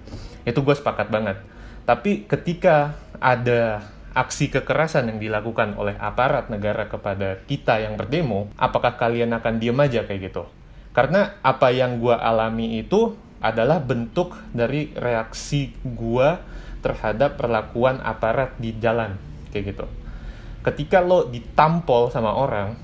Itu 0.46 0.62
gue 0.62 0.76
sepakat 0.78 1.10
banget. 1.10 1.42
Tapi 1.82 2.28
ketika 2.30 2.94
ada 3.18 3.82
aksi 4.16 4.48
kekerasan 4.48 5.12
yang 5.12 5.18
dilakukan 5.20 5.76
oleh 5.76 5.92
aparat 6.00 6.48
negara 6.48 6.88
kepada 6.88 7.44
kita 7.44 7.84
yang 7.84 8.00
berdemo 8.00 8.48
apakah 8.56 8.96
kalian 8.96 9.36
akan 9.36 9.60
diem 9.60 9.76
aja 9.76 10.08
kayak 10.08 10.32
gitu? 10.32 10.48
Karena 10.96 11.36
apa 11.44 11.68
yang 11.68 12.00
gue 12.00 12.16
alami 12.16 12.80
itu 12.80 13.12
adalah 13.44 13.76
bentuk 13.84 14.32
dari 14.56 14.96
reaksi 14.96 15.68
gua 15.84 16.40
terhadap 16.80 17.36
perlakuan 17.36 18.00
aparat 18.00 18.56
di 18.56 18.72
jalan 18.80 19.20
kayak 19.52 19.76
gitu. 19.76 19.86
Ketika 20.64 21.04
lo 21.04 21.28
ditampol 21.28 22.08
sama 22.08 22.32
orang 22.32 22.74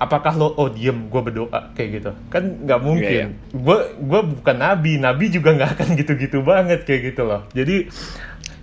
apakah 0.00 0.32
lo 0.32 0.56
oh 0.56 0.72
diem 0.72 1.12
gue 1.12 1.20
berdoa 1.20 1.76
kayak 1.76 1.88
gitu? 2.00 2.10
Kan 2.32 2.64
nggak 2.64 2.80
mungkin. 2.80 3.26
yeah, 3.36 3.52
yeah. 3.52 3.60
gue 3.60 3.78
gue 4.00 4.20
bukan 4.40 4.56
nabi 4.56 4.96
nabi 4.96 5.28
juga 5.28 5.52
nggak 5.52 5.70
akan 5.76 5.88
gitu-gitu 6.00 6.40
banget 6.40 6.88
kayak 6.88 7.12
gitu 7.12 7.28
loh. 7.28 7.44
Jadi 7.52 7.92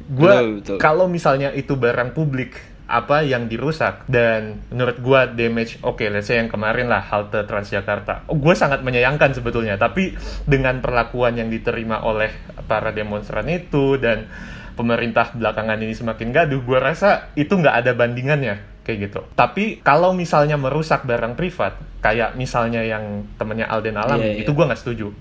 gue 0.08 0.64
kalau 0.80 1.12
misalnya 1.12 1.52
itu 1.52 1.76
barang 1.76 2.16
publik 2.16 2.78
apa 2.88 3.20
yang 3.20 3.52
dirusak 3.52 4.08
dan 4.08 4.64
menurut 4.72 5.04
gua 5.04 5.28
damage 5.28 5.76
oke 5.84 6.00
okay, 6.00 6.08
let's 6.08 6.32
say 6.32 6.40
yang 6.40 6.48
kemarin 6.48 6.88
lah 6.88 7.04
halte 7.04 7.44
Transjakarta. 7.44 8.24
Oh, 8.32 8.40
gue 8.40 8.56
sangat 8.56 8.80
menyayangkan 8.80 9.36
sebetulnya 9.36 9.76
tapi 9.76 10.16
dengan 10.48 10.80
perlakuan 10.80 11.36
yang 11.36 11.52
diterima 11.52 12.00
oleh 12.08 12.32
para 12.64 12.96
demonstran 12.96 13.52
itu 13.52 14.00
dan 14.00 14.32
pemerintah 14.80 15.36
belakangan 15.36 15.84
ini 15.84 15.92
semakin 15.92 16.32
gaduh 16.32 16.64
gue 16.64 16.80
rasa 16.80 17.36
itu 17.36 17.52
nggak 17.52 17.76
ada 17.84 17.92
bandingannya 17.92 18.56
kayak 18.88 19.12
gitu. 19.12 19.20
Tapi 19.36 19.84
kalau 19.84 20.16
misalnya 20.16 20.56
merusak 20.56 21.04
barang 21.04 21.36
privat 21.36 21.76
kayak 22.00 22.40
misalnya 22.40 22.88
yang 22.88 23.28
temennya 23.36 23.68
Alden 23.68 24.00
Alam 24.00 24.24
yeah, 24.24 24.32
yeah. 24.32 24.42
itu 24.48 24.56
gue 24.56 24.64
nggak 24.64 24.80
setuju. 24.80 25.12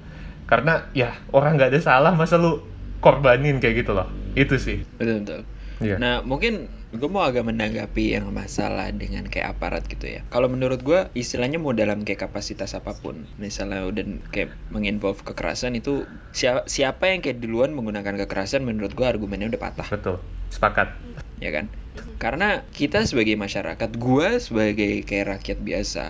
Karena 0.47 0.87
ya 0.95 1.19
orang 1.35 1.59
nggak 1.59 1.75
ada 1.75 1.81
salah 1.83 2.15
masa 2.15 2.39
lu 2.39 2.76
korbanin 3.07 3.63
kayak 3.63 3.87
gitu 3.87 3.95
loh 3.95 4.11
itu 4.35 4.59
sih 4.59 4.83
betul 4.99 5.23
betul 5.23 5.41
yeah. 5.79 5.99
nah 6.03 6.27
mungkin 6.27 6.67
gue 6.97 7.11
mau 7.13 7.27
agak 7.27 7.45
menanggapi 7.45 8.17
yang 8.17 8.33
masalah 8.33 8.89
dengan 8.95 9.29
kayak 9.29 9.59
aparat 9.59 9.85
gitu 9.91 10.07
ya. 10.07 10.21
Kalau 10.33 10.49
menurut 10.49 10.81
gue 10.87 11.11
istilahnya 11.19 11.61
mau 11.61 11.77
dalam 11.77 12.07
kayak 12.07 12.31
kapasitas 12.31 12.73
apa 12.79 12.97
pun, 12.97 13.29
misalnya 13.37 13.85
udah 13.85 14.07
kayak 14.33 14.55
menginvolve 14.73 15.21
kekerasan 15.27 15.77
itu 15.77 16.09
siapa 16.33 16.65
siapa 16.71 17.13
yang 17.13 17.21
kayak 17.21 17.43
duluan 17.43 17.77
menggunakan 17.77 18.17
kekerasan 18.25 18.65
menurut 18.65 18.97
gue 18.97 19.03
argumennya 19.03 19.53
udah 19.53 19.61
patah. 19.61 19.89
Betul, 19.93 20.17
sepakat. 20.49 20.95
Ya 21.43 21.53
kan? 21.53 21.69
Karena 22.17 22.65
kita 22.73 23.05
sebagai 23.05 23.37
masyarakat, 23.37 23.91
gue 23.99 24.29
sebagai 24.41 25.05
kayak 25.05 25.39
rakyat 25.39 25.59
biasa, 25.61 26.05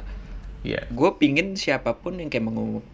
Yeah. 0.66 0.82
Gue 0.90 1.14
pingin 1.14 1.54
siapa 1.54 1.94
pun 2.02 2.18
yang 2.18 2.26
kayak 2.26 2.42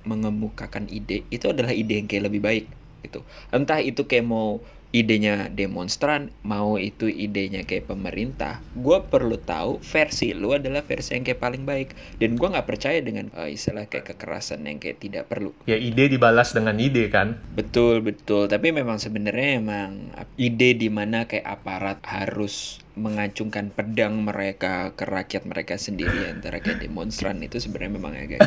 mengemukakan 0.04 0.92
ide 0.92 1.24
itu 1.32 1.48
adalah 1.48 1.72
ide 1.72 2.04
yang 2.04 2.04
kayak 2.04 2.28
lebih 2.28 2.44
baik 2.44 2.64
gitu. 3.02 3.26
Entah 3.50 3.82
itu 3.82 4.06
kayak 4.06 4.26
mau 4.26 4.62
idenya 4.92 5.48
demonstran 5.48 6.28
mau 6.44 6.76
itu 6.76 7.08
idenya 7.08 7.64
kayak 7.64 7.88
pemerintah 7.88 8.60
gue 8.76 9.00
perlu 9.08 9.40
tahu 9.40 9.80
versi 9.80 10.36
lu 10.36 10.52
adalah 10.52 10.84
versi 10.84 11.16
yang 11.16 11.24
kayak 11.24 11.40
paling 11.40 11.64
baik. 11.64 11.96
Dan 12.20 12.36
gue 12.36 12.48
nggak 12.52 12.68
percaya 12.68 13.00
dengan 13.00 13.32
uh, 13.32 13.48
istilah 13.48 13.88
kayak 13.88 14.14
kekerasan 14.14 14.68
yang 14.68 14.78
kayak 14.78 15.00
tidak 15.00 15.32
perlu. 15.32 15.56
Ya 15.64 15.80
ide 15.80 16.12
dibalas 16.12 16.52
dengan 16.52 16.76
ide 16.76 17.08
kan? 17.08 17.40
Betul 17.56 18.04
betul. 18.04 18.46
Tapi 18.52 18.70
memang 18.70 19.00
sebenarnya 19.00 19.58
emang 19.58 20.12
ide 20.36 20.76
di 20.76 20.92
mana 20.92 21.24
kayak 21.24 21.48
aparat 21.48 21.98
harus 22.04 22.84
mengacungkan 22.92 23.72
pedang 23.72 24.20
mereka 24.20 24.92
ke 24.92 25.08
rakyat 25.08 25.48
mereka 25.48 25.80
sendiri 25.80 26.28
antara 26.32 26.60
kayak 26.60 26.84
demonstran 26.84 27.40
itu 27.40 27.56
sebenarnya 27.56 27.92
memang 27.96 28.12
agak 28.12 28.44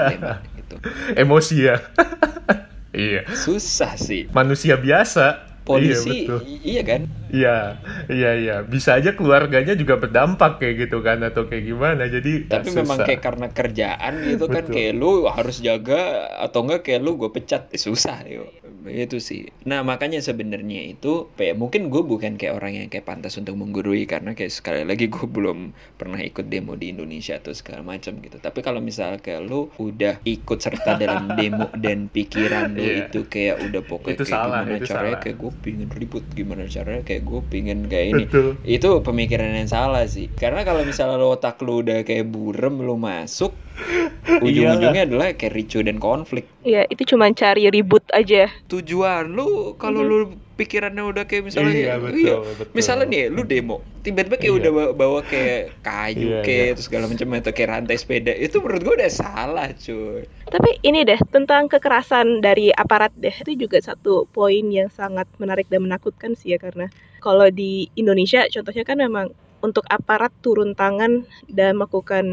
gitu. 0.58 0.76
Emosi 1.12 1.68
ya 1.68 1.76
iya. 2.92 3.26
Susah 3.32 3.96
sih. 3.98 4.28
Manusia 4.30 4.76
biasa. 4.76 5.50
Polisi 5.62 6.26
iya, 6.26 6.38
iya 6.62 6.82
kan 6.82 7.06
iya 7.32 7.80
iya 8.06 8.30
iya. 8.38 8.56
Bisa 8.62 9.00
aja 9.00 9.16
keluarganya 9.16 9.74
juga 9.74 9.98
berdampak 9.98 10.62
kayak 10.62 10.88
gitu 10.88 11.02
kan 11.02 11.24
atau 11.24 11.48
kayak 11.48 11.64
gimana. 11.66 12.06
Jadi 12.06 12.46
tapi 12.46 12.70
ya, 12.70 12.84
memang 12.84 12.98
kayak 13.02 13.22
karena 13.24 13.46
kerjaan 13.50 14.12
gitu 14.28 14.44
kan 14.46 14.64
kayak 14.68 14.92
lu 14.94 15.26
harus 15.26 15.58
jaga 15.64 16.28
atau 16.38 16.62
enggak 16.68 16.86
kayak 16.86 17.00
lu 17.02 17.18
gue 17.18 17.30
pecat. 17.32 17.72
Eh, 17.72 17.80
susah 17.80 18.22
yuk 18.28 18.52
itu 18.90 19.22
sih. 19.22 19.46
Nah 19.68 19.86
makanya 19.86 20.18
sebenarnya 20.18 20.90
itu 20.90 21.30
kayak 21.38 21.54
mungkin 21.54 21.86
gue 21.92 22.02
bukan 22.02 22.34
kayak 22.34 22.58
orang 22.58 22.72
yang 22.74 22.88
kayak 22.90 23.06
pantas 23.06 23.38
untuk 23.38 23.54
menggurui 23.54 24.10
karena 24.10 24.34
kayak 24.34 24.50
sekali 24.50 24.82
lagi 24.82 25.06
gue 25.06 25.26
belum 25.36 25.70
pernah 25.94 26.18
ikut 26.18 26.50
demo 26.50 26.74
di 26.74 26.90
Indonesia 26.90 27.38
atau 27.38 27.54
segala 27.54 27.86
macam 27.86 28.18
gitu. 28.18 28.42
Tapi 28.42 28.58
kalau 28.64 28.82
misalnya 28.82 29.22
kayak 29.22 29.46
lu 29.46 29.70
udah 29.78 30.18
ikut 30.26 30.58
serta 30.58 30.98
dalam 30.98 31.30
demo 31.38 31.70
dan 31.78 32.10
pikiran 32.10 32.74
lu 32.74 32.82
yeah. 32.82 33.06
itu 33.06 33.26
kayak 33.30 33.62
udah 33.62 33.82
pokoknya 33.86 34.18
itu 34.18 34.24
kayak 34.26 34.34
salah, 34.34 34.60
gimana 34.66 34.86
caranya 34.86 35.18
kayak 35.22 35.36
gue 35.38 35.52
pingin 35.62 35.90
ribut. 35.92 36.24
Gimana 36.32 36.62
caranya 36.66 37.02
kayak 37.06 37.21
gue 37.22 37.40
pingin 37.46 37.86
kayak 37.86 38.06
ini. 38.12 38.24
Betul. 38.26 38.58
itu 38.66 38.88
pemikiran 39.00 39.54
yang 39.54 39.70
salah 39.70 40.04
sih. 40.04 40.28
Karena 40.34 40.66
kalau 40.66 40.82
misalnya 40.82 41.16
lo 41.16 41.32
otak 41.34 41.62
lu 41.62 41.80
udah 41.80 42.02
kayak 42.02 42.28
burem 42.28 42.82
lo 42.82 42.98
masuk 42.98 43.54
ujung-ujungnya 44.46 45.08
adalah 45.08 45.32
kayak 45.34 45.54
ricu 45.54 45.80
dan 45.80 46.02
konflik. 46.02 46.46
Iya 46.66 46.86
itu 46.90 47.14
cuma 47.14 47.30
cari 47.32 47.70
ribut 47.70 48.04
aja. 48.12 48.50
Tujuan 48.68 49.32
lu 49.32 49.78
kalau 49.78 50.02
hmm. 50.02 50.10
lu 50.10 50.18
pikirannya 50.62 51.02
udah 51.02 51.24
kayak 51.26 51.50
misalnya 51.50 51.74
iya, 51.74 51.94
betul, 51.98 52.22
iya. 52.22 52.36
betul. 52.54 52.74
misalnya 52.78 53.06
nih 53.10 53.22
lu 53.34 53.42
demo 53.42 53.82
tiba-tiba 54.06 54.38
kayak 54.38 54.54
iya. 54.54 54.60
udah 54.62 54.70
bawa, 54.70 54.90
bawa 54.94 55.20
kayak 55.26 55.62
kayu 55.82 56.38
iya, 56.38 56.40
kayak 56.46 56.62
iya. 56.62 56.74
terus 56.78 56.86
segala 56.86 57.04
macam 57.10 57.26
atau 57.34 57.52
kayak 57.54 57.70
rantai 57.74 57.96
sepeda 57.98 58.32
itu 58.38 58.56
menurut 58.62 58.82
gua 58.86 58.94
udah 59.02 59.10
salah 59.10 59.68
cuy 59.74 60.22
tapi 60.46 60.70
ini 60.86 61.02
deh 61.02 61.20
tentang 61.34 61.66
kekerasan 61.66 62.38
dari 62.38 62.70
aparat 62.70 63.10
deh 63.18 63.34
itu 63.34 63.66
juga 63.66 63.82
satu 63.82 64.30
poin 64.30 64.70
yang 64.70 64.86
sangat 64.94 65.26
menarik 65.42 65.66
dan 65.66 65.82
menakutkan 65.82 66.38
sih 66.38 66.54
ya 66.54 66.58
karena 66.62 66.86
kalau 67.18 67.50
di 67.50 67.90
Indonesia 67.98 68.46
contohnya 68.46 68.86
kan 68.86 68.98
memang 69.02 69.26
untuk 69.62 69.86
aparat 69.86 70.34
turun 70.42 70.74
tangan 70.74 71.22
dan 71.46 71.78
melakukan 71.78 72.26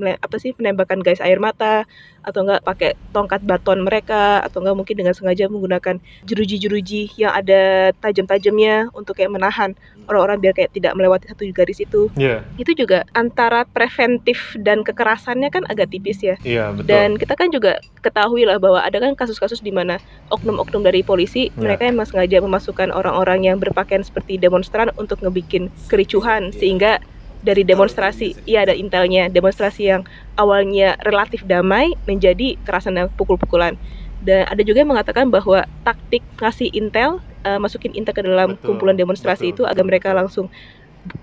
apa 0.00 0.36
sih 0.40 0.56
penembakan 0.56 1.04
gas 1.04 1.20
air 1.20 1.36
mata 1.36 1.84
atau 2.22 2.44
enggak 2.44 2.62
pakai 2.64 2.90
tongkat 3.10 3.40
baton 3.44 3.84
mereka 3.84 4.44
atau 4.44 4.60
enggak 4.62 4.76
mungkin 4.76 4.96
dengan 5.04 5.14
sengaja 5.16 5.48
menggunakan 5.48 5.96
jeruji-jeruji 6.28 7.16
yang 7.16 7.32
ada 7.32 7.92
tajam-tajamnya 8.00 8.92
untuk 8.92 9.16
kayak 9.16 9.32
menahan 9.32 9.72
orang-orang 10.10 10.42
biar 10.42 10.54
kayak 10.58 10.74
tidak 10.74 10.92
melewati 10.98 11.30
satu 11.30 11.46
garis 11.54 11.78
itu. 11.78 12.10
Yeah. 12.18 12.42
Itu 12.58 12.74
juga 12.74 13.06
antara 13.14 13.62
preventif 13.62 14.58
dan 14.58 14.82
kekerasannya 14.82 15.48
kan 15.54 15.62
agak 15.70 15.94
tipis 15.94 16.18
ya. 16.18 16.34
Iya, 16.42 16.58
yeah, 16.58 16.68
betul. 16.74 16.90
Dan 16.90 17.08
kita 17.16 17.34
kan 17.38 17.48
juga 17.54 17.78
ketahui 18.02 18.42
lah 18.42 18.58
bahwa 18.58 18.82
ada 18.82 18.98
kan 18.98 19.14
kasus-kasus 19.14 19.62
di 19.62 19.70
mana 19.70 20.02
oknum-oknum 20.34 20.82
dari 20.82 21.06
polisi 21.06 21.48
yeah. 21.54 21.62
mereka 21.62 21.86
emang 21.86 22.10
sengaja 22.10 22.42
memasukkan 22.42 22.90
orang-orang 22.90 23.46
yang 23.46 23.56
berpakaian 23.62 24.02
seperti 24.02 24.36
demonstran 24.36 24.90
untuk 24.98 25.22
ngebikin 25.22 25.70
kericuhan 25.86 26.50
yeah. 26.50 26.58
sehingga 26.58 26.92
dari 27.40 27.64
demonstrasi, 27.64 28.36
iya 28.44 28.68
ada 28.68 28.76
intelnya, 28.76 29.32
demonstrasi 29.32 29.88
yang 29.88 30.02
awalnya 30.36 30.96
relatif 31.08 31.44
damai 31.48 31.96
menjadi 32.04 32.60
kerasan 32.64 33.00
dan 33.00 33.08
pukul-pukulan. 33.16 33.76
Dan 34.20 34.44
ada 34.44 34.60
juga 34.60 34.84
yang 34.84 34.92
mengatakan 34.92 35.32
bahwa 35.32 35.64
taktik 35.80 36.20
ngasih 36.36 36.68
intel, 36.76 37.24
uh, 37.48 37.56
masukin 37.56 37.96
intel 37.96 38.12
ke 38.12 38.20
dalam 38.20 38.56
betul, 38.56 38.76
kumpulan 38.76 38.96
demonstrasi 38.96 39.48
betul, 39.48 39.64
itu 39.64 39.72
agar 39.72 39.84
mereka 39.88 40.08
langsung 40.12 40.52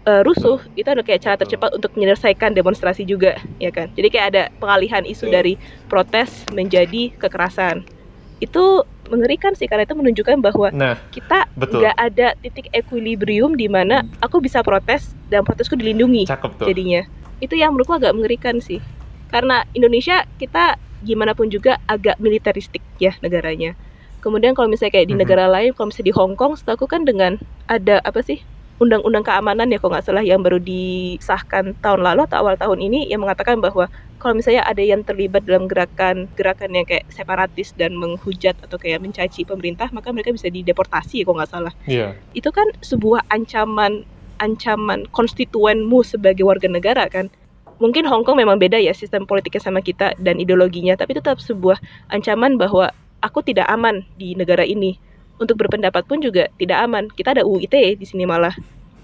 uh, 0.10 0.22
rusuh 0.26 0.58
itu 0.74 0.90
adalah 0.90 1.06
kayak 1.06 1.22
cara 1.22 1.36
tercepat 1.38 1.78
untuk 1.78 1.94
menyelesaikan 1.94 2.58
demonstrasi 2.58 3.06
juga 3.06 3.38
ya 3.62 3.70
kan? 3.70 3.94
Jadi 3.94 4.08
kayak 4.10 4.28
ada 4.34 4.44
pengalihan 4.58 5.06
isu 5.06 5.30
dari 5.30 5.62
protes 5.86 6.46
menjadi 6.50 7.14
kekerasan. 7.22 7.86
Itu 8.42 8.86
mengerikan 9.10 9.54
sih 9.58 9.66
karena 9.66 9.84
itu 9.84 9.96
menunjukkan 9.96 10.38
bahwa 10.40 10.68
nah, 10.72 10.96
kita 11.10 11.48
nggak 11.58 11.96
ada 11.96 12.34
titik 12.40 12.68
equilibrium 12.72 13.56
di 13.56 13.68
mana 13.72 14.04
aku 14.20 14.40
bisa 14.44 14.62
protes 14.62 15.16
dan 15.28 15.44
protesku 15.44 15.76
dilindungi 15.76 16.28
Cakep 16.28 16.52
tuh. 16.60 16.68
jadinya. 16.70 17.02
Itu 17.38 17.54
yang 17.54 17.76
menurutku 17.76 17.98
agak 17.98 18.14
mengerikan 18.18 18.58
sih. 18.60 18.82
Karena 19.28 19.68
Indonesia 19.76 20.24
kita 20.40 20.80
gimana 21.04 21.38
pun 21.38 21.52
juga 21.52 21.78
agak 21.86 22.18
militeristik 22.18 22.82
ya 22.98 23.14
negaranya. 23.22 23.78
Kemudian 24.24 24.58
kalau 24.58 24.68
misalnya 24.68 24.98
kayak 24.98 25.08
di 25.08 25.14
mm 25.14 25.22
-hmm. 25.22 25.30
negara 25.30 25.46
lain 25.48 25.70
kalau 25.78 25.88
misalnya 25.94 26.10
di 26.10 26.16
Hong 26.16 26.34
Kong 26.34 26.54
setahu 26.58 26.90
kan 26.90 27.06
dengan 27.06 27.38
ada 27.70 28.02
apa 28.02 28.20
sih 28.26 28.42
undang-undang 28.78 29.26
keamanan 29.26 29.74
ya 29.74 29.82
kalau 29.82 29.98
nggak 29.98 30.06
salah 30.06 30.22
yang 30.22 30.46
baru 30.46 30.62
disahkan 30.62 31.74
tahun 31.82 32.02
lalu 32.06 32.30
atau 32.30 32.46
awal 32.46 32.56
tahun 32.62 32.78
ini 32.78 33.10
yang 33.10 33.26
mengatakan 33.26 33.58
bahwa 33.58 33.90
kalau 34.28 34.44
misalnya 34.44 34.68
ada 34.68 34.84
yang 34.84 35.08
terlibat 35.08 35.48
dalam 35.48 35.72
gerakan 35.72 36.28
gerakan 36.36 36.76
yang 36.76 36.84
kayak 36.84 37.08
separatis 37.08 37.72
dan 37.80 37.96
menghujat 37.96 38.60
atau 38.60 38.76
kayak 38.76 39.00
mencaci 39.00 39.48
pemerintah 39.48 39.88
maka 39.96 40.12
mereka 40.12 40.36
bisa 40.36 40.52
dideportasi 40.52 41.24
kalau 41.24 41.40
nggak 41.40 41.48
salah. 41.48 41.72
Iya. 41.88 42.12
itu 42.36 42.52
kan 42.52 42.68
sebuah 42.84 43.24
ancaman 43.32 44.04
ancaman 44.44 45.08
konstituenmu 45.16 46.04
sebagai 46.04 46.44
warga 46.44 46.68
negara 46.68 47.08
kan? 47.08 47.32
Mungkin 47.80 48.04
Hong 48.04 48.28
Kong 48.28 48.36
memang 48.36 48.60
beda 48.60 48.76
ya 48.84 48.92
sistem 48.92 49.24
politiknya 49.24 49.64
sama 49.64 49.80
kita 49.80 50.12
dan 50.20 50.44
ideologinya 50.44 51.00
tapi 51.00 51.16
tetap 51.16 51.40
sebuah 51.40 51.80
ancaman 52.12 52.60
bahwa 52.60 52.92
aku 53.24 53.40
tidak 53.48 53.72
aman 53.72 54.04
di 54.20 54.36
negara 54.36 54.68
ini. 54.68 55.00
Untuk 55.40 55.56
berpendapat 55.56 56.04
pun 56.04 56.20
juga 56.20 56.52
tidak 56.60 56.84
aman. 56.84 57.08
Kita 57.16 57.32
ada 57.32 57.48
UU 57.48 57.64
ITE 57.64 57.96
di 57.96 58.04
sini 58.04 58.28
malah 58.28 58.52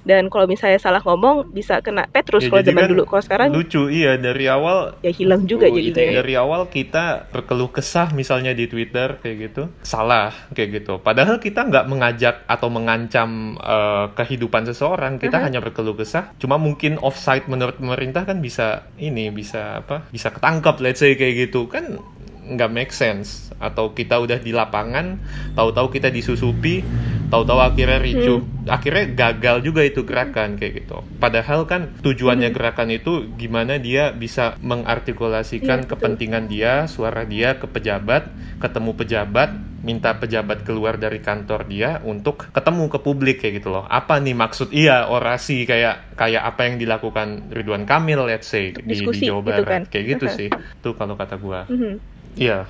dan 0.04 0.28
kalau 0.28 0.46
misalnya 0.46 0.78
salah 0.78 1.00
ngomong 1.00 1.50
bisa 1.50 1.80
kena 1.80 2.06
Petrus 2.06 2.44
Ya, 2.44 2.50
kalau 2.50 2.60
jadi 2.60 2.70
zaman 2.70 2.82
kan 2.82 2.90
dulu. 2.92 3.04
Kalau 3.06 3.24
sekarang 3.24 3.48
lucu. 3.50 3.82
Iya 3.88 4.12
dari 4.16 4.46
awal 4.46 4.78
ya 5.00 5.10
hilang 5.10 5.44
juga 5.44 5.68
UU 5.68 5.80
jadinya. 5.82 6.12
ITE. 6.12 6.20
dari 6.20 6.34
awal 6.36 6.62
kita 6.68 7.06
berkeluh 7.30 7.70
kesah 7.70 8.12
misalnya 8.12 8.52
di 8.52 8.66
Twitter 8.66 9.18
kayak 9.18 9.38
gitu. 9.42 9.64
Salah 9.82 10.36
kayak 10.52 10.70
gitu. 10.78 11.00
Padahal 11.00 11.38
kita 11.38 11.64
nggak 11.64 11.86
mengajak 11.88 12.36
atau 12.46 12.68
mengancam 12.68 13.30
eh, 13.56 14.06
kehidupan 14.14 14.64
seseorang. 14.66 15.18
Kita 15.18 15.38
Mhm. 15.38 15.44
hanya 15.44 15.60
berkeluh 15.60 15.96
kesah. 15.96 16.36
Cuma 16.36 16.56
mungkin 16.56 17.00
offside 17.00 17.48
menurut 17.48 17.76
pemerintah 17.76 18.24
kan 18.24 18.40
bisa 18.40 18.64
ini 18.96 19.30
bisa 19.30 19.80
apa 19.80 20.08
bisa 20.08 20.30
ketangkap 20.30 20.78
let's 20.80 21.00
say 21.00 21.16
kayak 21.16 21.48
gitu. 21.48 21.66
Kan 21.66 21.98
nggak 22.44 22.72
make 22.72 22.94
sense. 22.94 23.52
Atau 23.58 23.96
kita 23.96 24.20
udah 24.20 24.40
di 24.40 24.52
lapangan 24.52 25.18
tahu-tahu 25.56 25.88
kita 25.96 26.12
disusupi 26.12 26.84
tahu-tahu 27.32 27.60
akhirnya 27.64 28.00
ricuh. 28.04 28.44
Akhirnya 28.70 29.10
gagal 29.10 29.66
juga 29.66 29.82
itu 29.82 30.04
gerakan 30.04 30.60
kayak 30.60 30.86
gitu. 30.86 31.02
Padahal 31.18 31.66
kan 31.66 31.90
tujuannya 32.04 32.52
gerakan 32.52 32.94
itu 32.94 33.26
gimana 33.40 33.80
dia 33.80 34.12
bisa 34.14 34.60
mengartikulasikan 34.62 35.88
betul. 35.88 35.98
kepentingan 35.98 36.46
dia 36.52 36.86
suara 36.86 37.24
dia 37.26 37.58
ke 37.58 37.66
pejabat 37.66 38.30
ketemu 38.62 38.92
pejabat 38.96 39.50
minta 39.84 40.16
pejabat 40.16 40.64
keluar 40.64 40.96
dari 40.96 41.20
kantor 41.20 41.68
dia 41.68 42.00
untuk 42.08 42.48
ketemu 42.56 42.88
ke 42.88 43.00
publik 43.04 43.44
kayak 43.44 43.60
gitu 43.60 43.76
loh. 43.76 43.84
Apa 43.84 44.24
nih 44.24 44.32
maksud? 44.32 44.72
Iya 44.72 45.12
orasi 45.12 45.68
kayak 45.68 46.16
kayak 46.16 46.40
apa 46.40 46.72
yang 46.72 46.76
dilakukan 46.80 47.52
Ridwan 47.52 47.84
Kamil 47.84 48.24
let's 48.24 48.48
say 48.48 48.72
di, 48.72 48.96
di 48.96 49.20
Jawa 49.28 49.44
gitu 49.44 49.52
Barat. 49.52 49.68
kan. 49.68 49.82
kayak 49.92 50.06
gitu 50.16 50.26
sih. 50.32 50.48
Itu 50.48 50.96
kalau 50.96 51.20
kata 51.20 51.36
gua. 51.36 51.68
Mhm. 51.68 52.13
Iya 52.38 52.70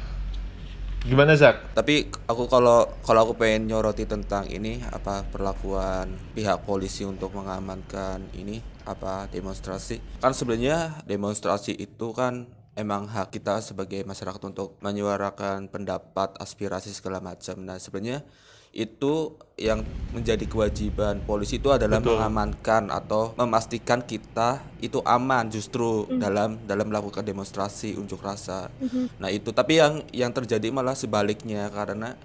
gimana 1.03 1.36
Zak 1.36 1.76
Tapi 1.76 2.07
aku 2.32 2.47
kalau 2.47 2.88
kalau 3.03 3.28
aku 3.28 3.34
pengen 3.36 3.68
nyoroti 3.68 4.07
tentang 4.07 4.47
ini 4.47 4.80
apa 4.88 5.28
perlakuan 5.28 6.16
pihak 6.32 6.64
polisi 6.64 7.03
untuk 7.03 7.36
mengamankan 7.36 8.24
ini 8.39 8.64
apa 8.88 9.28
demonstrasi. 9.28 9.99
Kan 10.24 10.32
sebenarnya 10.32 11.03
demonstrasi 11.03 11.76
itu 11.76 12.16
kan 12.16 12.47
emang 12.74 13.05
hak 13.07 13.36
kita 13.36 13.61
sebagai 13.61 14.01
masyarakat 14.03 14.41
untuk 14.43 14.80
menyuarakan 14.82 15.70
pendapat, 15.70 16.36
aspirasi 16.41 16.89
segala 16.91 17.22
macam. 17.22 17.61
Nah, 17.61 17.78
sebenarnya 17.78 18.26
itu 18.74 19.38
yang 19.53 19.86
menjadi 20.09 20.49
kewajiban 20.49 21.21
polisi 21.30 21.61
itu 21.61 21.69
adalah 21.69 22.01
Betul. 22.01 22.17
mengamankan 22.17 22.89
atau 22.89 23.38
memastikan 23.38 24.01
kita 24.01 24.65
itu 24.82 24.97
aman 25.05 25.45
justru 25.53 26.09
dalam 26.17 26.57
dalam 26.65 26.89
melakukan 26.89 27.21
demonstrasi 27.21 27.93
unjuk 27.93 28.26
rasa. 28.26 28.74
Nah, 29.21 29.30
itu 29.30 29.53
tapi 29.53 29.78
yang 29.78 30.01
yang 30.09 30.34
terjadi 30.34 30.74
malah 30.74 30.97
sebaliknya 30.97 31.69
karena 31.69 32.17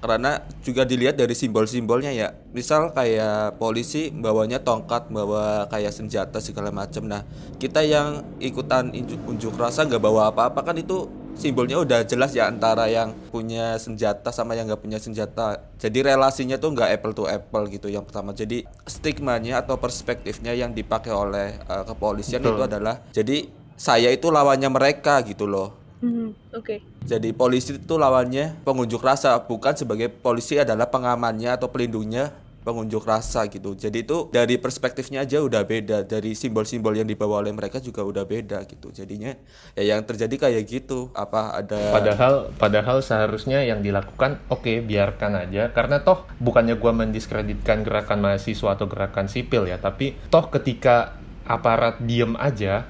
karena 0.00 0.42
juga 0.64 0.88
dilihat 0.88 1.20
dari 1.20 1.36
simbol-simbolnya 1.36 2.10
ya. 2.10 2.32
Misal 2.56 2.90
kayak 2.96 3.60
polisi 3.60 4.08
bawanya 4.10 4.64
tongkat, 4.64 5.12
bawa 5.12 5.68
kayak 5.68 5.92
senjata 5.92 6.40
segala 6.40 6.72
macam. 6.72 7.06
Nah, 7.06 7.22
kita 7.60 7.84
yang 7.84 8.24
ikutan 8.40 8.90
unjuk 9.28 9.54
rasa 9.60 9.84
nggak 9.84 10.02
bawa 10.02 10.32
apa-apa 10.32 10.64
kan 10.64 10.76
itu 10.80 11.06
simbolnya 11.40 11.80
udah 11.80 12.04
jelas 12.04 12.36
ya 12.36 12.52
antara 12.52 12.84
yang 12.90 13.16
punya 13.32 13.80
senjata 13.80 14.28
sama 14.28 14.56
yang 14.56 14.68
nggak 14.68 14.82
punya 14.82 14.98
senjata. 15.00 15.72
Jadi 15.80 16.04
relasinya 16.04 16.60
tuh 16.60 16.76
nggak 16.76 17.00
apple 17.00 17.14
to 17.16 17.24
apple 17.24 17.64
gitu 17.68 17.88
yang 17.88 18.04
pertama. 18.04 18.36
Jadi 18.36 18.64
stigmanya 18.84 19.64
atau 19.64 19.80
perspektifnya 19.80 20.52
yang 20.56 20.76
dipakai 20.76 21.12
oleh 21.12 21.56
eh, 21.56 21.84
kepolisian 21.88 22.44
Betul. 22.44 22.56
itu 22.56 22.62
adalah 22.66 22.94
jadi 23.12 23.38
saya 23.80 24.12
itu 24.12 24.28
lawannya 24.28 24.68
mereka 24.68 25.24
gitu 25.24 25.48
loh. 25.48 25.79
Mhm. 26.00 26.56
Oke. 26.56 26.80
Jadi 27.04 27.32
polisi 27.36 27.76
itu 27.76 27.94
lawannya 27.96 28.60
pengunjuk 28.64 29.00
rasa, 29.00 29.36
bukan 29.44 29.76
sebagai 29.76 30.08
polisi 30.08 30.56
adalah 30.56 30.88
pengamannya 30.88 31.56
atau 31.56 31.68
pelindungnya 31.68 32.32
pengunjuk 32.60 33.08
rasa 33.08 33.48
gitu. 33.48 33.72
Jadi 33.72 34.04
itu 34.04 34.28
dari 34.28 34.60
perspektifnya 34.60 35.24
aja 35.24 35.40
udah 35.40 35.64
beda, 35.64 36.04
dari 36.04 36.36
simbol-simbol 36.36 36.92
yang 36.92 37.08
dibawa 37.08 37.40
oleh 37.40 37.56
mereka 37.56 37.80
juga 37.80 38.04
udah 38.04 38.28
beda 38.28 38.68
gitu. 38.68 38.92
Jadinya 38.92 39.32
ya 39.72 39.96
yang 39.96 40.04
terjadi 40.04 40.48
kayak 40.48 40.68
gitu. 40.68 41.08
Apa 41.16 41.56
ada 41.56 41.80
Padahal 41.88 42.52
padahal 42.60 43.00
seharusnya 43.00 43.64
yang 43.64 43.80
dilakukan 43.80 44.44
oke 44.52 44.84
biarkan 44.84 45.40
aja 45.40 45.72
karena 45.72 46.04
toh 46.04 46.28
bukannya 46.36 46.76
gua 46.76 46.92
mendiskreditkan 46.92 47.80
gerakan 47.80 48.20
mahasiswa 48.20 48.76
atau 48.76 48.84
gerakan 48.84 49.32
sipil 49.32 49.64
ya, 49.64 49.80
tapi 49.80 50.12
toh 50.28 50.44
ketika 50.52 51.16
aparat 51.48 51.96
diem 52.04 52.36
aja 52.36 52.84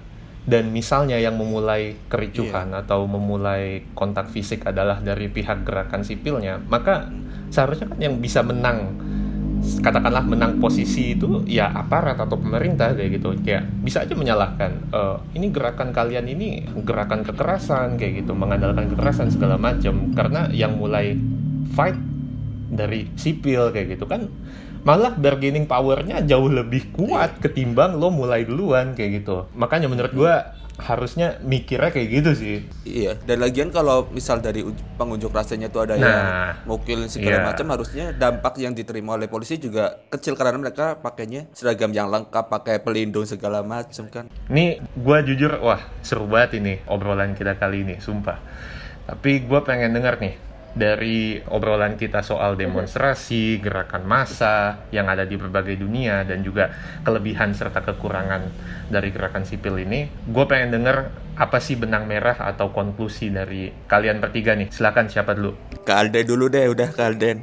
dan 0.48 0.72
misalnya 0.72 1.20
yang 1.20 1.36
memulai 1.36 1.96
kericuhan 2.08 2.72
atau 2.72 3.04
memulai 3.04 3.84
kontak 3.92 4.32
fisik 4.32 4.64
adalah 4.64 4.98
dari 5.04 5.28
pihak 5.28 5.68
gerakan 5.68 6.00
sipilnya, 6.00 6.56
maka 6.68 7.12
seharusnya 7.52 7.92
kan 7.92 7.98
yang 8.00 8.16
bisa 8.18 8.40
menang 8.40 8.96
katakanlah 9.60 10.24
menang 10.24 10.56
posisi 10.56 11.12
itu 11.12 11.44
ya 11.44 11.68
aparat 11.68 12.16
atau 12.16 12.40
pemerintah 12.40 12.96
kayak 12.96 13.20
gitu. 13.20 13.36
Kayak 13.44 13.68
bisa 13.84 14.08
aja 14.08 14.16
menyalahkan 14.16 14.72
"Eh, 14.88 15.16
ini 15.36 15.52
gerakan 15.52 15.92
kalian 15.92 16.24
ini 16.24 16.64
gerakan 16.80 17.20
kekerasan 17.20 18.00
kayak 18.00 18.24
gitu 18.24 18.32
mengandalkan 18.32 18.88
kekerasan 18.88 19.28
segala 19.28 19.60
macam. 19.60 20.16
Karena 20.16 20.48
yang 20.48 20.80
mulai 20.80 21.12
fight 21.76 21.96
dari 22.72 23.10
sipil 23.18 23.68
kayak 23.74 23.98
gitu 23.98 24.08
kan 24.08 24.30
malah 24.82 25.12
bargaining 25.12 25.68
powernya 25.68 26.24
jauh 26.24 26.48
lebih 26.48 26.92
kuat 26.96 27.36
ketimbang 27.40 28.00
lo 28.00 28.08
mulai 28.08 28.48
duluan 28.48 28.96
kayak 28.96 29.22
gitu 29.24 29.44
makanya 29.52 29.92
menurut 29.92 30.12
gua 30.16 30.56
harusnya 30.80 31.36
mikirnya 31.44 31.92
kayak 31.92 32.08
gitu 32.08 32.30
sih 32.32 32.56
Iya, 32.88 33.12
dan 33.28 33.44
lagian 33.44 33.68
kalau 33.68 34.08
misal 34.10 34.40
dari 34.40 34.64
pengunjuk 34.96 35.28
rasanya 35.28 35.68
itu 35.68 35.76
ada 35.76 35.94
Nah, 36.00 36.00
yang 36.00 36.24
mukil 36.64 37.04
segala 37.12 37.36
iya. 37.36 37.44
macam 37.44 37.66
harusnya 37.68 38.06
dampak 38.16 38.56
yang 38.56 38.72
diterima 38.72 39.20
oleh 39.20 39.28
polisi 39.28 39.60
juga 39.60 40.00
kecil 40.08 40.34
karena 40.34 40.56
mereka 40.56 40.96
pakainya 40.96 41.46
seragam 41.52 41.92
yang 41.92 42.08
lengkap, 42.08 42.48
pakai 42.48 42.80
pelindung 42.80 43.28
segala 43.28 43.60
macam 43.60 44.08
kan. 44.08 44.32
Ini 44.48 44.80
gua 44.96 45.20
jujur, 45.20 45.60
wah 45.60 45.84
seru 46.00 46.24
banget 46.24 46.56
ini 46.64 46.80
obrolan 46.88 47.36
kita 47.36 47.60
kali 47.60 47.84
ini, 47.84 47.94
sumpah. 48.00 48.40
Tapi 49.04 49.44
gua 49.44 49.60
pengen 49.60 49.92
denger 49.92 50.16
nih 50.16 50.34
dari 50.70 51.42
obrolan 51.50 51.98
kita 51.98 52.22
soal 52.22 52.54
demonstrasi, 52.54 53.58
gerakan 53.58 54.06
massa 54.06 54.86
yang 54.94 55.10
ada 55.10 55.26
di 55.26 55.34
berbagai 55.34 55.74
dunia 55.78 56.22
dan 56.22 56.46
juga 56.46 56.70
kelebihan 57.02 57.50
serta 57.52 57.82
kekurangan 57.82 58.42
dari 58.86 59.10
gerakan 59.10 59.42
sipil 59.42 59.82
ini. 59.82 60.06
Gue 60.30 60.46
pengen 60.46 60.78
denger 60.78 61.10
apa 61.34 61.58
sih 61.58 61.74
benang 61.74 62.04
merah 62.04 62.36
atau 62.38 62.70
konklusi 62.70 63.32
dari 63.32 63.72
kalian 63.90 64.22
bertiga 64.22 64.54
nih. 64.54 64.70
Silakan 64.70 65.10
siapa 65.10 65.34
dulu? 65.34 65.56
Ke 65.82 65.92
Alden 65.96 66.26
dulu 66.26 66.46
deh, 66.52 66.68
udah 66.70 66.88
ke 66.92 67.00
Alden. 67.02 67.38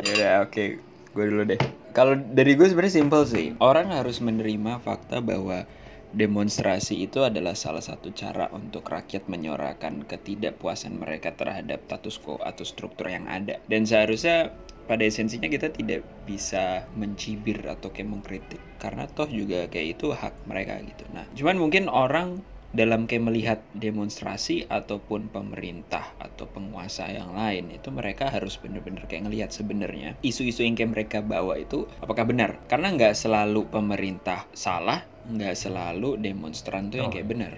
Ya 0.00 0.10
udah 0.16 0.32
oke, 0.48 0.64
gue 1.12 1.24
dulu 1.26 1.42
deh. 1.44 1.60
Kalau 1.90 2.14
dari 2.14 2.54
gue 2.54 2.70
sebenarnya 2.70 2.94
simpel 3.02 3.26
sih. 3.26 3.58
Orang 3.58 3.90
harus 3.90 4.22
menerima 4.22 4.78
fakta 4.80 5.18
bahwa 5.18 5.66
demonstrasi 6.10 7.06
itu 7.06 7.22
adalah 7.22 7.54
salah 7.54 7.82
satu 7.82 8.10
cara 8.10 8.50
untuk 8.50 8.86
rakyat 8.86 9.30
menyuarakan 9.30 10.06
ketidakpuasan 10.06 10.98
mereka 10.98 11.34
terhadap 11.34 11.86
status 11.86 12.18
quo 12.18 12.36
atau 12.42 12.66
struktur 12.66 13.10
yang 13.10 13.30
ada. 13.30 13.62
Dan 13.70 13.86
seharusnya 13.86 14.50
pada 14.90 15.06
esensinya 15.06 15.46
kita 15.46 15.70
tidak 15.70 16.02
bisa 16.26 16.82
mencibir 16.98 17.62
atau 17.62 17.94
kayak 17.94 18.10
mengkritik 18.10 18.58
karena 18.82 19.06
toh 19.06 19.30
juga 19.30 19.70
kayak 19.70 19.98
itu 19.98 20.10
hak 20.10 20.34
mereka 20.50 20.82
gitu. 20.82 21.06
Nah, 21.14 21.30
cuman 21.30 21.56
mungkin 21.62 21.86
orang 21.86 22.42
dalam 22.70 23.10
kayak 23.10 23.26
melihat 23.26 23.58
demonstrasi 23.74 24.70
ataupun 24.70 25.26
pemerintah 25.34 26.14
atau 26.22 26.46
penguasa 26.46 27.10
yang 27.10 27.34
lain 27.34 27.74
itu 27.74 27.90
mereka 27.90 28.30
harus 28.30 28.62
bener-bener 28.62 29.10
kayak 29.10 29.26
ngelihat 29.26 29.50
sebenarnya 29.50 30.14
isu-isu 30.22 30.62
yang 30.62 30.78
kayak 30.78 30.94
mereka 30.94 31.18
bawa 31.18 31.58
itu 31.58 31.90
apakah 31.98 32.22
benar 32.30 32.62
karena 32.70 32.94
nggak 32.94 33.18
selalu 33.18 33.66
pemerintah 33.66 34.46
salah 34.54 35.02
nggak 35.30 35.54
selalu 35.54 36.18
demonstran 36.18 36.90
tuh 36.90 37.00
yang 37.02 37.08
Oh. 37.08 37.14
kayak 37.14 37.28
benar 37.30 37.52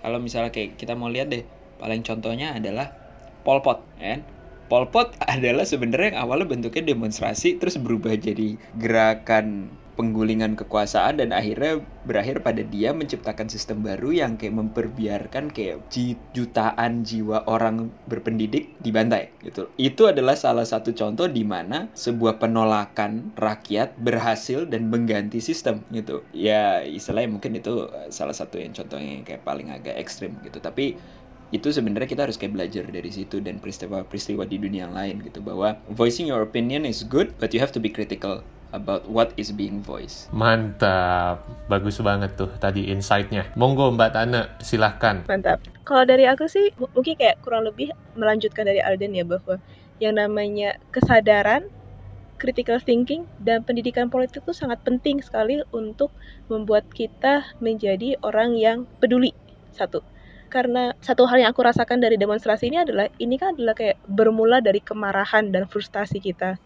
kalau 0.00 0.18
misalnya 0.18 0.50
kayak 0.50 0.80
kita 0.80 0.96
mau 0.96 1.12
lihat 1.12 1.28
deh 1.28 1.44
paling 1.78 2.02
contohnya 2.02 2.56
adalah 2.56 2.90
Pol 3.44 3.60
Pot 3.60 3.84
ya 4.00 4.18
kan 4.18 4.20
Pol 4.68 4.84
Pot 4.88 5.16
adalah 5.36 5.64
sebenarnya 5.64 6.16
yang 6.16 6.20
awalnya 6.26 6.48
bentuknya 6.48 6.92
demonstrasi 6.92 7.60
terus 7.60 7.76
berubah 7.78 8.16
jadi 8.16 8.56
gerakan 8.76 9.72
penggulingan 9.98 10.54
kekuasaan 10.54 11.18
dan 11.18 11.34
akhirnya 11.34 11.82
berakhir 12.06 12.46
pada 12.46 12.62
dia 12.62 12.94
menciptakan 12.94 13.50
sistem 13.50 13.82
baru 13.82 14.14
yang 14.14 14.38
kayak 14.38 14.54
memperbiarkan 14.54 15.50
kayak 15.50 15.90
jutaan 16.30 17.02
jiwa 17.02 17.42
orang 17.50 17.90
berpendidik 18.06 18.78
dibantai 18.78 19.34
gitu. 19.42 19.66
Itu 19.74 20.06
adalah 20.06 20.38
salah 20.38 20.62
satu 20.62 20.94
contoh 20.94 21.26
di 21.26 21.42
mana 21.42 21.90
sebuah 21.98 22.38
penolakan 22.38 23.34
rakyat 23.34 23.98
berhasil 23.98 24.70
dan 24.70 24.86
mengganti 24.86 25.42
sistem 25.42 25.82
gitu. 25.90 26.22
Ya 26.30 26.86
istilahnya 26.86 27.34
mungkin 27.34 27.58
itu 27.58 27.90
salah 28.14 28.38
satu 28.38 28.62
yang 28.62 28.70
contohnya 28.70 29.18
yang 29.18 29.26
kayak 29.26 29.42
paling 29.42 29.74
agak 29.74 29.98
ekstrim 29.98 30.38
gitu. 30.46 30.62
Tapi 30.62 30.94
itu 31.48 31.72
sebenarnya 31.72 32.08
kita 32.08 32.28
harus 32.28 32.36
kayak 32.36 32.54
belajar 32.54 32.84
dari 32.84 33.08
situ 33.08 33.40
dan 33.40 33.56
peristiwa-peristiwa 33.56 34.44
di 34.44 34.60
dunia 34.60 34.84
yang 34.84 34.92
lain 34.92 35.24
gitu 35.24 35.40
bahwa 35.40 35.80
voicing 35.88 36.28
your 36.28 36.44
opinion 36.44 36.84
is 36.84 37.00
good 37.08 37.32
but 37.40 37.56
you 37.56 37.60
have 37.60 37.72
to 37.72 37.80
be 37.80 37.88
critical 37.88 38.44
about 38.72 39.08
what 39.08 39.32
is 39.40 39.52
being 39.54 39.80
voiced. 39.80 40.28
Mantap, 40.34 41.44
bagus 41.66 42.00
banget 42.00 42.36
tuh 42.36 42.50
tadi 42.60 42.88
insight-nya. 42.92 43.48
Monggo 43.56 43.92
Mbak 43.94 44.10
Tana, 44.12 44.42
silahkan. 44.60 45.24
Mantap. 45.28 45.62
Kalau 45.84 46.04
dari 46.04 46.28
aku 46.28 46.46
sih 46.46 46.72
mungkin 46.76 47.16
kayak 47.16 47.40
kurang 47.40 47.64
lebih 47.64 47.92
melanjutkan 48.18 48.68
dari 48.68 48.84
Alden 48.84 49.16
ya 49.16 49.24
bahwa 49.24 49.56
yang 49.98 50.20
namanya 50.20 50.78
kesadaran, 50.94 51.66
critical 52.36 52.78
thinking, 52.78 53.26
dan 53.42 53.64
pendidikan 53.64 54.12
politik 54.12 54.44
itu 54.46 54.54
sangat 54.54 54.78
penting 54.84 55.24
sekali 55.24 55.64
untuk 55.74 56.14
membuat 56.46 56.86
kita 56.92 57.56
menjadi 57.58 58.20
orang 58.22 58.54
yang 58.54 58.84
peduli. 59.00 59.34
Satu 59.72 60.04
karena 60.48 60.96
satu 61.04 61.28
hal 61.28 61.44
yang 61.44 61.52
aku 61.52 61.60
rasakan 61.60 62.00
dari 62.00 62.16
demonstrasi 62.16 62.72
ini 62.72 62.80
adalah 62.80 63.12
ini 63.20 63.36
kan 63.36 63.52
adalah 63.52 63.76
kayak 63.76 64.00
bermula 64.08 64.64
dari 64.64 64.80
kemarahan 64.80 65.52
dan 65.52 65.68
frustasi 65.68 66.18
kita. 66.24 66.56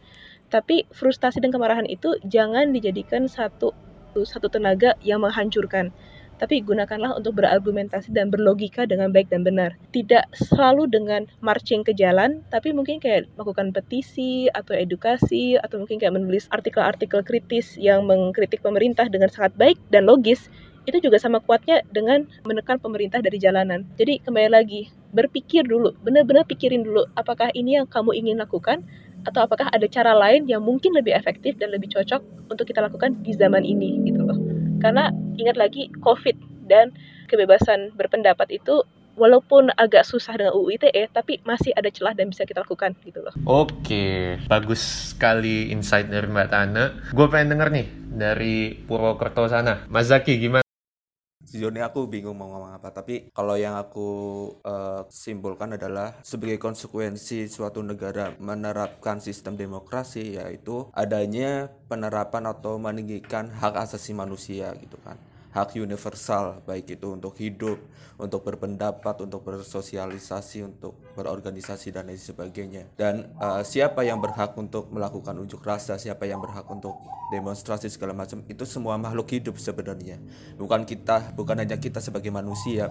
Tapi 0.53 0.84
frustasi 0.92 1.40
dan 1.40 1.48
kemarahan 1.48 1.88
itu 1.88 2.12
jangan 2.28 2.76
dijadikan 2.76 3.24
satu 3.24 3.72
satu 4.20 4.53
tenaga 4.53 4.92
yang 5.00 5.24
menghancurkan. 5.24 5.88
Tapi 6.36 6.59
gunakanlah 6.61 7.16
untuk 7.16 7.38
berargumentasi 7.38 8.11
dan 8.12 8.28
berlogika 8.28 8.82
dengan 8.82 9.14
baik 9.14 9.30
dan 9.30 9.46
benar. 9.46 9.78
Tidak 9.94 10.34
selalu 10.34 10.90
dengan 10.90 11.24
marching 11.38 11.86
ke 11.86 11.94
jalan, 11.94 12.42
tapi 12.50 12.74
mungkin 12.74 12.98
kayak 12.98 13.30
melakukan 13.38 13.70
petisi 13.70 14.50
atau 14.50 14.74
edukasi 14.74 15.55
atau 15.57 15.80
mungkin 15.80 16.03
kayak 16.03 16.18
menulis 16.18 16.50
artikel-artikel 16.50 17.22
kritis 17.22 17.78
yang 17.78 18.05
mengkritik 18.05 18.59
pemerintah 18.59 19.07
dengan 19.07 19.30
sangat 19.30 19.55
baik 19.55 19.78
dan 19.88 20.05
logis 20.05 20.50
itu 20.82 20.98
juga 20.98 21.22
sama 21.22 21.38
kuatnya 21.38 21.86
dengan 21.94 22.26
menekan 22.42 22.82
pemerintah 22.82 23.22
dari 23.22 23.38
jalanan. 23.38 23.86
Jadi 23.94 24.18
kembali 24.26 24.50
lagi, 24.50 24.90
berpikir 25.14 25.62
dulu, 25.62 25.94
benar-benar 26.03 26.42
pikirin 26.42 26.82
dulu 26.82 27.07
apakah 27.14 27.55
ini 27.55 27.78
yang 27.78 27.86
kamu 27.86 28.18
ingin 28.18 28.42
lakukan 28.42 28.82
atau 29.26 29.46
apakah 29.46 29.70
ada 29.70 29.86
cara 29.86 30.12
lain 30.14 30.46
yang 30.50 30.62
mungkin 30.62 30.94
lebih 30.94 31.14
efektif 31.14 31.58
dan 31.58 31.70
lebih 31.70 31.90
cocok 31.90 32.50
untuk 32.50 32.66
kita 32.66 32.82
lakukan 32.82 33.14
di 33.22 33.32
zaman 33.34 33.62
ini 33.62 34.02
gitu 34.06 34.22
loh. 34.22 34.38
Karena 34.82 35.14
ingat 35.38 35.56
lagi 35.56 35.88
COVID 36.02 36.66
dan 36.66 36.90
kebebasan 37.30 37.94
berpendapat 37.94 38.50
itu 38.50 38.82
walaupun 39.16 39.68
agak 39.76 40.08
susah 40.08 40.36
dengan 40.36 40.56
UU 40.56 40.80
ITE 40.80 41.12
tapi 41.12 41.40
masih 41.44 41.72
ada 41.76 41.92
celah 41.92 42.16
dan 42.16 42.32
bisa 42.32 42.48
kita 42.48 42.64
lakukan 42.64 42.96
gitu 43.04 43.20
loh. 43.20 43.34
Oke, 43.44 44.40
bagus 44.48 45.12
sekali 45.12 45.68
insight 45.70 46.08
dari 46.08 46.26
Mbak 46.28 46.48
Tana. 46.48 46.84
Gue 47.12 47.26
pengen 47.28 47.56
denger 47.56 47.68
nih 47.70 47.86
dari 48.12 48.56
Purwokerto 48.74 49.48
sana. 49.48 49.84
Mas 49.92 50.08
Zaki 50.08 50.40
gimana? 50.40 50.64
Sejujurnya 51.53 51.92
aku 51.92 52.09
bingung 52.09 52.40
mau 52.40 52.48
ngomong 52.48 52.72
apa 52.80 52.88
tapi 52.96 53.28
kalau 53.28 53.61
yang 53.61 53.76
aku 53.76 54.09
uh, 54.64 55.05
simpulkan 55.12 55.76
adalah 55.76 56.16
sebagai 56.24 56.57
konsekuensi 56.57 57.44
suatu 57.53 57.84
negara 57.84 58.32
menerapkan 58.40 59.20
sistem 59.20 59.61
demokrasi 59.61 60.40
yaitu 60.40 60.88
adanya 60.96 61.68
penerapan 61.92 62.48
atau 62.48 62.80
meninggikan 62.80 63.53
hak 63.53 63.76
asasi 63.84 64.16
manusia 64.16 64.72
gitu 64.80 64.96
kan 65.05 65.20
hak 65.53 65.76
universal 65.76 66.64
baik 66.64 66.96
itu 66.96 67.12
untuk 67.12 67.36
hidup, 67.36 67.78
untuk 68.16 68.40
berpendapat, 68.42 69.20
untuk 69.24 69.44
bersosialisasi, 69.44 70.64
untuk 70.64 70.96
berorganisasi 71.12 71.92
dan 71.92 72.09
lain 72.09 72.16
sebagainya. 72.16 72.88
Dan 72.96 73.36
uh, 73.36 73.61
siapa 73.61 74.00
yang 74.03 74.18
berhak 74.18 74.57
untuk 74.57 74.88
melakukan 74.88 75.36
unjuk 75.36 75.61
rasa, 75.61 76.00
siapa 76.00 76.24
yang 76.24 76.40
berhak 76.40 76.64
untuk 76.72 76.96
demonstrasi 77.28 77.92
segala 77.92 78.16
macam 78.16 78.44
itu 78.48 78.64
semua 78.64 78.96
makhluk 78.96 79.28
hidup 79.32 79.57
sebenarnya. 79.61 80.20
Bukan 80.57 80.88
kita, 80.88 81.32
bukan 81.36 81.61
hanya 81.61 81.76
kita 81.76 82.00
sebagai 82.00 82.32
manusia. 82.32 82.88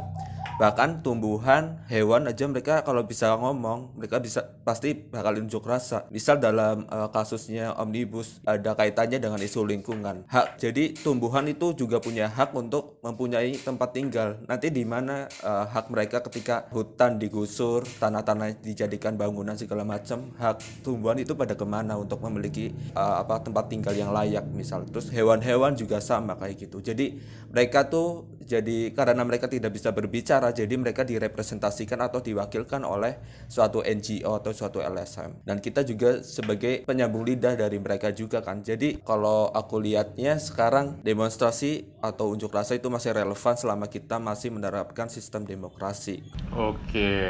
Bahkan 0.62 1.02
tumbuhan, 1.02 1.82
hewan 1.90 2.30
aja 2.30 2.46
mereka 2.46 2.86
kalau 2.86 3.02
bisa 3.02 3.34
ngomong, 3.34 3.98
mereka 3.98 4.22
bisa 4.22 4.46
pasti 4.62 4.94
bakal 4.94 5.42
unjuk 5.42 5.66
rasa. 5.66 6.06
Misal 6.14 6.38
dalam 6.38 6.86
uh, 6.86 7.10
kasusnya 7.10 7.74
omnibus 7.82 8.38
ada 8.46 8.78
kaitannya 8.78 9.18
dengan 9.18 9.42
isu 9.42 9.66
lingkungan. 9.66 10.30
Hak 10.30 10.62
jadi 10.62 10.94
tumbuhan 10.94 11.50
itu 11.50 11.74
juga 11.74 11.98
punya 11.98 12.30
hak 12.30 12.51
hak 12.52 12.60
untuk 12.60 13.00
mempunyai 13.00 13.56
tempat 13.56 13.96
tinggal. 13.96 14.36
Nanti 14.44 14.68
di 14.76 14.84
mana 14.84 15.32
uh, 15.40 15.64
hak 15.72 15.88
mereka 15.88 16.20
ketika 16.28 16.68
hutan 16.76 17.16
digusur, 17.16 17.88
tanah-tanah 17.88 18.60
dijadikan 18.60 19.16
bangunan 19.16 19.56
segala 19.56 19.88
macam, 19.88 20.36
hak 20.36 20.84
tumbuhan 20.84 21.16
itu 21.24 21.32
pada 21.32 21.56
ke 21.56 21.64
mana 21.64 21.96
untuk 21.96 22.20
memiliki 22.28 22.76
uh, 22.92 23.24
apa 23.24 23.40
tempat 23.40 23.72
tinggal 23.72 23.96
yang 23.96 24.12
layak 24.12 24.44
misal. 24.52 24.84
Terus 24.84 25.08
hewan-hewan 25.16 25.80
juga 25.80 26.04
sama 26.04 26.36
kayak 26.36 26.68
gitu. 26.68 26.84
Jadi 26.84 27.16
mereka 27.48 27.88
tuh 27.88 28.28
jadi 28.52 28.92
karena 28.92 29.24
mereka 29.24 29.48
tidak 29.48 29.72
bisa 29.72 29.96
berbicara, 29.96 30.52
jadi 30.52 30.76
mereka 30.76 31.08
direpresentasikan 31.08 32.04
atau 32.04 32.20
diwakilkan 32.20 32.84
oleh 32.84 33.16
suatu 33.48 33.80
NGO 33.80 34.36
atau 34.44 34.52
suatu 34.52 34.84
LSM. 34.84 35.48
Dan 35.48 35.64
kita 35.64 35.88
juga 35.88 36.20
sebagai 36.20 36.84
penyambung 36.84 37.24
lidah 37.24 37.56
dari 37.56 37.80
mereka 37.80 38.12
juga 38.12 38.44
kan. 38.44 38.60
Jadi 38.60 39.00
kalau 39.08 39.48
aku 39.56 39.80
lihatnya 39.80 40.36
sekarang 40.36 41.00
demonstrasi 41.00 41.88
atau 42.04 42.36
unjuk 42.42 42.58
rasa 42.58 42.74
itu 42.74 42.90
masih 42.90 43.14
relevan 43.14 43.54
selama 43.54 43.86
kita 43.86 44.18
masih 44.18 44.50
menerapkan 44.50 45.06
sistem 45.14 45.46
demokrasi. 45.46 46.26
Oke. 46.58 47.22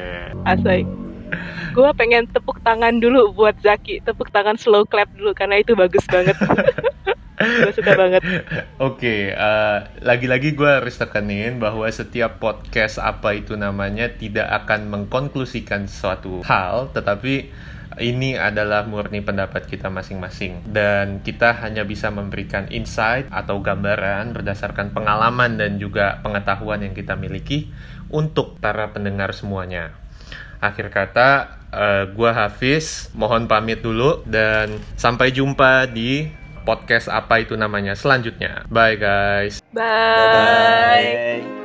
Asik. 0.48 0.88
Gue 1.76 1.92
pengen 2.00 2.32
tepuk 2.32 2.64
tangan 2.64 2.96
dulu 3.04 3.36
buat 3.36 3.60
Zaki, 3.60 4.00
tepuk 4.08 4.32
tangan 4.32 4.56
slow 4.56 4.88
clap 4.88 5.12
dulu 5.20 5.36
karena 5.36 5.60
itu 5.60 5.76
bagus 5.76 6.08
banget. 6.08 6.40
gue 7.60 7.72
suka 7.76 7.92
banget. 8.00 8.24
Oke, 8.24 8.56
okay, 8.80 9.22
uh, 9.36 9.44
eh, 9.44 9.78
lagi-lagi 10.00 10.56
gue 10.56 10.80
harus 10.80 10.96
tekenin 10.96 11.60
bahwa 11.60 11.84
setiap 11.92 12.40
podcast 12.40 12.96
apa 12.96 13.36
itu 13.36 13.60
namanya 13.60 14.16
tidak 14.16 14.48
akan 14.64 14.96
mengkonklusikan 14.96 15.92
suatu 15.92 16.40
hal, 16.48 16.88
tetapi 16.96 17.52
ini 18.02 18.36
adalah 18.36 18.84
murni 18.90 19.22
pendapat 19.22 19.70
kita 19.70 19.88
masing-masing 19.94 20.66
dan 20.74 21.22
kita 21.22 21.54
hanya 21.62 21.86
bisa 21.86 22.10
memberikan 22.10 22.68
insight 22.74 23.30
atau 23.30 23.62
gambaran 23.62 24.34
berdasarkan 24.34 24.92
pengalaman 24.92 25.56
dan 25.56 25.78
juga 25.78 26.20
pengetahuan 26.26 26.82
yang 26.82 26.98
kita 26.98 27.14
miliki 27.14 27.70
untuk 28.10 28.60
para 28.60 28.90
pendengar 28.92 29.32
semuanya. 29.32 29.94
Akhir 30.62 30.94
kata, 30.94 31.58
uh, 31.74 32.04
gua 32.14 32.34
Hafiz, 32.34 33.10
mohon 33.18 33.50
pamit 33.50 33.82
dulu 33.82 34.22
dan 34.26 34.78
sampai 34.94 35.34
jumpa 35.34 35.90
di 35.90 36.30
podcast 36.62 37.10
apa 37.10 37.42
itu 37.42 37.58
namanya 37.58 37.98
selanjutnya. 37.98 38.66
Bye 38.70 38.98
guys. 38.98 39.62
Bye. 39.74 39.82
Bye. 39.82 41.42
-bye. 41.42 41.61